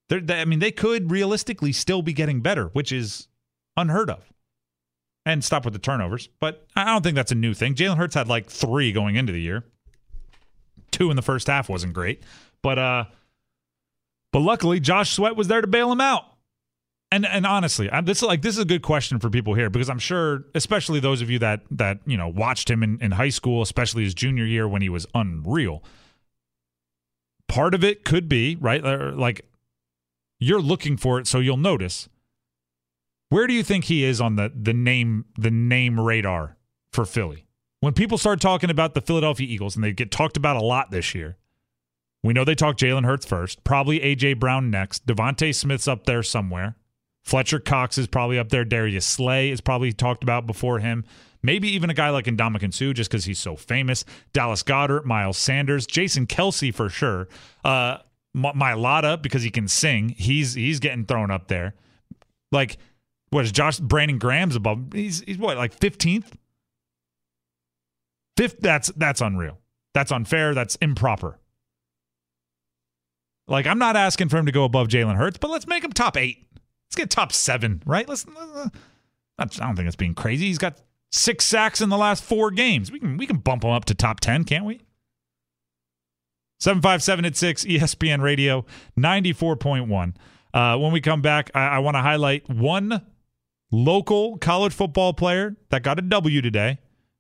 They're, 0.09 0.21
they, 0.21 0.41
I 0.41 0.45
mean, 0.45 0.59
they 0.59 0.71
could 0.71 1.11
realistically 1.11 1.71
still 1.71 2.01
be 2.01 2.13
getting 2.13 2.41
better, 2.41 2.67
which 2.73 2.91
is 2.91 3.27
unheard 3.75 4.09
of. 4.09 4.31
And 5.25 5.43
stop 5.43 5.65
with 5.65 5.73
the 5.73 5.79
turnovers, 5.79 6.29
but 6.39 6.65
I 6.75 6.85
don't 6.85 7.03
think 7.03 7.15
that's 7.15 7.31
a 7.31 7.35
new 7.35 7.53
thing. 7.53 7.75
Jalen 7.75 7.97
Hurts 7.97 8.15
had 8.15 8.27
like 8.27 8.49
three 8.49 8.91
going 8.91 9.15
into 9.15 9.31
the 9.31 9.41
year. 9.41 9.63
Two 10.91 11.11
in 11.11 11.15
the 11.15 11.21
first 11.21 11.47
half 11.47 11.69
wasn't 11.69 11.93
great, 11.93 12.23
but 12.63 12.79
uh, 12.79 13.05
but 14.31 14.39
luckily 14.39 14.79
Josh 14.79 15.11
Sweat 15.11 15.35
was 15.35 15.47
there 15.47 15.61
to 15.61 15.67
bail 15.67 15.91
him 15.91 16.01
out. 16.01 16.23
And 17.11 17.25
and 17.25 17.45
honestly, 17.45 17.89
I, 17.89 18.01
this 18.01 18.19
is 18.19 18.23
like 18.23 18.43
this 18.43 18.55
is 18.55 18.61
a 18.61 18.65
good 18.65 18.83
question 18.83 19.19
for 19.19 19.29
people 19.29 19.55
here 19.55 19.69
because 19.69 19.89
I'm 19.89 19.99
sure, 19.99 20.43
especially 20.53 20.99
those 20.99 21.21
of 21.21 21.29
you 21.29 21.39
that 21.39 21.61
that 21.71 21.99
you 22.05 22.17
know 22.17 22.27
watched 22.27 22.69
him 22.69 22.83
in, 22.83 22.99
in 23.01 23.11
high 23.11 23.29
school, 23.29 23.63
especially 23.63 24.03
his 24.03 24.13
junior 24.13 24.45
year 24.45 24.67
when 24.67 24.81
he 24.83 24.89
was 24.89 25.07
unreal. 25.15 25.83
Part 27.47 27.73
of 27.73 27.83
it 27.83 28.05
could 28.05 28.29
be 28.29 28.57
right, 28.57 28.83
like 28.83 29.43
you're 30.39 30.61
looking 30.61 30.97
for 30.97 31.19
it, 31.19 31.25
so 31.25 31.39
you'll 31.39 31.57
notice. 31.57 32.09
Where 33.29 33.47
do 33.47 33.53
you 33.53 33.63
think 33.63 33.85
he 33.85 34.03
is 34.03 34.21
on 34.21 34.35
the 34.35 34.51
the 34.55 34.73
name 34.73 35.25
the 35.35 35.51
name 35.51 35.99
radar 35.99 36.57
for 36.93 37.05
Philly? 37.05 37.45
When 37.79 37.93
people 37.93 38.19
start 38.19 38.39
talking 38.39 38.69
about 38.69 38.93
the 38.93 39.01
Philadelphia 39.01 39.47
Eagles, 39.47 39.75
and 39.75 39.83
they 39.83 39.93
get 39.93 40.11
talked 40.11 40.37
about 40.37 40.57
a 40.57 40.61
lot 40.61 40.91
this 40.91 41.15
year, 41.15 41.37
we 42.23 42.33
know 42.33 42.43
they 42.43 42.55
talk 42.55 42.77
Jalen 42.77 43.05
Hurts 43.05 43.25
first, 43.25 43.63
probably 43.63 43.99
AJ 43.99 44.39
Brown 44.39 44.69
next. 44.69 45.07
DeVonta 45.07 45.55
Smith's 45.55 45.87
up 45.87 46.05
there 46.05 46.21
somewhere. 46.21 46.75
Fletcher 47.23 47.59
Cox 47.59 47.97
is 47.97 48.07
probably 48.07 48.39
up 48.39 48.49
there. 48.49 48.65
Darius 48.65 49.05
Slay 49.05 49.49
is 49.49 49.61
probably 49.61 49.93
talked 49.93 50.23
about 50.23 50.47
before 50.47 50.79
him. 50.79 51.05
Maybe 51.41 51.69
even 51.69 51.89
a 51.89 51.93
guy 51.93 52.09
like 52.09 52.25
Ndamukong 52.25 52.73
Suh 52.73 52.93
just 52.93 53.09
because 53.09 53.25
he's 53.25 53.39
so 53.39 53.55
famous. 53.55 54.03
Dallas 54.33 54.63
Goedert, 54.63 55.05
Miles 55.05 55.37
Sanders, 55.37 55.85
Jason 55.85 56.27
Kelce 56.27 56.73
for 56.73 56.89
sure. 56.89 57.27
Uh, 57.63 57.99
Mailata 58.35 59.21
because 59.21 59.43
he 59.43 59.49
can 59.49 59.67
sing. 59.67 60.09
He's 60.09 60.53
he's 60.53 60.79
getting 60.79 61.05
thrown 61.05 61.31
up 61.31 61.47
there. 61.47 61.75
Like 62.51 62.77
what 63.29 63.45
is 63.45 63.51
Josh 63.51 63.79
Brandon 63.79 64.17
Graham's 64.17 64.55
above? 64.55 64.93
He's 64.93 65.21
he's 65.21 65.37
what 65.37 65.57
like 65.57 65.73
fifteenth. 65.73 66.35
Fifth. 68.37 68.59
That's 68.59 68.91
that's 68.95 69.21
unreal. 69.21 69.59
That's 69.93 70.11
unfair. 70.11 70.53
That's 70.53 70.75
improper. 70.77 71.39
Like 73.47 73.65
I'm 73.65 73.79
not 73.79 73.95
asking 73.95 74.29
for 74.29 74.37
him 74.37 74.45
to 74.45 74.51
go 74.51 74.63
above 74.63 74.87
Jalen 74.87 75.15
Hurts, 75.15 75.37
but 75.37 75.49
let's 75.49 75.67
make 75.67 75.83
him 75.83 75.91
top 75.91 76.17
eight. 76.17 76.45
Let's 76.89 76.95
get 76.95 77.09
top 77.09 77.31
seven, 77.31 77.83
right? 77.85 78.07
Let's. 78.07 78.25
Uh, 78.27 78.69
I 79.37 79.45
don't 79.45 79.75
think 79.75 79.87
it's 79.87 79.95
being 79.95 80.15
crazy. 80.15 80.47
He's 80.47 80.57
got 80.57 80.77
six 81.11 81.45
sacks 81.45 81.81
in 81.81 81.89
the 81.89 81.97
last 81.97 82.23
four 82.23 82.51
games. 82.51 82.91
We 82.91 82.99
can 82.99 83.17
we 83.17 83.27
can 83.27 83.37
bump 83.37 83.63
him 83.63 83.69
up 83.69 83.85
to 83.85 83.95
top 83.95 84.19
ten, 84.19 84.43
can't 84.43 84.65
we? 84.65 84.81
757 86.59 87.23
at 87.23 87.37
6, 87.37 87.63
ESPN 87.63 88.21
Radio 88.21 88.65
94.1. 88.99 90.13
Uh, 90.53 90.77
when 90.77 90.91
we 90.91 90.99
come 90.99 91.21
back, 91.21 91.49
I, 91.55 91.67
I 91.67 91.79
want 91.79 91.95
to 91.95 92.01
highlight 92.01 92.49
one 92.49 93.01
local 93.71 94.37
college 94.37 94.73
football 94.73 95.13
player 95.13 95.55
that 95.69 95.83
got 95.83 95.99
a 95.99 96.01
W 96.01 96.41
today. 96.41 96.79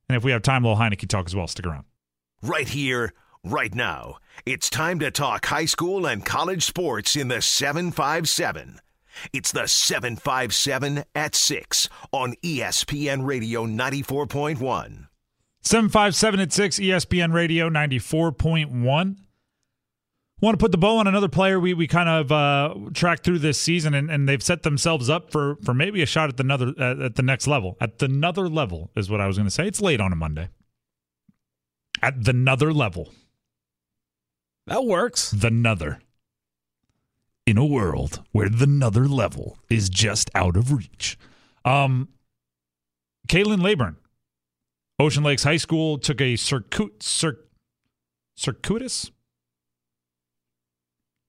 And 0.09 0.17
if 0.17 0.25
we 0.25 0.31
have 0.31 0.41
time, 0.41 0.65
a 0.65 0.69
little 0.69 0.83
Heinicke 0.83 1.07
talk 1.07 1.27
as 1.27 1.35
well. 1.35 1.47
Stick 1.47 1.65
around. 1.65 1.85
Right 2.41 2.67
here, 2.67 3.13
right 3.43 3.73
now. 3.73 4.17
It's 4.45 4.69
time 4.69 4.99
to 4.99 5.11
talk 5.11 5.45
high 5.45 5.65
school 5.65 6.05
and 6.05 6.25
college 6.25 6.65
sports 6.65 7.15
in 7.15 7.29
the 7.29 7.41
757. 7.41 8.79
It's 9.33 9.51
the 9.51 9.67
757 9.67 11.03
at 11.15 11.35
6 11.35 11.89
on 12.11 12.35
ESPN 12.43 13.25
Radio 13.25 13.65
94.1. 13.65 15.07
757 15.61 16.39
at 16.39 16.53
6, 16.53 16.79
ESPN 16.79 17.33
Radio 17.33 17.69
94.1 17.69 19.17
want 20.41 20.57
to 20.57 20.63
put 20.63 20.71
the 20.71 20.77
bow 20.77 20.97
on 20.97 21.07
another 21.07 21.27
player 21.27 21.59
we, 21.59 21.73
we 21.73 21.87
kind 21.87 22.09
of 22.09 22.31
uh, 22.31 22.73
tracked 22.93 23.23
through 23.23 23.39
this 23.39 23.59
season, 23.59 23.93
and, 23.93 24.09
and 24.09 24.27
they've 24.27 24.43
set 24.43 24.63
themselves 24.63 25.09
up 25.09 25.31
for 25.31 25.57
for 25.63 25.73
maybe 25.73 26.01
a 26.01 26.05
shot 26.05 26.29
at 26.29 26.37
the 26.37 26.43
another 26.43 26.73
uh, 26.79 27.05
at 27.05 27.15
the 27.15 27.23
next 27.23 27.47
level. 27.47 27.77
At 27.81 27.99
the 27.99 28.05
another 28.05 28.47
level 28.47 28.91
is 28.95 29.09
what 29.09 29.21
I 29.21 29.27
was 29.27 29.37
going 29.37 29.47
to 29.47 29.51
say. 29.51 29.67
It's 29.67 29.81
late 29.81 30.01
on 30.01 30.13
a 30.13 30.15
Monday. 30.15 30.49
At 32.01 32.23
the 32.23 32.31
another 32.31 32.71
level. 32.73 33.11
That 34.67 34.85
works. 34.85 35.31
The 35.31 35.47
another. 35.47 36.01
In 37.49 37.57
a 37.57 37.65
world 37.65 38.21
where 38.31 38.47
the 38.47 38.65
another 38.65 39.07
level 39.07 39.57
is 39.71 39.89
just 39.89 40.29
out 40.35 40.55
of 40.55 40.71
reach. 40.71 41.17
Um, 41.65 42.09
Khalan 43.27 43.63
Laborn, 43.63 43.95
Ocean 44.99 45.23
Lakes 45.23 45.45
High 45.45 45.57
School, 45.57 45.97
took 45.97 46.21
a 46.21 46.35
circuit, 46.35 47.01
cir- 47.01 47.39
circuitous 48.37 49.09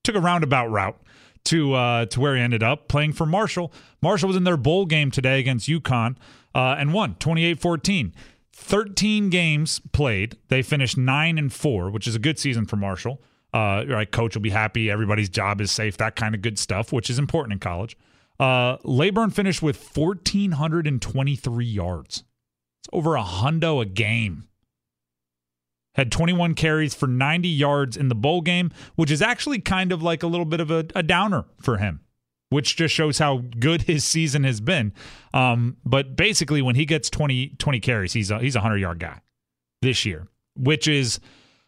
took 0.04 0.14
a 0.14 0.20
roundabout 0.20 0.66
route 0.66 1.00
to 1.44 1.72
uh, 1.72 2.04
to 2.04 2.20
where 2.20 2.36
he 2.36 2.42
ended 2.42 2.62
up 2.62 2.86
playing 2.86 3.14
for 3.14 3.24
Marshall. 3.24 3.72
Marshall 4.02 4.26
was 4.26 4.36
in 4.36 4.44
their 4.44 4.58
bowl 4.58 4.84
game 4.84 5.10
today 5.10 5.40
against 5.40 5.70
UConn 5.70 6.16
uh, 6.54 6.76
and 6.78 6.92
won 6.92 7.14
28-14. 7.14 8.12
13 8.52 9.30
games 9.30 9.80
played. 9.92 10.36
They 10.48 10.60
finished 10.60 10.98
9 10.98 11.38
and 11.38 11.50
4, 11.50 11.88
which 11.88 12.06
is 12.06 12.14
a 12.14 12.18
good 12.18 12.38
season 12.38 12.66
for 12.66 12.76
Marshall. 12.76 13.22
Uh, 13.52 13.84
right, 13.88 14.10
coach 14.10 14.34
will 14.34 14.42
be 14.42 14.50
happy. 14.50 14.90
Everybody's 14.90 15.28
job 15.28 15.60
is 15.60 15.70
safe. 15.70 15.96
That 15.96 16.16
kind 16.16 16.34
of 16.34 16.42
good 16.42 16.58
stuff, 16.58 16.92
which 16.92 17.10
is 17.10 17.18
important 17.18 17.54
in 17.54 17.58
college. 17.58 17.96
Uh, 18.38 18.76
Laborn 18.84 19.30
finished 19.30 19.62
with 19.62 19.96
1,423 19.96 21.64
yards. 21.64 22.24
It's 22.80 22.88
over 22.92 23.16
a 23.16 23.22
hundo 23.22 23.82
a 23.82 23.84
game 23.84 24.48
had 25.94 26.12
21 26.12 26.54
carries 26.54 26.94
for 26.94 27.06
90 27.06 27.48
yards 27.48 27.96
in 27.96 28.08
the 28.08 28.14
bowl 28.14 28.40
game, 28.40 28.70
which 28.94 29.10
is 29.10 29.20
actually 29.20 29.58
kind 29.58 29.92
of 29.92 30.02
like 30.02 30.22
a 30.22 30.26
little 30.26 30.44
bit 30.44 30.60
of 30.60 30.70
a, 30.70 30.86
a 30.94 31.02
downer 31.02 31.44
for 31.60 31.78
him, 31.78 32.00
which 32.48 32.76
just 32.76 32.94
shows 32.94 33.18
how 33.18 33.42
good 33.58 33.82
his 33.82 34.04
season 34.04 34.44
has 34.44 34.60
been. 34.60 34.92
Um, 35.34 35.76
but 35.84 36.16
basically, 36.16 36.62
when 36.62 36.76
he 36.76 36.84
gets 36.84 37.10
20, 37.10 37.56
20 37.58 37.80
carries, 37.80 38.12
he's 38.12 38.30
a, 38.30 38.38
he's 38.38 38.56
a 38.56 38.60
100 38.60 38.78
yard 38.78 38.98
guy 38.98 39.20
this 39.82 40.04
year, 40.06 40.28
which 40.56 40.86
is 40.86 41.20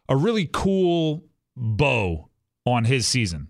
a 0.09 0.17
really 0.17 0.49
cool 0.53 1.25
bow 1.57 2.29
on 2.65 2.85
his 2.85 3.07
season, 3.07 3.49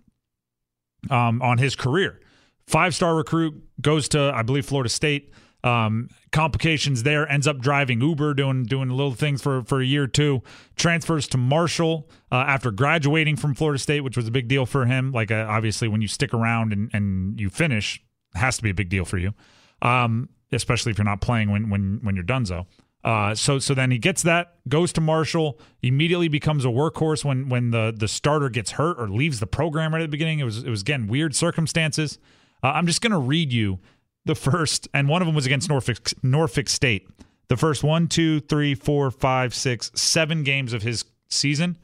um, 1.09 1.41
on 1.41 1.57
his 1.57 1.75
career. 1.75 2.19
Five 2.67 2.95
star 2.95 3.15
recruit 3.15 3.61
goes 3.81 4.07
to, 4.09 4.31
I 4.33 4.41
believe, 4.43 4.65
Florida 4.65 4.89
State. 4.89 5.33
Um, 5.63 6.09
complications 6.33 7.03
there. 7.03 7.29
Ends 7.31 7.47
up 7.47 7.59
driving 7.59 8.01
Uber, 8.01 8.33
doing 8.33 8.65
doing 8.65 8.89
little 8.89 9.13
things 9.13 9.41
for 9.41 9.63
for 9.63 9.81
a 9.81 9.85
year 9.85 10.03
or 10.03 10.07
two. 10.07 10.41
Transfers 10.75 11.27
to 11.29 11.37
Marshall 11.37 12.09
uh, 12.31 12.43
after 12.47 12.69
graduating 12.69 13.37
from 13.37 13.53
Florida 13.53 13.79
State, 13.79 14.01
which 14.01 14.17
was 14.17 14.27
a 14.27 14.31
big 14.31 14.49
deal 14.49 14.65
for 14.65 14.85
him. 14.85 15.11
Like 15.11 15.31
uh, 15.31 15.45
obviously, 15.47 15.87
when 15.87 16.01
you 16.01 16.07
stick 16.07 16.33
around 16.33 16.73
and 16.73 16.89
and 16.93 17.39
you 17.39 17.49
finish, 17.49 18.03
has 18.35 18.57
to 18.57 18.63
be 18.63 18.71
a 18.71 18.73
big 18.73 18.89
deal 18.89 19.05
for 19.05 19.17
you, 19.17 19.33
um, 19.81 20.27
especially 20.51 20.91
if 20.91 20.97
you're 20.97 21.05
not 21.05 21.21
playing 21.21 21.49
when 21.49 21.69
when 21.69 21.99
when 22.01 22.15
you're 22.15 22.23
done. 22.23 22.45
So. 22.45 22.65
Uh, 23.03 23.35
so 23.35 23.59
so 23.59 23.73
then 23.73 23.91
he 23.91 23.97
gets 23.97 24.23
that, 24.23 24.55
goes 24.69 24.93
to 24.93 25.01
Marshall, 25.01 25.59
immediately 25.81 26.29
becomes 26.29 26.63
a 26.63 26.69
workhorse 26.69 27.25
when 27.25 27.49
when 27.49 27.71
the 27.71 27.93
the 27.95 28.07
starter 28.07 28.49
gets 28.49 28.71
hurt 28.71 28.99
or 28.99 29.09
leaves 29.09 29.39
the 29.39 29.47
program 29.47 29.93
right 29.93 30.01
at 30.01 30.05
the 30.05 30.09
beginning. 30.09 30.39
It 30.39 30.45
was 30.45 30.63
it 30.63 30.69
was 30.69 30.81
again 30.81 31.07
weird 31.07 31.35
circumstances. 31.35 32.17
Uh, 32.63 32.67
I'm 32.67 32.87
just 32.87 33.01
gonna 33.01 33.19
read 33.19 33.51
you 33.51 33.79
the 34.25 34.35
first, 34.35 34.87
and 34.93 35.09
one 35.09 35.21
of 35.21 35.25
them 35.25 35.35
was 35.35 35.45
against 35.45 35.67
Norfolk 35.67 36.11
Norfolk 36.23 36.69
State. 36.69 37.09
The 37.49 37.57
first 37.57 37.83
one, 37.83 38.07
two, 38.07 38.39
three, 38.39 38.73
four, 38.73 39.11
five, 39.11 39.53
six, 39.53 39.91
seven 39.95 40.43
games 40.43 40.71
of 40.71 40.81
his 40.81 41.03
season, 41.29 41.77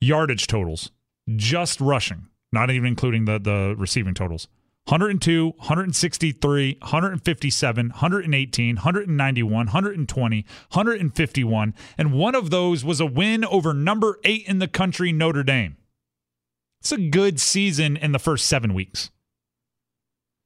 yardage 0.00 0.48
totals, 0.48 0.90
just 1.36 1.80
rushing, 1.80 2.26
not 2.52 2.70
even 2.70 2.86
including 2.88 3.24
the 3.26 3.38
the 3.38 3.76
receiving 3.78 4.14
totals. 4.14 4.48
102, 4.86 5.54
163, 5.56 6.78
157, 6.80 7.88
118, 7.88 8.76
191, 8.76 9.50
120, 9.50 10.46
151, 10.72 11.74
and 11.96 12.12
one 12.12 12.34
of 12.34 12.50
those 12.50 12.84
was 12.84 13.00
a 13.00 13.06
win 13.06 13.46
over 13.46 13.72
number 13.72 14.18
8 14.24 14.44
in 14.46 14.58
the 14.58 14.68
country 14.68 15.10
Notre 15.10 15.42
Dame. 15.42 15.78
It's 16.80 16.92
a 16.92 16.98
good 16.98 17.40
season 17.40 17.96
in 17.96 18.12
the 18.12 18.18
first 18.18 18.46
7 18.46 18.74
weeks. 18.74 19.10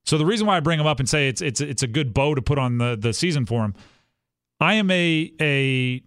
So 0.09 0.17
the 0.17 0.25
reason 0.25 0.47
why 0.47 0.57
I 0.57 0.61
bring 0.61 0.79
him 0.81 0.87
up 0.87 1.01
and 1.01 1.09
say 1.09 1.29
it's 1.29 1.43
it's 1.43 1.61
it's 1.61 1.83
a 1.83 1.87
good 1.87 2.15
bow 2.15 2.35
to 2.35 2.41
put 2.41 2.59
on 2.59 2.79
the 2.79 2.97
the 2.97 3.13
season 3.13 3.45
for 3.45 3.63
him, 3.63 3.75
I 4.59 4.75
am 4.75 4.91
a 4.91 5.33
a, 5.39 6.03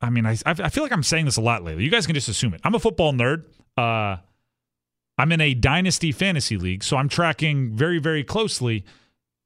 I 0.00 0.08
mean 0.08 0.24
I 0.24 0.38
I 0.46 0.70
feel 0.70 0.82
like 0.82 0.92
I'm 0.92 1.02
saying 1.02 1.26
this 1.26 1.36
a 1.36 1.42
lot 1.42 1.62
lately. 1.62 1.84
You 1.84 1.90
guys 1.90 2.06
can 2.06 2.14
just 2.14 2.28
assume 2.28 2.54
it. 2.54 2.62
I'm 2.64 2.74
a 2.74 2.78
football 2.78 3.12
nerd. 3.12 3.44
Uh, 3.76 4.16
I'm 5.16 5.30
in 5.32 5.40
a 5.40 5.54
dynasty 5.54 6.12
fantasy 6.12 6.56
league, 6.56 6.82
so 6.82 6.96
I'm 6.96 7.08
tracking 7.08 7.74
very 7.74 7.98
very 7.98 8.24
closely 8.24 8.84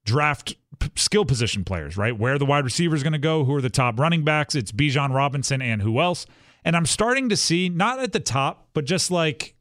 draft 0.04 0.57
p- 0.78 0.90
skill 0.96 1.24
position 1.24 1.64
players. 1.64 1.96
Right, 1.96 2.18
where 2.18 2.38
the 2.38 2.46
wide 2.46 2.64
receiver 2.64 2.94
is 2.94 3.02
going 3.02 3.12
to 3.12 3.18
go, 3.18 3.44
who 3.44 3.54
are 3.54 3.61
the 3.61 3.70
top 3.70 3.98
running 3.98 4.24
backs. 4.24 4.54
It's 4.54 4.72
Bijan 4.72 5.14
Robinson 5.14 5.61
and 5.62 5.83
who 5.83 6.00
else. 6.00 6.26
And 6.64 6.76
I'm 6.76 6.87
starting 6.87 7.28
to 7.28 7.37
see 7.37 7.68
not 7.68 8.00
at 8.00 8.12
the 8.12 8.20
top, 8.20 8.68
but 8.74 8.85
just 8.85 9.11
like 9.11 9.54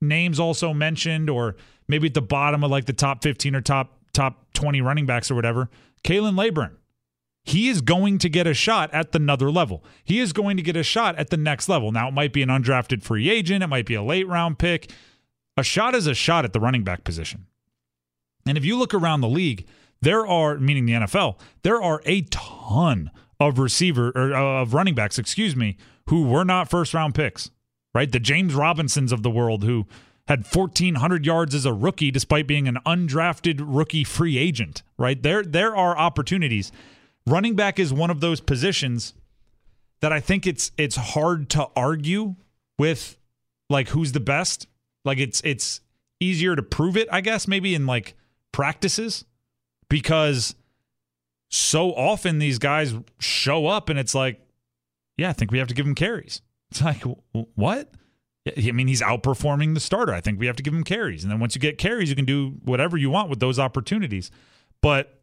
names 0.00 0.38
also 0.38 0.74
mentioned 0.74 1.30
or 1.30 1.56
maybe 1.88 2.08
at 2.08 2.14
the 2.14 2.22
bottom 2.22 2.64
of 2.64 2.70
like 2.70 2.86
the 2.86 2.92
top 2.92 3.22
15 3.22 3.54
or 3.54 3.60
top 3.60 3.98
top 4.12 4.52
20 4.54 4.80
running 4.80 5.06
backs 5.06 5.30
or 5.30 5.34
whatever, 5.34 5.70
Khalan 6.04 6.36
Laborn. 6.36 6.76
He 7.44 7.68
is 7.68 7.80
going 7.80 8.18
to 8.18 8.28
get 8.28 8.46
a 8.46 8.54
shot 8.54 8.92
at 8.92 9.10
the 9.10 9.18
another 9.18 9.50
level. 9.50 9.84
He 10.04 10.20
is 10.20 10.32
going 10.32 10.56
to 10.58 10.62
get 10.62 10.76
a 10.76 10.84
shot 10.84 11.16
at 11.16 11.30
the 11.30 11.36
next 11.36 11.68
level. 11.68 11.90
Now, 11.90 12.08
it 12.08 12.14
might 12.14 12.32
be 12.32 12.42
an 12.42 12.48
undrafted 12.48 13.02
free 13.02 13.28
agent, 13.28 13.64
it 13.64 13.66
might 13.66 13.86
be 13.86 13.94
a 13.94 14.02
late 14.02 14.28
round 14.28 14.58
pick. 14.58 14.92
A 15.56 15.62
shot 15.62 15.94
is 15.94 16.06
a 16.06 16.14
shot 16.14 16.44
at 16.44 16.52
the 16.52 16.60
running 16.60 16.84
back 16.84 17.04
position. 17.04 17.46
And 18.46 18.58
if 18.58 18.64
you 18.64 18.76
look 18.76 18.94
around 18.94 19.20
the 19.20 19.28
league, 19.28 19.66
there 20.00 20.26
are, 20.26 20.58
meaning 20.58 20.86
the 20.86 20.92
NFL, 20.92 21.38
there 21.62 21.80
are 21.80 22.02
a 22.04 22.22
ton 22.22 23.10
of 23.38 23.58
receiver 23.58 24.12
or 24.14 24.34
uh, 24.34 24.62
of 24.62 24.74
running 24.74 24.94
backs, 24.94 25.18
excuse 25.18 25.54
me, 25.54 25.76
who 26.08 26.24
were 26.24 26.44
not 26.44 26.68
first 26.68 26.94
round 26.94 27.14
picks, 27.14 27.50
right? 27.94 28.10
The 28.10 28.20
James 28.20 28.54
Robinsons 28.54 29.12
of 29.12 29.22
the 29.22 29.30
world 29.30 29.64
who 29.64 29.86
had 30.28 30.44
1400 30.46 31.26
yards 31.26 31.54
as 31.54 31.64
a 31.64 31.72
rookie 31.72 32.10
despite 32.10 32.46
being 32.46 32.68
an 32.68 32.78
undrafted 32.86 33.60
rookie 33.60 34.04
free 34.04 34.38
agent, 34.38 34.82
right? 34.96 35.20
There 35.22 35.42
there 35.42 35.76
are 35.76 35.96
opportunities. 35.96 36.72
Running 37.26 37.54
back 37.54 37.78
is 37.78 37.92
one 37.92 38.10
of 38.10 38.20
those 38.20 38.40
positions 38.40 39.14
that 40.00 40.12
I 40.12 40.20
think 40.20 40.46
it's 40.46 40.72
it's 40.76 40.96
hard 40.96 41.48
to 41.50 41.68
argue 41.76 42.36
with 42.78 43.16
like 43.70 43.88
who's 43.90 44.12
the 44.12 44.20
best. 44.20 44.66
Like 45.04 45.18
it's 45.18 45.40
it's 45.44 45.80
easier 46.20 46.54
to 46.54 46.62
prove 46.62 46.96
it, 46.96 47.08
I 47.10 47.20
guess, 47.20 47.48
maybe 47.48 47.74
in 47.74 47.86
like 47.86 48.14
practices 48.52 49.24
because 49.88 50.54
so 51.50 51.92
often 51.92 52.38
these 52.38 52.58
guys 52.58 52.94
show 53.18 53.66
up 53.66 53.88
and 53.88 53.98
it's 53.98 54.14
like, 54.14 54.40
yeah, 55.16 55.30
I 55.30 55.32
think 55.32 55.50
we 55.50 55.58
have 55.58 55.68
to 55.68 55.74
give 55.74 55.86
him 55.86 55.94
carries. 55.94 56.40
It's 56.70 56.80
like, 56.80 57.02
what? 57.32 57.92
I 58.56 58.72
mean, 58.72 58.88
he's 58.88 59.02
outperforming 59.02 59.74
the 59.74 59.80
starter. 59.80 60.14
I 60.14 60.20
think 60.20 60.40
we 60.40 60.46
have 60.46 60.56
to 60.56 60.62
give 60.62 60.72
him 60.72 60.84
carries. 60.84 61.22
And 61.22 61.30
then 61.30 61.38
once 61.38 61.54
you 61.54 61.60
get 61.60 61.76
carries, 61.78 62.08
you 62.08 62.16
can 62.16 62.24
do 62.24 62.54
whatever 62.64 62.96
you 62.96 63.10
want 63.10 63.28
with 63.28 63.38
those 63.38 63.58
opportunities. 63.58 64.30
But 64.80 65.22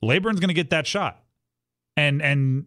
Laborn's 0.00 0.40
going 0.40 0.48
to 0.48 0.54
get 0.54 0.70
that 0.70 0.86
shot. 0.86 1.22
And, 1.96 2.22
and, 2.22 2.64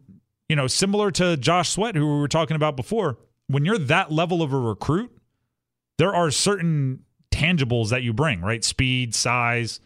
you 0.48 0.54
know, 0.56 0.66
similar 0.66 1.10
to 1.12 1.38
Josh 1.38 1.70
Sweat, 1.70 1.96
who 1.96 2.06
we 2.06 2.20
were 2.20 2.28
talking 2.28 2.54
about 2.54 2.76
before, 2.76 3.18
when 3.46 3.64
you're 3.64 3.78
that 3.78 4.12
level 4.12 4.42
of 4.42 4.52
a 4.52 4.58
recruit, 4.58 5.10
there 5.98 6.14
are 6.14 6.30
certain 6.30 7.04
tangibles 7.30 7.90
that 7.90 8.02
you 8.02 8.12
bring, 8.12 8.40
right? 8.40 8.64
Speed, 8.64 9.14
size. 9.14 9.80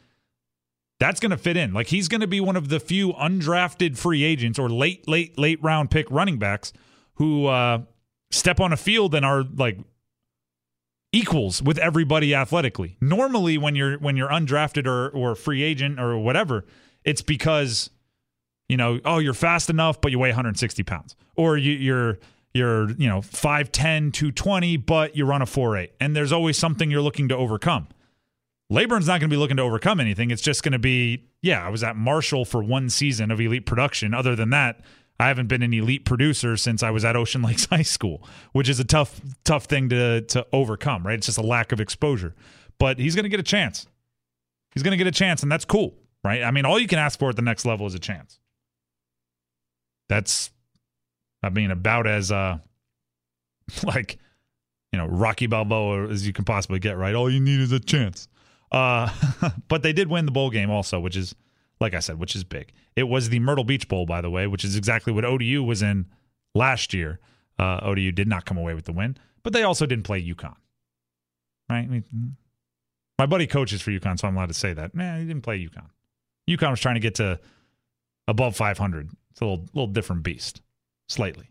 That's 0.98 1.20
going 1.20 1.30
to 1.30 1.36
fit 1.36 1.56
in. 1.56 1.72
Like 1.72 1.88
he's 1.88 2.08
going 2.08 2.22
to 2.22 2.26
be 2.26 2.40
one 2.40 2.56
of 2.56 2.68
the 2.68 2.80
few 2.80 3.12
undrafted 3.12 3.96
free 3.96 4.24
agents 4.24 4.58
or 4.58 4.68
late, 4.68 5.06
late, 5.08 5.38
late 5.38 5.62
round 5.62 5.90
pick 5.90 6.10
running 6.10 6.38
backs 6.38 6.72
who 7.14 7.46
uh, 7.46 7.82
step 8.30 8.60
on 8.60 8.72
a 8.72 8.76
field 8.76 9.14
and 9.14 9.24
are 9.24 9.42
like 9.42 9.78
equals 11.12 11.62
with 11.62 11.78
everybody 11.78 12.34
athletically. 12.34 12.96
Normally, 13.00 13.58
when 13.58 13.74
you're 13.74 13.98
when 13.98 14.16
you're 14.16 14.28
undrafted 14.28 14.86
or 14.86 15.08
or 15.10 15.34
free 15.34 15.62
agent 15.62 15.98
or 15.98 16.18
whatever, 16.18 16.64
it's 17.04 17.22
because 17.22 17.90
you 18.68 18.76
know, 18.76 19.00
oh, 19.04 19.18
you're 19.18 19.34
fast 19.34 19.70
enough, 19.70 20.00
but 20.00 20.10
you 20.10 20.18
weigh 20.18 20.30
160 20.30 20.82
pounds, 20.82 21.14
or 21.36 21.56
you, 21.56 21.72
you're 21.72 22.18
you're 22.56 22.90
you 22.92 23.08
know 23.08 23.20
5'10 23.20 24.12
220 24.12 24.76
but 24.78 25.16
you 25.16 25.24
run 25.24 25.42
a 25.42 25.46
4'8 25.46 25.90
and 26.00 26.16
there's 26.16 26.32
always 26.32 26.58
something 26.58 26.90
you're 26.90 27.02
looking 27.02 27.28
to 27.28 27.36
overcome. 27.36 27.88
Laborn's 28.68 29.06
not 29.06 29.20
going 29.20 29.30
to 29.30 29.34
be 29.34 29.38
looking 29.38 29.58
to 29.58 29.62
overcome 29.62 30.00
anything. 30.00 30.32
It's 30.32 30.42
just 30.42 30.62
going 30.62 30.72
to 30.72 30.78
be 30.78 31.24
yeah 31.42 31.64
i 31.64 31.68
was 31.68 31.84
at 31.84 31.96
marshall 31.96 32.44
for 32.44 32.62
one 32.62 32.90
season 32.90 33.30
of 33.30 33.40
elite 33.40 33.66
production. 33.66 34.14
Other 34.14 34.34
than 34.34 34.50
that 34.50 34.80
i 35.20 35.28
haven't 35.28 35.46
been 35.46 35.62
an 35.62 35.72
elite 35.72 36.04
producer 36.04 36.56
since 36.56 36.82
i 36.82 36.90
was 36.90 37.04
at 37.04 37.16
ocean 37.16 37.42
lakes 37.48 37.66
high 37.66 37.82
school 37.82 38.22
which 38.52 38.68
is 38.68 38.80
a 38.80 38.84
tough 38.84 39.20
tough 39.44 39.64
thing 39.66 39.88
to 39.90 40.22
to 40.22 40.46
overcome 40.52 41.06
right? 41.06 41.18
It's 41.18 41.26
just 41.26 41.38
a 41.38 41.46
lack 41.46 41.72
of 41.72 41.80
exposure. 41.80 42.34
But 42.78 42.98
he's 42.98 43.14
going 43.14 43.24
to 43.24 43.30
get 43.30 43.40
a 43.40 43.44
chance. 43.44 43.86
He's 44.74 44.82
going 44.82 44.92
to 44.92 44.98
get 44.98 45.06
a 45.06 45.16
chance 45.16 45.42
and 45.42 45.52
that's 45.52 45.64
cool 45.64 45.94
right? 46.24 46.42
I 46.42 46.50
mean 46.50 46.64
all 46.64 46.78
you 46.78 46.88
can 46.88 46.98
ask 46.98 47.18
for 47.18 47.30
at 47.30 47.36
the 47.36 47.42
next 47.42 47.64
level 47.64 47.86
is 47.86 47.94
a 47.94 48.00
chance. 48.00 48.40
That's 50.08 50.50
I 51.42 51.50
mean, 51.50 51.70
about 51.70 52.06
as 52.06 52.32
uh, 52.32 52.58
like 53.84 54.18
you 54.92 54.98
know 54.98 55.06
Rocky 55.06 55.46
Balboa 55.46 56.08
as 56.08 56.26
you 56.26 56.32
can 56.32 56.44
possibly 56.44 56.78
get. 56.78 56.96
Right, 56.96 57.14
all 57.14 57.30
you 57.30 57.40
need 57.40 57.60
is 57.60 57.72
a 57.72 57.80
chance. 57.80 58.28
Uh, 58.72 59.10
but 59.68 59.82
they 59.82 59.92
did 59.92 60.08
win 60.08 60.26
the 60.26 60.32
bowl 60.32 60.50
game 60.50 60.70
also, 60.70 61.00
which 61.00 61.16
is 61.16 61.34
like 61.80 61.94
I 61.94 62.00
said, 62.00 62.18
which 62.18 62.34
is 62.34 62.44
big. 62.44 62.72
It 62.94 63.04
was 63.04 63.28
the 63.28 63.38
Myrtle 63.38 63.64
Beach 63.64 63.88
Bowl, 63.88 64.06
by 64.06 64.20
the 64.20 64.30
way, 64.30 64.46
which 64.46 64.64
is 64.64 64.76
exactly 64.76 65.12
what 65.12 65.24
ODU 65.24 65.62
was 65.62 65.82
in 65.82 66.06
last 66.54 66.94
year. 66.94 67.20
Uh, 67.58 67.80
ODU 67.82 68.12
did 68.12 68.28
not 68.28 68.44
come 68.44 68.58
away 68.58 68.74
with 68.74 68.84
the 68.84 68.92
win, 68.92 69.16
but 69.42 69.52
they 69.52 69.62
also 69.62 69.86
didn't 69.86 70.04
play 70.04 70.22
UConn. 70.22 70.56
Right? 71.68 71.80
I 71.80 71.86
mean, 71.86 72.36
my 73.18 73.26
buddy 73.26 73.46
coaches 73.46 73.82
for 73.82 73.90
UConn, 73.90 74.18
so 74.18 74.28
I'm 74.28 74.36
allowed 74.36 74.48
to 74.48 74.54
say 74.54 74.72
that. 74.72 74.94
Man, 74.94 75.20
he 75.20 75.26
didn't 75.26 75.42
play 75.42 75.58
UConn. 75.58 75.88
UConn 76.48 76.70
was 76.70 76.80
trying 76.80 76.94
to 76.94 77.00
get 77.00 77.16
to 77.16 77.40
above 78.28 78.56
500. 78.56 79.10
It's 79.30 79.40
a 79.40 79.44
little, 79.44 79.64
little 79.74 79.88
different 79.88 80.22
beast 80.22 80.62
slightly. 81.08 81.50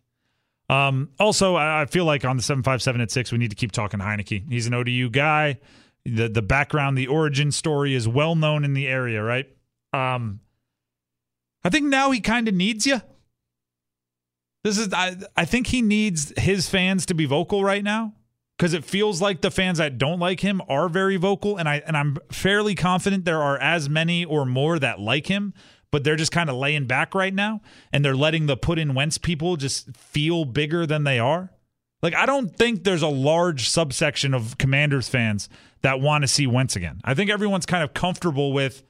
Um, 0.69 1.09
also, 1.19 1.55
I 1.55 1.85
feel 1.85 2.05
like 2.05 2.25
on 2.25 2.37
the 2.37 2.43
757 2.43 3.01
at 3.01 3.11
6, 3.11 3.31
we 3.31 3.37
need 3.37 3.51
to 3.51 3.55
keep 3.55 3.71
talking 3.71 3.99
Heinicke. 3.99 4.51
He's 4.51 4.67
an 4.67 4.73
ODU 4.73 5.09
guy. 5.09 5.59
The 6.05 6.27
the 6.27 6.41
background, 6.41 6.97
the 6.97 7.07
origin 7.07 7.51
story 7.51 7.95
is 7.95 8.07
well 8.07 8.35
known 8.35 8.63
in 8.63 8.73
the 8.73 8.87
area, 8.87 9.23
right? 9.23 9.47
Um, 9.91 10.39
I 11.63 11.69
think 11.69 11.85
now 11.85 12.11
he 12.11 12.19
kind 12.19 12.47
of 12.47 12.53
needs 12.53 12.85
you. 12.85 13.01
This 14.63 14.77
is 14.77 14.93
I 14.93 15.15
I 15.35 15.45
think 15.45 15.67
he 15.67 15.81
needs 15.81 16.31
his 16.37 16.69
fans 16.69 17.05
to 17.07 17.15
be 17.15 17.25
vocal 17.25 17.63
right 17.63 17.83
now 17.83 18.13
because 18.57 18.73
it 18.73 18.85
feels 18.85 19.21
like 19.21 19.41
the 19.41 19.51
fans 19.51 19.79
that 19.79 19.97
don't 19.97 20.19
like 20.19 20.39
him 20.39 20.61
are 20.67 20.89
very 20.89 21.17
vocal 21.17 21.57
and 21.57 21.67
I 21.67 21.81
and 21.85 21.97
I'm 21.97 22.17
fairly 22.31 22.75
confident 22.75 23.25
there 23.25 23.41
are 23.41 23.57
as 23.57 23.89
many 23.89 24.25
or 24.25 24.45
more 24.45 24.79
that 24.79 24.99
like 24.99 25.27
him 25.27 25.53
but 25.95 26.03
they're 26.03 26.17
just 26.17 26.33
kind 26.33 26.49
of 26.49 26.57
laying 26.57 26.85
back 26.85 27.15
right 27.15 27.33
now 27.33 27.61
and 27.93 28.03
they're 28.03 28.17
letting 28.17 28.47
the 28.47 28.57
put 28.57 28.77
in 28.77 28.93
Wentz 28.95 29.17
people 29.17 29.55
just 29.55 29.95
feel 29.95 30.43
bigger 30.43 30.85
than 30.85 31.05
they 31.05 31.19
are. 31.19 31.53
Like, 32.01 32.13
I 32.13 32.25
don't 32.25 32.53
think 32.53 32.83
there's 32.83 33.01
a 33.01 33.07
large 33.07 33.69
subsection 33.69 34.33
of 34.33 34.57
Commanders 34.57 35.07
fans 35.07 35.47
that 35.83 36.01
want 36.01 36.23
to 36.23 36.27
see 36.27 36.47
Wentz 36.47 36.75
again. 36.75 36.99
I 37.05 37.13
think 37.13 37.31
everyone's 37.31 37.65
kind 37.65 37.81
of 37.81 37.93
comfortable 37.93 38.51
with, 38.51 38.83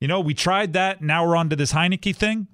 you 0.00 0.08
know, 0.08 0.18
we 0.18 0.32
tried 0.32 0.72
that. 0.72 1.02
Now 1.02 1.26
we're 1.26 1.36
on 1.36 1.50
to 1.50 1.56
this 1.56 1.74
Heinicke 1.74 2.16
thing. 2.16 2.48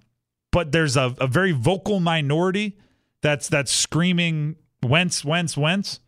But 0.50 0.72
there's 0.72 0.96
a, 0.96 1.14
a 1.20 1.28
very 1.28 1.52
vocal 1.52 2.00
minority 2.00 2.76
that's 3.20 3.48
that's 3.48 3.70
screaming 3.70 4.56
Wentz, 4.82 5.24
Wentz, 5.24 5.56
Wentz. 5.56 6.00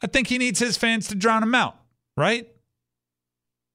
I 0.00 0.06
think 0.06 0.28
he 0.28 0.38
needs 0.38 0.60
his 0.60 0.78
fans 0.78 1.08
to 1.08 1.14
drown 1.14 1.42
him 1.42 1.54
out, 1.54 1.76
right? 2.16 2.48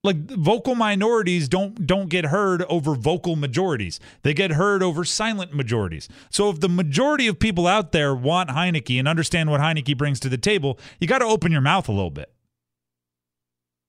Like 0.02 0.16
vocal 0.30 0.74
minorities 0.74 1.48
don't 1.48 1.86
don't 1.86 2.08
get 2.08 2.26
heard 2.26 2.62
over 2.64 2.94
vocal 2.94 3.36
majorities. 3.36 4.00
They 4.22 4.32
get 4.32 4.52
heard 4.52 4.82
over 4.82 5.04
silent 5.04 5.54
majorities. 5.54 6.08
So 6.30 6.48
if 6.48 6.60
the 6.60 6.68
majority 6.68 7.26
of 7.26 7.38
people 7.38 7.66
out 7.66 7.92
there 7.92 8.14
want 8.14 8.50
Heinicke 8.50 8.98
and 8.98 9.06
understand 9.06 9.50
what 9.50 9.60
Heinicke 9.60 9.98
brings 9.98 10.18
to 10.20 10.28
the 10.28 10.38
table, 10.38 10.78
you 11.00 11.06
got 11.06 11.18
to 11.18 11.26
open 11.26 11.52
your 11.52 11.60
mouth 11.60 11.88
a 11.88 11.92
little 11.92 12.10
bit. 12.10 12.32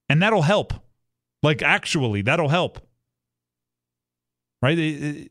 And 0.10 0.22
that'll 0.22 0.42
help. 0.42 0.74
Like 1.44 1.62
actually, 1.62 2.22
that'll 2.22 2.50
help. 2.50 2.86
Right? 4.62 5.30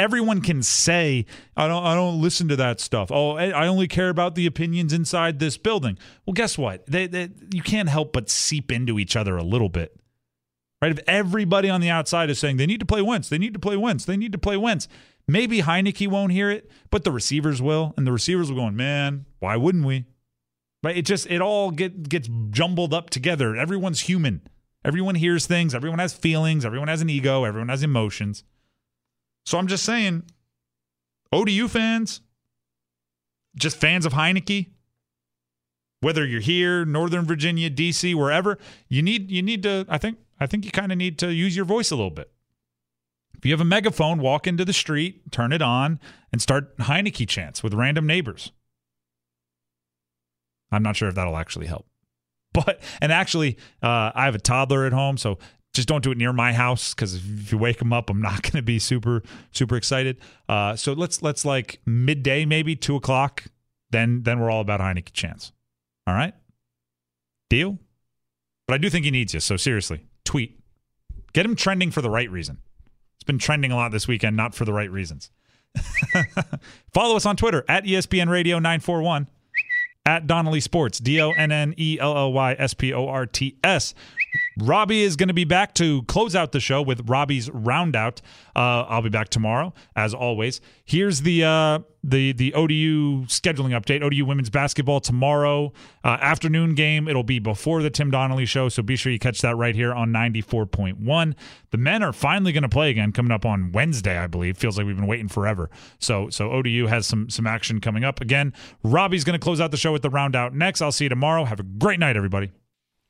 Everyone 0.00 0.40
can 0.40 0.62
say 0.62 1.26
I 1.56 1.68
don't 1.68 1.84
I 1.84 1.94
don't 1.94 2.20
listen 2.20 2.48
to 2.48 2.56
that 2.56 2.80
stuff. 2.80 3.12
Oh, 3.12 3.36
I 3.36 3.68
only 3.68 3.86
care 3.86 4.08
about 4.08 4.34
the 4.34 4.46
opinions 4.46 4.92
inside 4.92 5.38
this 5.38 5.56
building. 5.56 5.98
Well, 6.26 6.34
guess 6.34 6.58
what? 6.58 6.86
They, 6.86 7.06
they, 7.06 7.28
you 7.52 7.62
can't 7.62 7.88
help 7.88 8.12
but 8.12 8.30
seep 8.30 8.72
into 8.72 8.98
each 8.98 9.14
other 9.14 9.36
a 9.36 9.44
little 9.44 9.68
bit. 9.68 9.94
Right? 10.82 10.90
If 10.90 11.00
everybody 11.06 11.68
on 11.68 11.82
the 11.82 11.90
outside 11.90 12.30
is 12.30 12.38
saying 12.38 12.56
they 12.56 12.66
need 12.66 12.80
to 12.80 12.86
play 12.86 13.02
Wentz, 13.02 13.28
they 13.28 13.38
need 13.38 13.52
to 13.52 13.58
play 13.60 13.76
Wentz, 13.76 14.06
they 14.06 14.16
need 14.16 14.32
to 14.32 14.38
play 14.38 14.56
Wentz, 14.56 14.88
maybe 15.28 15.60
Heinicke 15.60 16.08
won't 16.08 16.32
hear 16.32 16.50
it, 16.50 16.70
but 16.90 17.04
the 17.04 17.12
receivers 17.12 17.60
will, 17.60 17.92
and 17.98 18.06
the 18.06 18.12
receivers 18.12 18.50
will 18.50 18.56
going, 18.56 18.76
man, 18.76 19.26
why 19.38 19.56
wouldn't 19.56 19.84
we? 19.84 20.06
Right? 20.82 20.96
It 20.96 21.04
just 21.04 21.26
it 21.26 21.42
all 21.42 21.70
get 21.70 22.08
gets 22.08 22.30
jumbled 22.48 22.94
up 22.94 23.10
together. 23.10 23.54
Everyone's 23.54 24.00
human. 24.00 24.40
Everyone 24.82 25.16
hears 25.16 25.46
things. 25.46 25.74
Everyone 25.74 25.98
has 25.98 26.14
feelings. 26.14 26.64
Everyone 26.64 26.88
has 26.88 27.02
an 27.02 27.10
ego. 27.10 27.44
Everyone 27.44 27.68
has 27.68 27.82
emotions. 27.82 28.44
So 29.44 29.58
I'm 29.58 29.66
just 29.66 29.84
saying, 29.84 30.24
ODU 31.32 31.68
fans, 31.68 32.20
just 33.56 33.76
fans 33.76 34.06
of 34.06 34.12
Heinicke, 34.12 34.70
whether 36.00 36.26
you're 36.26 36.40
here, 36.40 36.84
Northern 36.84 37.24
Virginia, 37.24 37.70
DC, 37.70 38.14
wherever, 38.14 38.58
you 38.88 39.02
need 39.02 39.30
you 39.30 39.42
need 39.42 39.62
to. 39.64 39.86
I 39.88 39.98
think 39.98 40.18
I 40.38 40.46
think 40.46 40.64
you 40.64 40.70
kind 40.70 40.92
of 40.92 40.98
need 40.98 41.18
to 41.18 41.32
use 41.32 41.54
your 41.54 41.64
voice 41.64 41.90
a 41.90 41.96
little 41.96 42.10
bit. 42.10 42.30
If 43.36 43.46
you 43.46 43.52
have 43.52 43.60
a 43.60 43.64
megaphone, 43.64 44.20
walk 44.20 44.46
into 44.46 44.64
the 44.64 44.72
street, 44.72 45.30
turn 45.32 45.52
it 45.52 45.62
on, 45.62 45.98
and 46.32 46.42
start 46.42 46.76
Heinicke 46.78 47.26
chants 47.28 47.62
with 47.62 47.74
random 47.74 48.06
neighbors. 48.06 48.52
I'm 50.70 50.82
not 50.82 50.96
sure 50.96 51.08
if 51.08 51.14
that'll 51.14 51.36
actually 51.36 51.66
help. 51.66 51.86
But 52.52 52.80
and 53.00 53.12
actually, 53.12 53.58
uh, 53.80 54.10
I 54.12 54.24
have 54.24 54.34
a 54.34 54.40
toddler 54.40 54.84
at 54.84 54.92
home, 54.92 55.16
so 55.16 55.38
just 55.72 55.86
don't 55.88 56.02
do 56.02 56.10
it 56.10 56.18
near 56.18 56.32
my 56.32 56.52
house 56.52 56.94
because 56.94 57.14
if 57.14 57.52
you 57.52 57.58
wake 57.58 57.78
them 57.78 57.92
up, 57.92 58.10
I'm 58.10 58.20
not 58.20 58.42
going 58.42 58.52
to 58.52 58.62
be 58.62 58.78
super 58.78 59.22
super 59.52 59.76
excited. 59.76 60.18
Uh, 60.48 60.76
so 60.76 60.92
let's 60.92 61.22
let's 61.22 61.44
like 61.44 61.80
midday, 61.86 62.44
maybe 62.44 62.76
two 62.76 62.96
o'clock. 62.96 63.44
Then 63.90 64.22
then 64.22 64.40
we're 64.40 64.50
all 64.50 64.60
about 64.60 64.80
Heinicke 64.80 65.12
chance. 65.12 65.52
All 66.06 66.14
right, 66.14 66.34
deal. 67.48 67.78
But 68.66 68.74
I 68.74 68.78
do 68.78 68.90
think 68.90 69.04
he 69.04 69.10
needs 69.10 69.34
you. 69.34 69.40
So 69.40 69.56
seriously, 69.56 70.06
tweet, 70.24 70.60
get 71.32 71.44
him 71.44 71.56
trending 71.56 71.90
for 71.90 72.02
the 72.02 72.10
right 72.10 72.30
reason. 72.30 72.58
It's 73.16 73.24
been 73.24 73.38
trending 73.38 73.72
a 73.72 73.76
lot 73.76 73.92
this 73.92 74.08
weekend, 74.08 74.36
not 74.36 74.54
for 74.54 74.64
the 74.64 74.72
right 74.72 74.90
reasons. 74.90 75.30
Follow 76.92 77.16
us 77.16 77.26
on 77.26 77.36
Twitter 77.36 77.64
at 77.68 77.84
ESPN 77.84 78.28
Radio 78.28 78.56
941 78.56 79.28
at 80.06 80.26
Donnelly 80.26 80.60
Sports, 80.60 80.98
D 80.98 81.20
O 81.20 81.32
N 81.32 81.52
N 81.52 81.74
E 81.76 81.98
L 82.00 82.16
L 82.16 82.32
Y 82.32 82.56
S 82.58 82.74
P 82.74 82.92
O 82.92 83.08
R 83.08 83.26
T 83.26 83.58
S. 83.62 83.94
Robbie 84.58 85.02
is 85.02 85.16
going 85.16 85.28
to 85.28 85.34
be 85.34 85.44
back 85.44 85.74
to 85.74 86.02
close 86.04 86.36
out 86.36 86.52
the 86.52 86.60
show 86.60 86.82
with 86.82 87.08
Robbie's 87.08 87.48
Roundout. 87.48 88.20
Uh, 88.54 88.84
I'll 88.88 89.02
be 89.02 89.08
back 89.08 89.28
tomorrow, 89.28 89.72
as 89.96 90.12
always. 90.12 90.60
Here's 90.84 91.22
the 91.22 91.44
uh, 91.44 91.78
the 92.02 92.32
the 92.32 92.52
ODU 92.54 93.24
scheduling 93.26 93.78
update. 93.78 94.02
ODU 94.02 94.24
women's 94.24 94.50
basketball 94.50 95.00
tomorrow 95.00 95.72
uh, 96.04 96.18
afternoon 96.20 96.74
game. 96.74 97.08
It'll 97.08 97.22
be 97.22 97.38
before 97.38 97.82
the 97.82 97.90
Tim 97.90 98.10
Donnelly 98.10 98.46
show, 98.46 98.68
so 98.68 98.82
be 98.82 98.96
sure 98.96 99.12
you 99.12 99.18
catch 99.18 99.40
that 99.40 99.56
right 99.56 99.74
here 99.74 99.94
on 99.94 100.10
94.1. 100.10 101.34
The 101.70 101.78
men 101.78 102.02
are 102.02 102.12
finally 102.12 102.52
going 102.52 102.62
to 102.62 102.68
play 102.68 102.90
again, 102.90 103.12
coming 103.12 103.32
up 103.32 103.46
on 103.46 103.72
Wednesday, 103.72 104.18
I 104.18 104.26
believe. 104.26 104.58
Feels 104.58 104.76
like 104.76 104.86
we've 104.86 104.96
been 104.96 105.06
waiting 105.06 105.28
forever. 105.28 105.70
So 105.98 106.28
so 106.30 106.50
ODU 106.50 106.86
has 106.86 107.06
some 107.06 107.30
some 107.30 107.46
action 107.46 107.80
coming 107.80 108.04
up 108.04 108.20
again. 108.20 108.52
Robbie's 108.82 109.24
going 109.24 109.38
to 109.38 109.42
close 109.42 109.60
out 109.60 109.70
the 109.70 109.76
show 109.76 109.92
with 109.92 110.02
the 110.02 110.10
Roundout 110.10 110.52
next. 110.52 110.82
I'll 110.82 110.92
see 110.92 111.04
you 111.04 111.10
tomorrow. 111.10 111.44
Have 111.44 111.60
a 111.60 111.64
great 111.64 111.98
night, 111.98 112.16
everybody. 112.16 112.50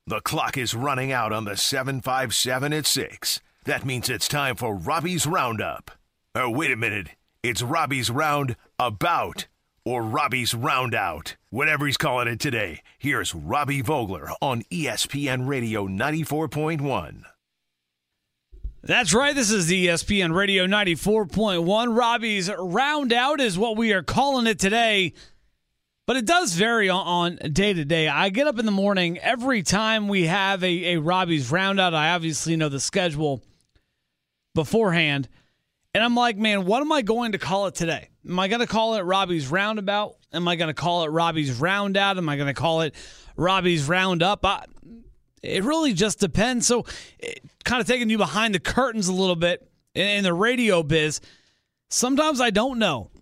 The 0.07 0.21
clock 0.21 0.57
is 0.57 0.75
running 0.75 1.13
out 1.13 1.33
on 1.33 1.45
the 1.45 1.57
757 1.57 2.73
at 2.73 2.87
6. 2.87 3.41
That 3.65 3.85
means 3.85 4.09
it's 4.09 4.27
time 4.29 4.57
for 4.57 4.75
Robbie's 4.75 5.27
Roundup. 5.27 5.91
Oh, 6.35 6.51
wait 6.51 6.71
a 6.71 6.77
minute. 6.77 7.09
It's 7.43 7.63
Robbie's 7.63 8.11
Round 8.11 8.57
About 8.79 9.47
or 9.85 10.03
Robbie's 10.03 10.53
Roundout. 10.53 11.37
Whatever 11.51 11.87
he's 11.87 11.97
calling 11.97 12.29
it 12.29 12.41
today. 12.41 12.83
Here's 12.99 13.35
Robbie 13.35 13.83
Vogler 13.83 14.31
on 14.41 14.63
ESPN 14.71 15.47
Radio 15.47 15.87
94.1. 15.87 17.23
That's 18.83 19.13
right. 19.13 19.35
This 19.35 19.51
is 19.51 19.67
the 19.67 19.89
ESPN 19.89 20.35
Radio 20.35 20.67
94.1. 20.67 21.97
Robbie's 21.97 22.49
Roundout 22.49 23.41
is 23.41 23.59
what 23.59 23.77
we 23.77 23.93
are 23.93 24.03
calling 24.03 24.47
it 24.47 24.59
today. 24.59 25.13
But 26.11 26.17
it 26.17 26.27
does 26.27 26.55
vary 26.55 26.89
on, 26.89 27.37
day 27.37 27.73
to 27.73 27.85
day. 27.85 28.09
I 28.09 28.31
get 28.31 28.49
up 28.49 28.59
in 28.59 28.67
the 28.67 28.73
morning 28.73 29.19
every 29.19 29.63
time 29.63 30.09
we 30.09 30.27
have 30.27 30.65
a, 30.65 30.95
a 30.95 31.01
Robbie's 31.01 31.53
Roundout. 31.53 31.95
I 31.95 32.11
obviously 32.11 32.57
know 32.57 32.69
the 32.69 32.81
schedule 32.81 33.45
beforehand. 34.53 35.29
And 35.95 36.03
I'm 36.03 36.17
like, 36.17 36.37
man, 36.37 36.65
what 36.65 36.81
am 36.81 36.91
I 36.91 37.03
going 37.03 37.31
to 37.31 37.39
call 37.39 37.69
it 37.69 37.77
today? 37.77 38.09
Am 38.29 38.41
I 38.41 38.49
going 38.49 38.59
to 38.59 38.67
call 38.67 38.97
it 38.97 39.03
Robbie's 39.03 39.47
Roundabout? 39.53 40.17
Am 40.33 40.49
I 40.49 40.57
going 40.57 40.67
to 40.67 40.75
call 40.75 41.05
it 41.05 41.11
Robbie's 41.11 41.61
Roundout? 41.61 42.19
Am 42.19 42.29
I 42.29 42.35
going 42.35 42.49
to 42.49 42.61
call 42.61 42.81
it 42.81 42.93
Robbie's 43.37 43.87
Roundup? 43.87 44.45
I, 44.45 44.65
it 45.45 45.63
really 45.63 45.93
just 45.93 46.19
depends. 46.19 46.67
So, 46.67 46.87
kind 47.63 47.81
of 47.81 47.87
taking 47.87 48.11
you 48.11 48.19
behind 48.19 48.57
the 48.57 48.59
curtains 48.59 49.07
a 49.07 49.13
little 49.13 49.37
bit 49.37 49.71
in, 49.95 50.09
in 50.09 50.25
the 50.25 50.35
radio 50.35 50.83
biz. 50.83 51.21
Sometimes 51.89 52.41
I 52.41 52.51
don't 52.51 52.81
know 52.81 53.13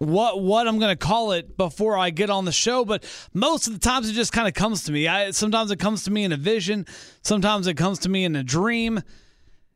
what 0.00 0.40
what 0.40 0.66
I'm 0.66 0.78
going 0.78 0.96
to 0.96 1.06
call 1.06 1.32
it 1.32 1.58
before 1.58 1.96
I 1.96 2.08
get 2.08 2.30
on 2.30 2.46
the 2.46 2.52
show, 2.52 2.86
but 2.86 3.04
most 3.34 3.66
of 3.66 3.74
the 3.74 3.78
times 3.78 4.08
it 4.08 4.14
just 4.14 4.32
kind 4.32 4.48
of 4.48 4.54
comes 4.54 4.84
to 4.84 4.92
me. 4.92 5.06
I, 5.06 5.30
sometimes 5.30 5.70
it 5.70 5.78
comes 5.78 6.04
to 6.04 6.10
me 6.10 6.24
in 6.24 6.32
a 6.32 6.38
vision, 6.38 6.86
sometimes 7.22 7.66
it 7.66 7.74
comes 7.74 7.98
to 8.00 8.08
me 8.08 8.24
in 8.24 8.34
a 8.34 8.42
dream, 8.42 9.02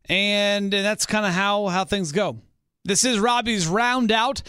and 0.07 0.73
that's 0.73 1.05
kind 1.05 1.27
of 1.27 1.33
how 1.33 1.67
how 1.67 1.85
things 1.85 2.11
go. 2.11 2.39
This 2.85 3.05
is 3.05 3.19
Robbie's 3.19 3.67
Roundout 3.67 4.43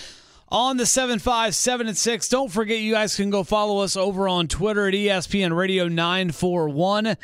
on 0.47 0.77
the 0.77 0.85
757 0.85 1.87
and 1.87 1.97
6. 1.97 2.29
Don't 2.29 2.51
forget, 2.51 2.79
you 2.79 2.93
guys 2.93 3.15
can 3.17 3.29
go 3.29 3.43
follow 3.43 3.79
us 3.79 3.97
over 3.97 4.29
on 4.29 4.47
Twitter 4.47 4.87
at 4.87 4.93
ESPN 4.93 5.53
Radio 5.53 5.89
941. 5.89 7.17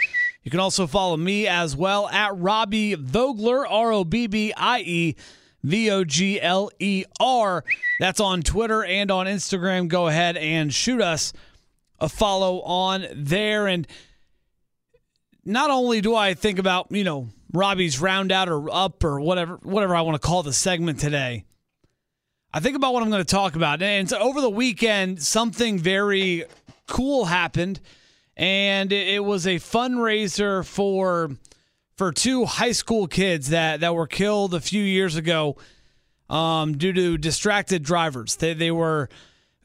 You 0.44 0.52
can 0.52 0.60
also 0.60 0.88
follow 0.88 1.16
me 1.16 1.48
as 1.48 1.78
well 1.78 2.10
at 2.10 2.38
Robbie 2.38 2.96
Vogler, 2.96 3.66
R 3.66 3.94
O 3.94 4.04
B 4.04 4.28
B 4.28 4.52
I 4.58 4.82
E 4.82 5.16
V 5.64 5.90
O 5.92 6.04
G 6.04 6.42
L 6.42 6.72
E 6.80 7.06
R. 7.20 7.64
That's 8.00 8.20
on 8.20 8.42
Twitter 8.42 8.84
and 8.84 9.12
on 9.12 9.26
Instagram. 9.26 9.88
Go 9.88 10.08
ahead 10.08 10.38
and 10.38 10.74
shoot 10.74 11.02
us 11.02 11.34
a 12.00 12.10
follow 12.10 12.62
on 12.62 13.06
there. 13.14 13.68
And 13.68 13.88
not 15.46 15.70
only 15.70 16.02
do 16.02 16.16
I 16.16 16.34
think 16.34 16.60
about, 16.60 16.88
you 16.92 17.04
know, 17.04 17.30
Robbie's 17.54 18.00
round 18.00 18.32
out 18.32 18.50
or 18.50 18.70
up 18.72 19.04
or 19.04 19.20
whatever 19.20 19.60
whatever 19.62 19.96
I 19.96 20.02
want 20.02 20.22
to 20.22 20.26
call 20.26 20.44
the 20.44 20.54
segment 20.54 21.00
today. 21.00 21.46
I 22.54 22.60
think 22.60 22.76
about 22.76 22.94
what 22.94 23.02
I'm 23.02 23.10
going 23.10 23.24
to 23.24 23.30
talk 23.30 23.56
about. 23.56 23.82
And 23.82 24.10
so 24.10 24.18
over 24.20 24.42
the 24.42 24.50
weekend, 24.50 25.22
something 25.22 25.80
very 25.80 26.44
cool 26.88 27.26
happened, 27.26 27.80
and 28.36 28.92
it, 28.92 29.08
it 29.08 29.24
was 29.24 29.48
a 29.48 29.56
fundraiser 29.56 30.66
for 30.66 31.32
for 32.02 32.12
two 32.12 32.46
high 32.46 32.72
school 32.72 33.06
kids 33.06 33.50
that 33.50 33.82
that 33.82 33.94
were 33.94 34.08
killed 34.08 34.56
a 34.56 34.60
few 34.60 34.82
years 34.82 35.16
ago 35.16 35.56
um, 36.32 36.76
due 36.76 36.92
to 36.92 37.16
distracted 37.16 37.84
drivers. 37.84 38.38
They 38.38 38.56
they 38.56 38.72
were 38.72 39.08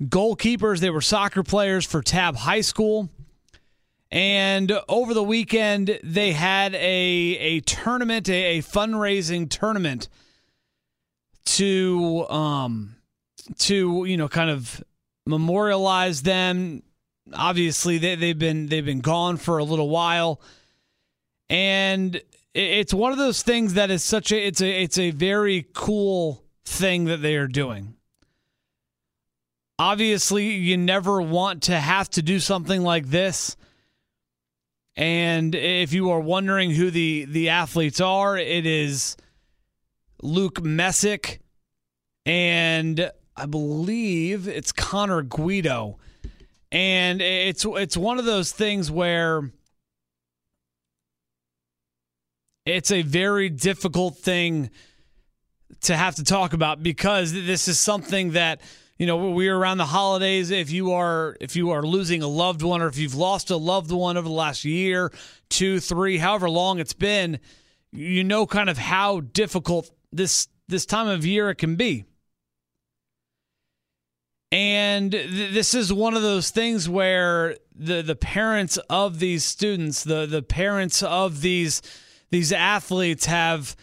goalkeepers. 0.03 0.81
They 0.81 0.91
were 0.91 1.01
soccer 1.01 1.43
players 1.43 1.87
for 1.87 2.03
Tabb 2.03 2.37
High 2.37 2.61
School. 2.61 3.09
And 4.11 4.71
over 4.87 5.15
the 5.15 5.23
weekend, 5.23 5.99
they 6.05 6.33
had 6.33 6.75
a 6.75 6.79
a 6.79 7.61
tournament, 7.61 8.29
a, 8.29 8.59
a 8.59 8.63
fundraising 8.63 9.49
tournament 9.49 10.11
to 11.47 12.29
um 12.29 12.97
to 13.61 14.05
you 14.07 14.19
know 14.19 14.29
kind 14.29 14.51
of 14.51 14.85
memorialize 15.25 16.21
them. 16.21 16.83
Obviously, 17.33 17.97
they 17.97 18.15
they've 18.15 18.39
been 18.39 18.67
they've 18.67 18.85
been 18.85 19.01
gone 19.01 19.39
for 19.39 19.57
a 19.57 19.65
little 19.65 19.89
while, 19.89 20.43
and 21.49 22.21
it's 22.55 22.95
one 22.95 23.13
of 23.13 23.19
those 23.19 23.43
things 23.43 23.75
that 23.75 23.91
is 23.91 24.03
such 24.03 24.33
a 24.33 24.47
it's 24.47 24.61
a 24.61 24.83
it's 24.83 24.99
a 24.99 25.11
very 25.11 25.67
cool 25.75 26.43
thing 26.65 27.05
that 27.05 27.23
they 27.23 27.37
are 27.37 27.47
doing. 27.49 27.95
Obviously, 29.79 30.47
you 30.47 30.79
never 30.79 31.21
want 31.21 31.65
to 31.65 31.79
have 31.79 32.09
to 32.11 32.23
do 32.23 32.41
something 32.41 32.81
like 32.83 33.09
this. 33.09 33.57
And 34.97 35.55
if 35.55 35.93
you 35.93 36.11
are 36.11 36.21
wondering 36.21 36.71
who 36.71 36.91
the 36.91 37.27
the 37.27 37.51
athletes 37.51 38.01
are, 38.01 38.39
it 38.39 38.65
is 38.65 39.17
Luke 40.23 40.63
Messick 40.63 41.41
and 42.25 43.11
I 43.37 43.47
believe 43.47 44.49
it's 44.49 44.73
Connor 44.73 45.23
Guido. 45.23 45.99
And 46.73 47.21
it's 47.21 47.65
it's 47.65 47.97
one 47.97 48.19
of 48.19 48.25
those 48.25 48.51
things 48.51 48.91
where 48.91 49.51
it's 52.67 52.91
a 52.91 53.03
very 53.03 53.49
difficult 53.49 54.19
thing 54.19 54.71
to 55.83 55.97
have 55.97 56.17
to 56.17 56.25
talk 56.25 56.53
about 56.53 56.83
because 56.83 57.33
this 57.33 57.69
is 57.69 57.79
something 57.79 58.33
that 58.33 58.61
you 58.99 59.07
know 59.07 59.31
we're 59.31 59.57
around 59.57 59.79
the 59.79 59.87
holidays. 59.87 60.51
If 60.51 60.71
you 60.71 60.93
are 60.93 61.37
if 61.41 61.55
you 61.55 61.71
are 61.71 61.83
losing 61.83 62.23
a 62.23 62.29
loved 62.29 62.63
one 62.63 62.83
or 62.83 62.89
if 62.89 62.99
you've 62.99 63.15
lost 63.15 63.51
a 63.51 63.57
loved 63.57 63.93
one 63.93 64.17
over 64.17 64.29
the 64.29 64.35
last 64.35 64.65
year 64.65 65.13
two 65.49 65.79
three 65.81 66.19
however 66.19 66.51
long 66.51 66.81
it's 66.81 66.93
been 66.93 67.39
you 67.93 68.25
know 68.25 68.47
kind 68.47 68.69
of 68.69 68.79
how 68.79 69.21
difficult 69.21 69.91
this 70.13 70.49
this 70.69 70.85
time 70.87 71.09
of 71.09 71.25
year 71.25 71.51
it 71.51 71.57
can 71.57 71.77
be. 71.77 72.05
And 74.51 75.13
th- 75.13 75.53
this 75.53 75.75
is 75.75 75.93
one 75.93 76.15
of 76.15 76.23
those 76.23 76.51
things 76.51 76.89
where 76.89 77.57
the 77.75 78.03
the 78.03 78.17
parents 78.17 78.77
of 78.89 79.19
these 79.21 79.45
students 79.45 80.03
the 80.03 80.27
the 80.27 80.43
parents 80.43 81.03
of 81.03 81.43
these 81.43 81.83
these 82.31 82.53
athletes 82.53 83.27
have 83.27 83.77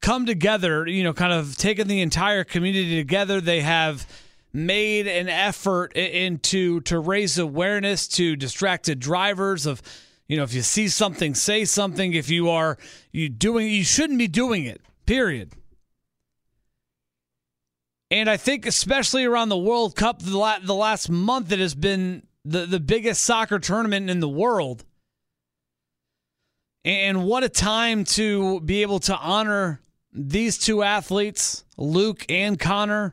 come 0.00 0.26
together, 0.26 0.86
you 0.86 1.02
know, 1.02 1.12
kind 1.12 1.32
of 1.32 1.56
taken 1.56 1.88
the 1.88 2.00
entire 2.00 2.44
community 2.44 2.96
together. 2.96 3.40
They 3.40 3.60
have 3.60 4.06
made 4.52 5.06
an 5.06 5.28
effort 5.28 5.92
into 5.96 6.80
to 6.82 6.98
raise 6.98 7.38
awareness 7.38 8.08
to 8.08 8.36
distracted 8.36 8.98
drivers 8.98 9.66
of 9.66 9.82
you 10.28 10.36
know, 10.36 10.42
if 10.42 10.54
you 10.54 10.62
see 10.62 10.88
something, 10.88 11.36
say 11.36 11.64
something. 11.64 12.12
If 12.12 12.30
you 12.30 12.50
are 12.50 12.78
you 13.12 13.28
doing 13.28 13.68
you 13.68 13.84
shouldn't 13.84 14.18
be 14.18 14.28
doing 14.28 14.64
it. 14.64 14.80
Period. 15.04 15.52
And 18.10 18.30
I 18.30 18.36
think 18.36 18.66
especially 18.66 19.24
around 19.24 19.50
the 19.50 19.58
World 19.58 19.94
Cup 19.94 20.22
the, 20.22 20.58
the 20.62 20.74
last 20.74 21.10
month 21.10 21.52
it 21.52 21.58
has 21.58 21.74
been 21.74 22.26
the, 22.44 22.64
the 22.64 22.80
biggest 22.80 23.24
soccer 23.24 23.58
tournament 23.58 24.08
in 24.08 24.20
the 24.20 24.28
world. 24.28 24.84
And 26.86 27.24
what 27.24 27.42
a 27.42 27.48
time 27.48 28.04
to 28.04 28.60
be 28.60 28.82
able 28.82 29.00
to 29.00 29.18
honor 29.18 29.80
these 30.12 30.56
two 30.56 30.84
athletes, 30.84 31.64
Luke 31.76 32.24
and 32.28 32.58
Connor. 32.58 33.12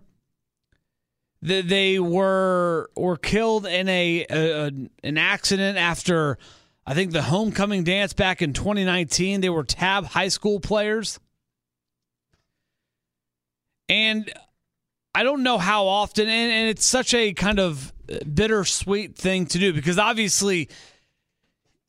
That 1.41 1.67
they 1.67 1.99
were 1.99 2.89
were 2.95 3.17
killed 3.17 3.65
in 3.65 3.89
a, 3.89 4.25
a 4.29 4.71
an 5.03 5.17
accident 5.17 5.77
after 5.77 6.37
I 6.85 6.93
think 6.93 7.11
the 7.11 7.23
homecoming 7.23 7.83
dance 7.83 8.13
back 8.13 8.41
in 8.41 8.53
2019. 8.53 9.41
They 9.41 9.49
were 9.49 9.65
Tabb 9.65 10.05
High 10.05 10.29
School 10.29 10.61
players. 10.61 11.19
And 13.89 14.31
I 15.13 15.23
don't 15.23 15.43
know 15.43 15.57
how 15.57 15.87
often, 15.87 16.29
and, 16.29 16.51
and 16.51 16.69
it's 16.69 16.85
such 16.85 17.13
a 17.13 17.33
kind 17.33 17.59
of 17.59 17.91
bittersweet 18.33 19.17
thing 19.17 19.47
to 19.47 19.59
do 19.59 19.73
because 19.73 19.99
obviously 19.99 20.69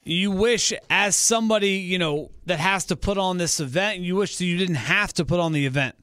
you 0.04 0.30
wish 0.30 0.72
as 0.90 1.16
somebody 1.16 1.76
you 1.78 1.98
know 1.98 2.30
that 2.46 2.58
has 2.58 2.86
to 2.86 2.96
put 2.96 3.18
on 3.18 3.38
this 3.38 3.60
event 3.60 4.00
you 4.00 4.16
wish 4.16 4.36
that 4.36 4.44
you 4.44 4.56
didn't 4.56 4.74
have 4.76 5.12
to 5.14 5.24
put 5.24 5.40
on 5.40 5.52
the 5.52 5.66
event. 5.66 5.96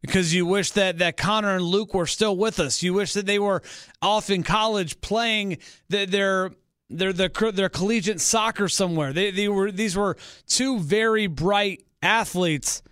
Because 0.00 0.34
you 0.34 0.44
wish 0.44 0.72
that 0.72 0.98
that 0.98 1.16
connor 1.16 1.54
and 1.54 1.64
luke 1.64 1.94
were 1.94 2.06
still 2.06 2.36
with 2.36 2.58
us. 2.58 2.82
You 2.82 2.92
wish 2.92 3.12
that 3.12 3.26
they 3.26 3.38
were 3.38 3.62
off 4.00 4.30
in 4.30 4.42
college 4.42 5.00
playing 5.00 5.58
the, 5.88 6.06
their 6.06 6.50
their 6.90 7.12
their 7.12 7.28
their 7.28 7.68
collegiate 7.68 8.20
soccer 8.20 8.68
somewhere. 8.68 9.12
They, 9.12 9.30
they 9.30 9.48
were 9.48 9.70
these 9.70 9.96
were 9.96 10.16
two 10.46 10.78
very 10.78 11.26
bright 11.26 11.84
athletes 12.02 12.82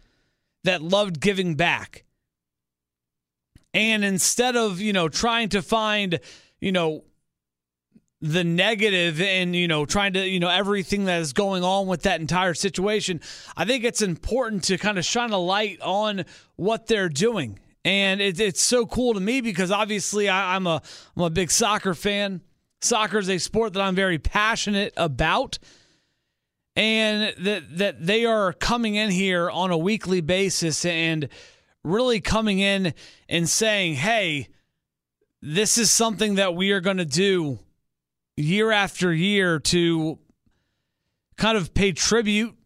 that 0.65 0.83
loved 0.83 1.21
giving 1.21 1.55
back. 1.55 2.05
And 3.75 4.05
instead 4.05 4.57
of 4.57 4.81
you 4.81 4.93
know 4.93 5.09
trying 5.09 5.49
to 5.51 5.63
find 5.63 6.21
you 6.61 6.73
know 6.73 7.05
the 8.23 8.45
negative 8.45 9.21
and 9.21 9.57
you 9.57 9.67
know 9.67 9.87
trying 9.87 10.13
to 10.13 10.29
you 10.29 10.39
know 10.39 10.49
everything 10.49 11.07
that 11.07 11.21
is 11.23 11.33
going 11.33 11.65
on 11.65 11.87
with 11.87 12.03
that 12.03 12.21
entire 12.21 12.53
situation 12.53 13.19
i 13.57 13.65
think 13.65 13.83
it's 13.83 14.03
important 14.03 14.63
to 14.63 14.77
kind 14.77 14.99
of 14.99 15.05
shine 15.07 15.31
a 15.31 15.39
light 15.39 15.81
on 15.81 16.25
what 16.61 16.87
they're 16.87 17.09
doing. 17.09 17.59
And 17.83 18.21
it, 18.21 18.39
it's 18.39 18.63
so 18.63 18.85
cool 18.85 19.15
to 19.15 19.21
me 19.21 19.41
because 19.41 19.71
obviously 19.71 20.29
I, 20.29 20.55
i'm 20.55 20.67
a 20.67 20.83
i'm 21.17 21.23
a 21.23 21.31
big 21.31 21.51
soccer 21.51 21.95
fan. 21.95 22.43
Soccer 22.83 23.19
is 23.19 23.31
a 23.31 23.39
sport 23.39 23.73
that 23.73 23.81
I'm 23.81 23.95
very 23.95 24.19
passionate 24.19 24.93
about. 24.97 25.59
And 26.77 27.35
that 27.45 27.79
that 27.79 28.07
they 28.07 28.27
are 28.27 28.53
coming 28.53 28.95
in 28.95 29.11
here 29.11 29.51
on 29.51 29.71
a 29.71 29.79
weekly 29.79 30.21
basis 30.21 30.85
and 30.85 31.29
really 31.83 32.21
coming 32.21 32.59
in 32.61 32.95
and 33.29 33.49
saying, 33.49 33.95
"Hey, 33.95 34.49
this 35.43 35.79
is 35.79 35.91
something 35.91 36.37
that 36.37 36.55
we 36.55 36.71
are 36.73 36.81
going 36.81 36.99
to 36.99 37.05
do 37.05 37.59
year 38.41 38.71
after 38.71 39.13
year 39.13 39.59
to 39.59 40.19
kind 41.37 41.57
of 41.57 41.75
pay 41.75 41.93
tribute 41.93 42.57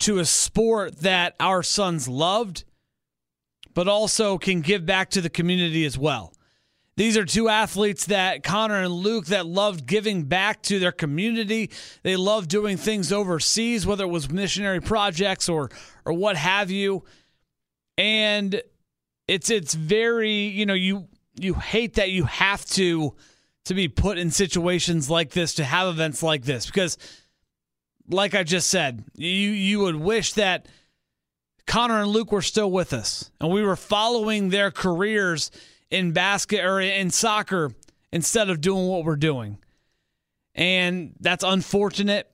to 0.00 0.18
a 0.18 0.24
sport 0.24 1.00
that 1.00 1.34
our 1.40 1.62
sons 1.62 2.08
loved, 2.08 2.64
but 3.74 3.88
also 3.88 4.38
can 4.38 4.60
give 4.60 4.84
back 4.84 5.10
to 5.10 5.20
the 5.20 5.30
community 5.30 5.84
as 5.84 5.96
well." 5.98 6.32
These 6.96 7.18
are 7.18 7.26
two 7.26 7.50
athletes 7.50 8.06
that 8.06 8.42
Connor 8.42 8.82
and 8.82 8.92
Luke 8.92 9.26
that 9.26 9.46
loved 9.46 9.84
giving 9.84 10.24
back 10.24 10.62
to 10.62 10.78
their 10.78 10.92
community. 10.92 11.70
They 12.02 12.16
loved 12.16 12.48
doing 12.48 12.78
things 12.78 13.12
overseas, 13.12 13.84
whether 13.84 14.04
it 14.04 14.10
was 14.10 14.30
missionary 14.30 14.80
projects 14.80 15.46
or 15.46 15.70
or 16.06 16.14
what 16.14 16.36
have 16.36 16.70
you. 16.70 17.04
And 17.98 18.62
it's 19.28 19.50
it's 19.50 19.74
very, 19.74 20.46
you 20.46 20.64
know, 20.64 20.74
you 20.74 21.08
you 21.38 21.52
hate 21.54 21.94
that 21.94 22.10
you 22.10 22.24
have 22.24 22.64
to 22.70 23.14
to 23.66 23.74
be 23.74 23.88
put 23.88 24.16
in 24.18 24.30
situations 24.30 25.10
like 25.10 25.30
this 25.30 25.54
to 25.54 25.64
have 25.64 25.88
events 25.88 26.22
like 26.22 26.44
this 26.44 26.66
because 26.66 26.98
like 28.08 28.34
I 28.34 28.44
just 28.44 28.70
said, 28.70 29.04
you 29.14 29.28
you 29.28 29.80
would 29.80 29.96
wish 29.96 30.34
that 30.34 30.66
Connor 31.66 32.02
and 32.02 32.10
Luke 32.10 32.30
were 32.30 32.42
still 32.42 32.70
with 32.70 32.92
us 32.92 33.30
and 33.40 33.52
we 33.52 33.62
were 33.62 33.76
following 33.76 34.48
their 34.48 34.70
careers 34.70 35.50
in 35.90 36.12
basket 36.12 36.64
or 36.64 36.80
in 36.80 37.10
soccer 37.10 37.72
instead 38.12 38.50
of 38.50 38.60
doing 38.60 38.86
what 38.86 39.04
we're 39.04 39.16
doing. 39.16 39.58
And 40.54 41.14
that's 41.20 41.44
unfortunate, 41.44 42.30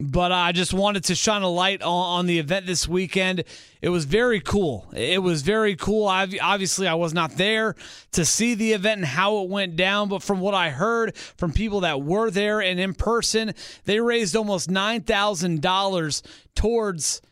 but 0.00 0.32
I 0.32 0.52
just 0.52 0.74
wanted 0.74 1.04
to 1.04 1.14
shine 1.14 1.42
a 1.42 1.48
light 1.48 1.82
on, 1.82 2.26
the 2.26 2.38
event 2.38 2.66
this 2.66 2.88
weekend. 2.88 3.44
It 3.80 3.88
was 3.88 4.04
very 4.04 4.40
cool. 4.40 4.86
It 4.94 5.22
was 5.22 5.42
very 5.42 5.76
cool. 5.76 6.06
i 6.08 6.28
obviously, 6.40 6.88
I 6.88 6.94
was 6.94 7.14
not 7.14 7.36
there 7.36 7.76
to 8.12 8.24
see 8.24 8.54
the 8.54 8.72
event 8.72 8.98
and 8.98 9.06
how 9.06 9.42
it 9.42 9.48
went 9.48 9.76
down, 9.76 10.08
but 10.08 10.22
from 10.22 10.40
what 10.40 10.54
I 10.54 10.70
heard 10.70 11.16
from 11.16 11.52
people 11.52 11.80
that 11.80 12.02
were 12.02 12.30
there 12.30 12.60
and 12.60 12.80
in 12.80 12.94
person, 12.94 13.54
they 13.84 14.00
raised 14.00 14.34
almost 14.34 14.68
$9,000 14.68 16.22
towards 16.54 17.22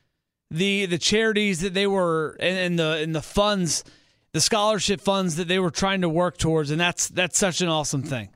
the 0.53 0.87
the 0.87 0.99
charities 0.99 1.61
that 1.61 1.75
they 1.75 1.87
were 1.87 2.37
and, 2.41 2.59
and 2.59 2.79
the 2.79 2.97
and 2.97 3.15
the 3.15 3.23
funds 3.23 3.85
the 4.33 4.41
scholarship 4.41 5.01
funds 5.01 5.37
that 5.37 5.49
they 5.49 5.59
were 5.59 5.71
trying 5.71 6.01
to 6.03 6.09
work 6.09 6.39
towards, 6.39 6.71
and 6.71 6.81
that's 6.81 7.09
that's 7.09 7.39
such 7.39 7.61
an 7.61 7.69
awesome 7.69 8.03
thing. 8.03 8.31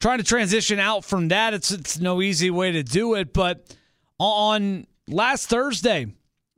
Trying 0.00 0.18
to 0.18 0.24
transition 0.24 0.78
out 0.78 1.04
from 1.04 1.28
that, 1.28 1.54
it's 1.54 1.70
it's 1.70 1.98
no 1.98 2.20
easy 2.20 2.50
way 2.50 2.72
to 2.72 2.82
do 2.82 3.14
it, 3.14 3.32
but 3.32 3.74
on 4.18 4.86
last 5.08 5.48
Thursday, 5.48 6.06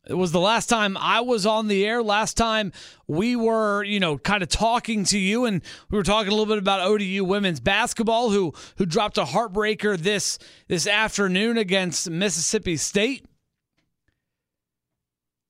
it 0.08 0.14
was 0.14 0.32
the 0.32 0.40
last 0.40 0.68
time 0.68 0.96
I 0.96 1.20
was 1.20 1.46
on 1.46 1.68
the 1.68 1.86
air. 1.86 2.02
Last 2.02 2.36
time 2.36 2.72
we 3.06 3.36
were, 3.36 3.84
you 3.84 4.00
know, 4.00 4.16
kind 4.18 4.42
of 4.42 4.48
talking 4.48 5.04
to 5.04 5.18
you, 5.18 5.44
and 5.44 5.62
we 5.90 5.98
were 5.98 6.02
talking 6.02 6.28
a 6.28 6.34
little 6.34 6.46
bit 6.46 6.58
about 6.58 6.80
ODU 6.80 7.24
women's 7.24 7.60
basketball, 7.60 8.30
who 8.30 8.54
who 8.76 8.86
dropped 8.86 9.18
a 9.18 9.24
heartbreaker 9.24 9.96
this 9.96 10.38
this 10.66 10.86
afternoon 10.86 11.58
against 11.58 12.10
Mississippi 12.10 12.76
State. 12.76 13.26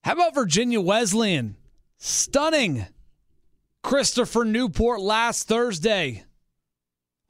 How 0.03 0.13
about 0.13 0.35
Virginia 0.35 0.79
Wesleyan? 0.79 1.55
Stunning 1.97 2.85
Christopher 3.81 4.45
Newport 4.45 5.01
last 5.01 5.47
Thursday 5.47 6.23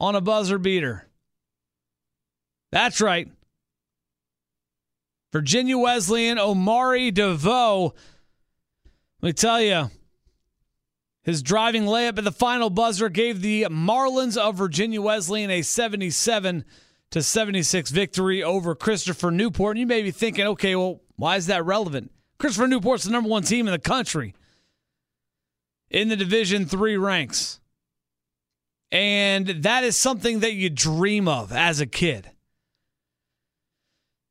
on 0.00 0.16
a 0.16 0.20
buzzer 0.20 0.58
beater. 0.58 1.06
That's 2.72 3.00
right. 3.00 3.28
Virginia 5.32 5.78
Wesleyan, 5.78 6.38
Omari 6.38 7.10
DeVoe. 7.10 7.94
Let 9.22 9.26
me 9.28 9.32
tell 9.32 9.60
you, 9.60 9.90
his 11.22 11.42
driving 11.42 11.84
layup 11.84 12.18
at 12.18 12.24
the 12.24 12.32
final 12.32 12.70
buzzer 12.70 13.08
gave 13.08 13.42
the 13.42 13.66
Marlins 13.70 14.36
of 14.36 14.56
Virginia 14.56 15.02
Wesleyan 15.02 15.50
a 15.50 15.62
77 15.62 16.64
to 17.10 17.22
76 17.22 17.90
victory 17.90 18.42
over 18.42 18.74
Christopher 18.74 19.30
Newport. 19.30 19.76
And 19.76 19.80
you 19.80 19.86
may 19.86 20.02
be 20.02 20.10
thinking, 20.10 20.46
okay, 20.46 20.74
well, 20.74 21.00
why 21.16 21.36
is 21.36 21.46
that 21.46 21.64
relevant? 21.64 22.10
Christopher 22.38 22.66
Newport's 22.66 23.04
the 23.04 23.10
number 23.10 23.28
one 23.28 23.42
team 23.42 23.68
in 23.68 23.72
the 23.72 23.78
country 23.78 24.34
in 25.90 26.08
the 26.08 26.16
Division 26.16 26.64
three 26.66 26.96
ranks. 26.96 27.60
And 28.92 29.46
that 29.46 29.84
is 29.84 29.96
something 29.96 30.40
that 30.40 30.54
you 30.54 30.68
dream 30.68 31.28
of 31.28 31.52
as 31.52 31.80
a 31.80 31.86
kid. 31.86 32.30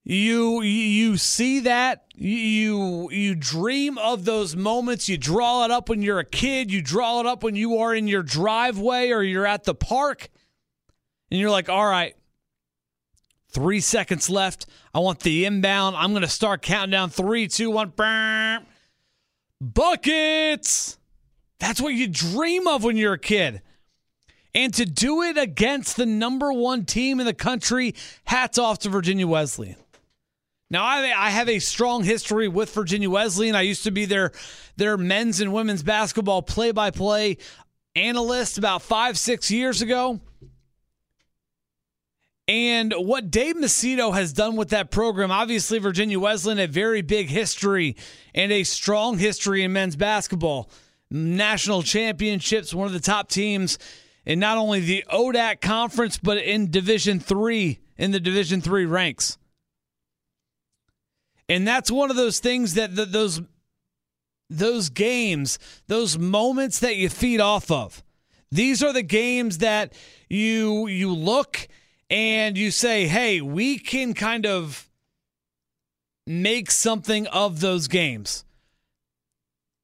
You 0.04 0.62
you 0.62 1.18
see 1.18 1.60
that 1.62 2.06
you 2.16 3.12
you 3.12 3.36
dream 3.36 3.98
of 4.00 4.26
those 4.26 4.56
moments. 4.56 5.08
You 5.08 5.18
draw 5.18 5.66
it 5.66 5.72
up 5.72 5.88
when 5.88 6.02
you're 6.02 6.20
a 6.20 6.26
kid. 6.26 6.72
You 6.72 6.82
draw 6.82 7.20
it 7.20 7.26
up 7.28 7.44
when 7.44 7.56
you 7.56 7.78
are 7.78 7.94
in 7.94 8.08
your 8.08 8.24
driveway 8.24 9.12
or 9.12 9.22
you're 9.22 9.46
at 9.46 9.66
the 9.66 9.76
park, 9.76 10.30
and 11.30 11.40
you're 11.40 11.52
like, 11.52 11.70
"All 11.70 11.86
right, 11.86 12.16
three 13.52 13.82
seconds 13.82 14.32
left. 14.32 14.66
I 14.96 15.00
want 15.00 15.20
the 15.20 15.46
inbound. 15.46 15.96
I'm 15.96 16.16
to 16.16 16.28
start 16.28 16.64
counting 16.64 16.92
down 16.92 17.12
three, 17.12 17.48
two, 17.48 17.70
one. 17.70 17.94
Buckets." 19.62 20.98
That's 21.60 21.82
what 21.82 21.94
you 21.94 22.08
dream 22.08 22.68
of 22.68 22.84
when 22.84 22.98
you're 22.98 23.14
a 23.14 23.20
kid. 23.20 23.62
And 24.56 24.74
to 24.74 24.86
do 24.86 25.22
it 25.22 25.38
against 25.38 25.96
the 25.96 26.06
number 26.06 26.52
one 26.52 26.86
team 26.86 27.20
in 27.20 27.26
the 27.26 27.34
country, 27.34 27.94
hats 28.26 28.58
off 28.58 28.80
to 28.80 28.90
Virginia 28.90 29.28
Wesleyan. 29.28 29.76
Now, 30.72 30.86
I, 30.86 31.30
have 31.32 31.50
a 31.50 31.60
strong 31.60 32.04
history 32.04 32.48
with 32.48 32.72
Virginia 32.74 33.10
Wesleyan. 33.10 33.56
I 33.56 33.62
used 33.62 33.84
to 33.86 33.92
be 33.92 34.06
their, 34.06 34.32
their 34.78 34.98
men's 34.98 35.42
and 35.42 35.52
women's 35.52 35.82
basketball 35.82 36.44
play 36.44 36.72
by 36.72 36.92
play 36.92 37.38
analyst 37.96 38.60
about 38.60 38.84
five, 38.84 39.18
six 39.18 39.50
years 39.50 39.82
ago. 39.82 40.20
And 42.48 42.94
what 42.98 43.32
Dave 43.32 43.56
Macedo 43.56 44.14
has 44.14 44.34
done 44.34 44.56
with 44.56 44.70
that 44.70 44.90
program, 44.92 45.32
obviously, 45.32 45.80
Virginia 45.80 46.20
Wesleyan, 46.20 46.60
a 46.60 46.68
very 46.68 47.02
big 47.02 47.30
history 47.30 47.96
and 48.34 48.52
a 48.52 48.64
strong 48.64 49.18
history 49.18 49.64
in 49.64 49.74
men's 49.74 49.96
basketball 49.96 50.70
national 51.12 51.82
championships, 51.82 52.74
one 52.74 52.86
of 52.86 52.94
the 52.94 53.00
top 53.00 53.30
teams 53.30 53.80
in 54.30 54.38
not 54.38 54.60
only 54.60 54.80
the 54.80 55.04
ODAC 55.12 55.60
conference 55.60 56.20
but 56.20 56.38
in 56.38 56.70
Division 56.70 57.20
3 57.20 57.80
in 57.98 58.12
the 58.12 58.20
Division 58.20 58.62
3 58.62 58.86
ranks. 58.86 59.40
And 61.50 61.68
that's 61.68 61.90
one 61.90 62.12
of 62.12 62.16
those 62.16 62.38
things 62.38 62.76
that 62.76 62.96
the, 62.96 63.06
those 63.06 63.42
those 64.52 64.90
games, 64.90 65.58
those 65.88 66.18
moments 66.18 66.80
that 66.80 66.96
you 66.96 67.10
feed 67.10 67.40
off 67.40 67.72
of. 67.72 68.04
These 68.52 68.84
are 68.84 68.94
the 68.94 69.04
games 69.04 69.60
that 69.60 69.94
you 70.30 70.88
you 70.88 71.12
look 71.12 71.68
and 72.12 72.56
you 72.56 72.70
say, 72.70 73.08
"Hey, 73.08 73.42
we 73.42 73.80
can 73.80 74.14
kind 74.14 74.46
of 74.46 74.88
make 76.28 76.70
something 76.70 77.26
of 77.28 77.62
those 77.62 77.88
games." 77.88 78.46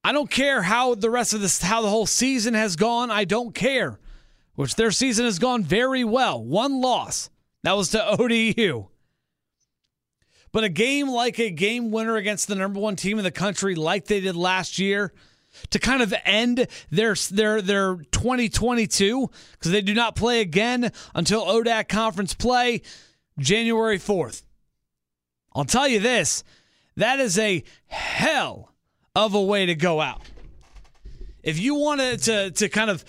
I 0.04 0.12
don't 0.12 0.30
care 0.30 0.62
how 0.62 0.93
the 0.93 1.10
rest 1.10 1.34
of 1.34 1.41
this, 1.41 1.64
how 1.64 1.82
the 1.82 1.89
whole 1.89 2.06
season 2.06 2.54
has 2.54 2.76
gone. 2.76 3.10
I 3.10 3.26
don't 3.26 3.56
care. 3.56 3.98
Which 4.56 4.76
their 4.76 4.91
season 4.91 5.26
has 5.26 5.39
gone 5.39 5.64
very 5.64 6.03
well. 6.03 6.43
One 6.43 6.82
loss. 6.82 7.30
That 7.64 7.76
was 7.76 7.89
to 7.89 8.06
ODU. 8.20 8.88
But 10.51 10.64
a 10.64 10.70
game 10.70 11.10
like 11.10 11.39
a 11.39 11.49
game 11.49 11.91
winner 11.91 12.16
against 12.16 12.47
the 12.47 12.56
number 12.56 12.80
one 12.80 12.95
team 12.95 13.18
in 13.18 13.26
the 13.26 13.32
country, 13.32 13.76
like 13.76 14.06
they 14.06 14.22
did 14.22 14.38
last 14.38 14.80
year, 14.80 15.12
to 15.72 15.80
kind 15.80 16.01
of 16.01 16.14
end 16.24 16.68
their 16.89 17.16
their 17.32 17.62
their 17.62 17.95
2022 18.12 19.30
because 19.51 19.72
they 19.72 19.82
do 19.82 19.93
not 19.93 20.16
play 20.16 20.39
again 20.41 20.91
until 21.14 21.45
ODAC 21.45 21.89
conference 21.89 22.34
play 22.34 22.82
January 23.38 23.99
4th. 23.99 24.43
I'll 25.53 25.66
tell 25.66 25.88
you 25.88 25.99
this, 25.99 26.43
that 26.95 27.20
is 27.20 27.38
a 27.38 27.64
hell 27.88 28.74
of 29.16 29.34
a 29.34 29.41
way 29.41 29.66
to 29.66 29.76
go 29.76 30.01
out. 30.01 30.22
If 31.43 31.60
you 31.60 31.76
wanted 31.76 32.24
to, 32.24 32.51
to 32.51 32.70
kind 32.70 32.89
of 32.89 33.06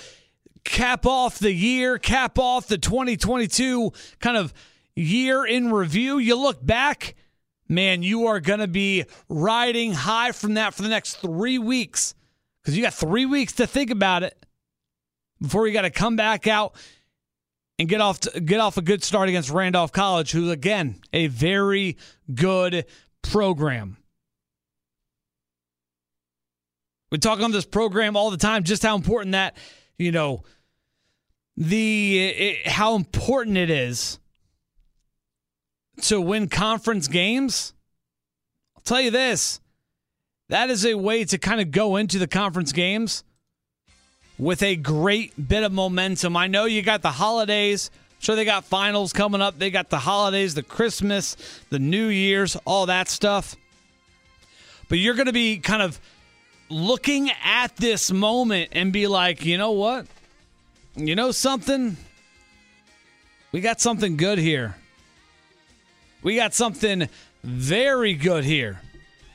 cap 0.67 1.07
off 1.07 1.39
the 1.39 1.53
year, 1.53 1.99
cap 1.99 2.39
off 2.39 2.67
the 2.67 2.79
2022 2.79 3.93
kind 4.21 4.37
of 4.37 4.53
year 4.95 5.45
in 5.47 5.73
review, 5.73 6.19
you 6.19 6.37
look 6.37 6.65
back, 6.65 7.15
man, 7.69 8.03
you 8.03 8.27
are 8.27 8.41
going 8.41 8.61
to 8.61 8.69
be 8.69 9.05
riding 9.29 9.93
high 9.93 10.33
from 10.33 10.55
that 10.55 10.75
for 10.75 10.83
the 10.83 10.89
next 10.89 11.17
three 11.17 11.59
weeks 11.59 12.15
because 12.61 12.77
you 12.77 12.83
got 12.83 12.95
three 12.95 13.27
weeks 13.27 13.55
to 13.55 13.67
think 13.67 13.91
about 13.91 14.23
it 14.23 14.45
before 15.41 15.67
you 15.67 15.73
got 15.73 15.83
to 15.83 15.91
come 15.91 16.17
back 16.17 16.47
out 16.47 16.75
and 17.79 17.89
get 17.89 18.01
off 18.01 18.21
to, 18.21 18.41
get 18.41 18.59
off 18.59 18.77
a 18.77 18.83
good 18.83 19.05
start 19.05 19.29
against 19.29 19.51
Randolph 19.51 19.93
College, 19.93 20.33
who 20.33 20.51
again 20.51 21.01
a 21.13 21.29
very 21.29 21.97
good 22.35 22.87
program. 23.23 23.99
We 27.13 27.19
talk 27.19 27.41
on 27.41 27.53
this 27.53 27.67
program 27.67 28.17
all 28.17 28.31
the 28.31 28.37
time 28.37 28.65
just 28.65 28.83
how 28.83 28.97
important 28.97 29.33
that, 29.33 29.57
you 29.99 30.11
know, 30.11 30.43
the 31.57 32.19
it, 32.19 32.69
how 32.69 32.97
important 32.97 33.57
it 33.57 33.71
is 33.71 34.19
to 36.03 36.21
win 36.21 36.49
conference 36.49 37.09
games. 37.09 37.73
I'll 38.77 38.83
tell 38.83 39.01
you 39.01 39.11
this. 39.11 39.61
That 40.49 40.71
is 40.71 40.85
a 40.87 40.95
way 40.95 41.25
to 41.25 41.39
kind 41.39 41.61
of 41.61 41.71
go 41.71 41.97
into 41.97 42.19
the 42.19 42.29
conference 42.29 42.73
games 42.73 43.25
with 44.39 44.63
a 44.63 44.77
great 44.77 45.49
bit 45.49 45.65
of 45.65 45.73
momentum. 45.73 46.37
I 46.37 46.47
know 46.47 46.67
you 46.67 46.83
got 46.83 47.03
the 47.03 47.11
holidays. 47.11 47.91
Sure, 48.19 48.37
they 48.37 48.45
got 48.45 48.65
finals 48.65 49.13
coming 49.13 49.41
up. 49.41 49.59
They 49.59 49.71
got 49.71 49.91
the 49.91 49.99
holidays, 49.99 50.55
the 50.55 50.63
Christmas, 50.63 51.37
the 51.71 51.79
New 51.79 52.07
Year's, 52.07 52.57
all 52.65 52.87
that 52.87 53.09
stuff. 53.09 53.57
But 54.89 54.99
you're 54.99 55.15
going 55.15 55.27
to 55.27 55.33
be 55.33 55.59
kind 55.59 55.83
of 55.83 56.01
looking 56.69 57.31
at 57.45 57.77
this 57.77 58.11
moment 58.11 58.71
and 58.73 58.93
be 58.93 59.07
like, 59.07 59.45
you 59.45 59.59
know 59.59 59.73
what? 59.73 60.07
You 60.97 61.15
know 61.15 61.31
something? 61.31 61.99
We 63.53 63.61
got 63.61 63.83
something 63.83 64.17
good 64.17 64.39
here. 64.39 64.77
We 66.23 66.37
got 66.37 66.55
something 66.55 67.11
very 67.45 68.15
good 68.15 68.45
here. 68.45 68.81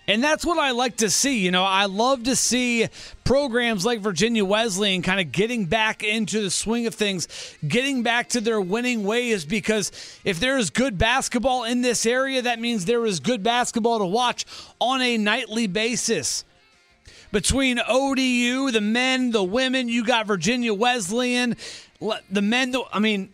And 0.08 0.24
that's 0.24 0.44
what 0.44 0.58
I 0.58 0.72
like 0.72 0.98
to 0.98 1.10
see. 1.12 1.38
You 1.40 1.52
know, 1.52 1.64
I 1.64 1.86
love 1.86 2.24
to 2.24 2.36
see 2.36 2.88
programs 3.24 3.86
like 3.86 4.00
Virginia 4.00 4.44
Wesleyan 4.44 5.04
kind 5.04 5.20
of 5.20 5.32
getting 5.32 5.66
back 5.66 6.04
into 6.04 6.42
the 6.42 6.50
swing 6.50 6.88
of 6.88 6.96
things, 6.96 7.28
getting 7.66 8.02
back 8.02 8.30
to 8.30 8.42
their 8.42 8.60
winning 8.60 9.04
ways 9.04 9.46
because 9.46 9.92
if 10.26 10.40
there 10.40 10.58
is 10.58 10.72
good 10.72 10.98
basketball 10.98 11.66
in 11.66 11.84
this 11.84 12.08
area, 12.08 12.42
that 12.42 12.60
means 12.60 12.86
there 12.86 13.06
is 13.06 13.20
good 13.20 13.44
basketball 13.44 14.00
to 14.00 14.06
watch 14.06 14.46
on 14.80 15.00
a 15.02 15.16
nightly 15.18 15.68
basis. 15.68 16.44
Between 17.32 17.80
ODU, 17.80 18.72
the 18.72 18.82
men, 18.82 19.32
the 19.32 19.44
women, 19.44 19.88
you 19.88 20.04
got 20.06 20.28
Virginia 20.28 20.74
Wesleyan, 20.74 21.56
the 22.30 22.42
men, 22.42 22.76
I 22.92 23.00
mean, 23.00 23.32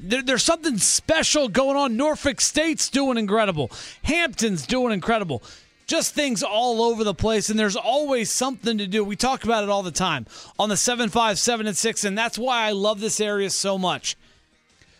there, 0.00 0.22
there's 0.22 0.44
something 0.44 0.78
special 0.78 1.48
going 1.48 1.76
on. 1.76 1.96
Norfolk 1.96 2.40
State's 2.40 2.88
doing 2.88 3.18
incredible. 3.18 3.70
Hampton's 4.02 4.66
doing 4.66 4.92
incredible. 4.92 5.42
Just 5.86 6.14
things 6.14 6.42
all 6.42 6.82
over 6.82 7.04
the 7.04 7.14
place, 7.14 7.50
and 7.50 7.58
there's 7.58 7.76
always 7.76 8.30
something 8.30 8.78
to 8.78 8.86
do. 8.86 9.04
We 9.04 9.16
talk 9.16 9.44
about 9.44 9.64
it 9.64 9.68
all 9.68 9.82
the 9.82 9.90
time 9.90 10.26
on 10.58 10.68
the 10.68 10.76
757 10.76 11.66
and 11.66 11.76
6, 11.76 12.04
and 12.04 12.16
that's 12.16 12.38
why 12.38 12.66
I 12.66 12.70
love 12.70 13.00
this 13.00 13.20
area 13.20 13.50
so 13.50 13.76
much. 13.76 14.16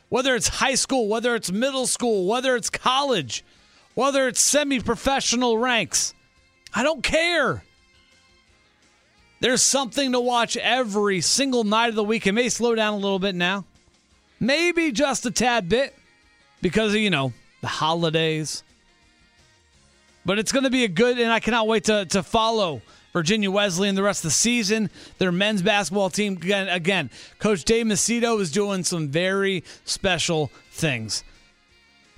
Whether 0.09 0.35
it's 0.35 0.49
high 0.49 0.75
school, 0.75 1.09
whether 1.09 1.35
it's 1.35 1.51
middle 1.51 1.87
school, 1.87 2.27
whether 2.27 2.57
it's 2.57 2.69
college, 2.69 3.45
whether 3.95 4.29
it's 4.29 4.41
semi 4.41 4.81
professional 4.81 5.57
ranks, 5.57 6.13
I 6.75 6.83
don't 6.83 7.03
care. 7.03 7.65
There's 9.43 9.61
something 9.61 10.13
to 10.13 10.21
watch 10.21 10.57
every 10.57 11.21
single 11.21 11.65
night 11.65 11.91
of 11.91 11.97
the 11.97 12.05
week. 12.05 12.27
It 12.27 12.33
may 12.33 12.49
slow 12.49 12.75
down 12.75 12.95
a 12.95 12.97
little 12.97 13.19
bit 13.19 13.35
now 13.35 13.67
maybe 14.43 14.91
just 14.91 15.25
a 15.25 15.31
tad 15.31 15.69
bit 15.69 15.95
because 16.61 16.93
of, 16.93 17.01
you 17.01 17.09
know, 17.09 17.33
the 17.63 17.69
holidays. 17.69 18.63
But 20.27 20.39
it's 20.39 20.53
going 20.53 20.65
to 20.65 20.71
be 20.71 20.85
a 20.85 20.89
good, 20.89 21.19
and 21.19 21.33
I 21.33 21.41
cannot 21.41 21.67
wait 21.67 21.85
to, 21.85 22.05
to 22.07 22.23
follow 22.23 22.83
Virginia 23.13 23.51
Wesleyan 23.51 23.95
the 23.95 24.03
rest 24.03 24.25
of 24.25 24.31
the 24.31 24.35
season. 24.35 24.91
Their 25.19 25.33
men's 25.33 25.63
basketball 25.63 26.11
team, 26.11 26.35
again, 26.35 26.69
again 26.69 27.11
Coach 27.39 27.65
Dave 27.65 27.87
Macedo 27.87 28.41
is 28.41 28.51
doing 28.51 28.85
some 28.85 29.09
very 29.09 29.65
special 29.85 30.51
things. 30.73 31.25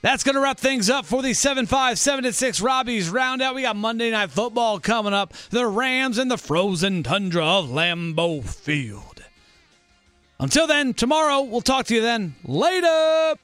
That's 0.04 0.22
going 0.22 0.34
to 0.34 0.42
wrap 0.42 0.58
things 0.60 0.90
up 0.90 1.06
for 1.06 1.22
the 1.22 1.32
7 1.32 1.64
5 1.64 1.98
7 1.98 2.30
6 2.30 2.60
Robbie's 2.60 3.08
Roundout. 3.08 3.54
We 3.54 3.62
got 3.62 3.74
Monday 3.74 4.10
Night 4.10 4.30
Football 4.30 4.78
coming 4.78 5.14
up. 5.14 5.32
The 5.48 5.66
Rams 5.66 6.18
and 6.18 6.30
the 6.30 6.36
frozen 6.36 7.02
tundra 7.02 7.42
of 7.42 7.70
Lambeau 7.70 8.44
Field. 8.44 9.24
Until 10.38 10.66
then, 10.66 10.92
tomorrow, 10.92 11.40
we'll 11.40 11.62
talk 11.62 11.86
to 11.86 11.94
you 11.94 12.02
then. 12.02 12.34
Later. 12.44 13.36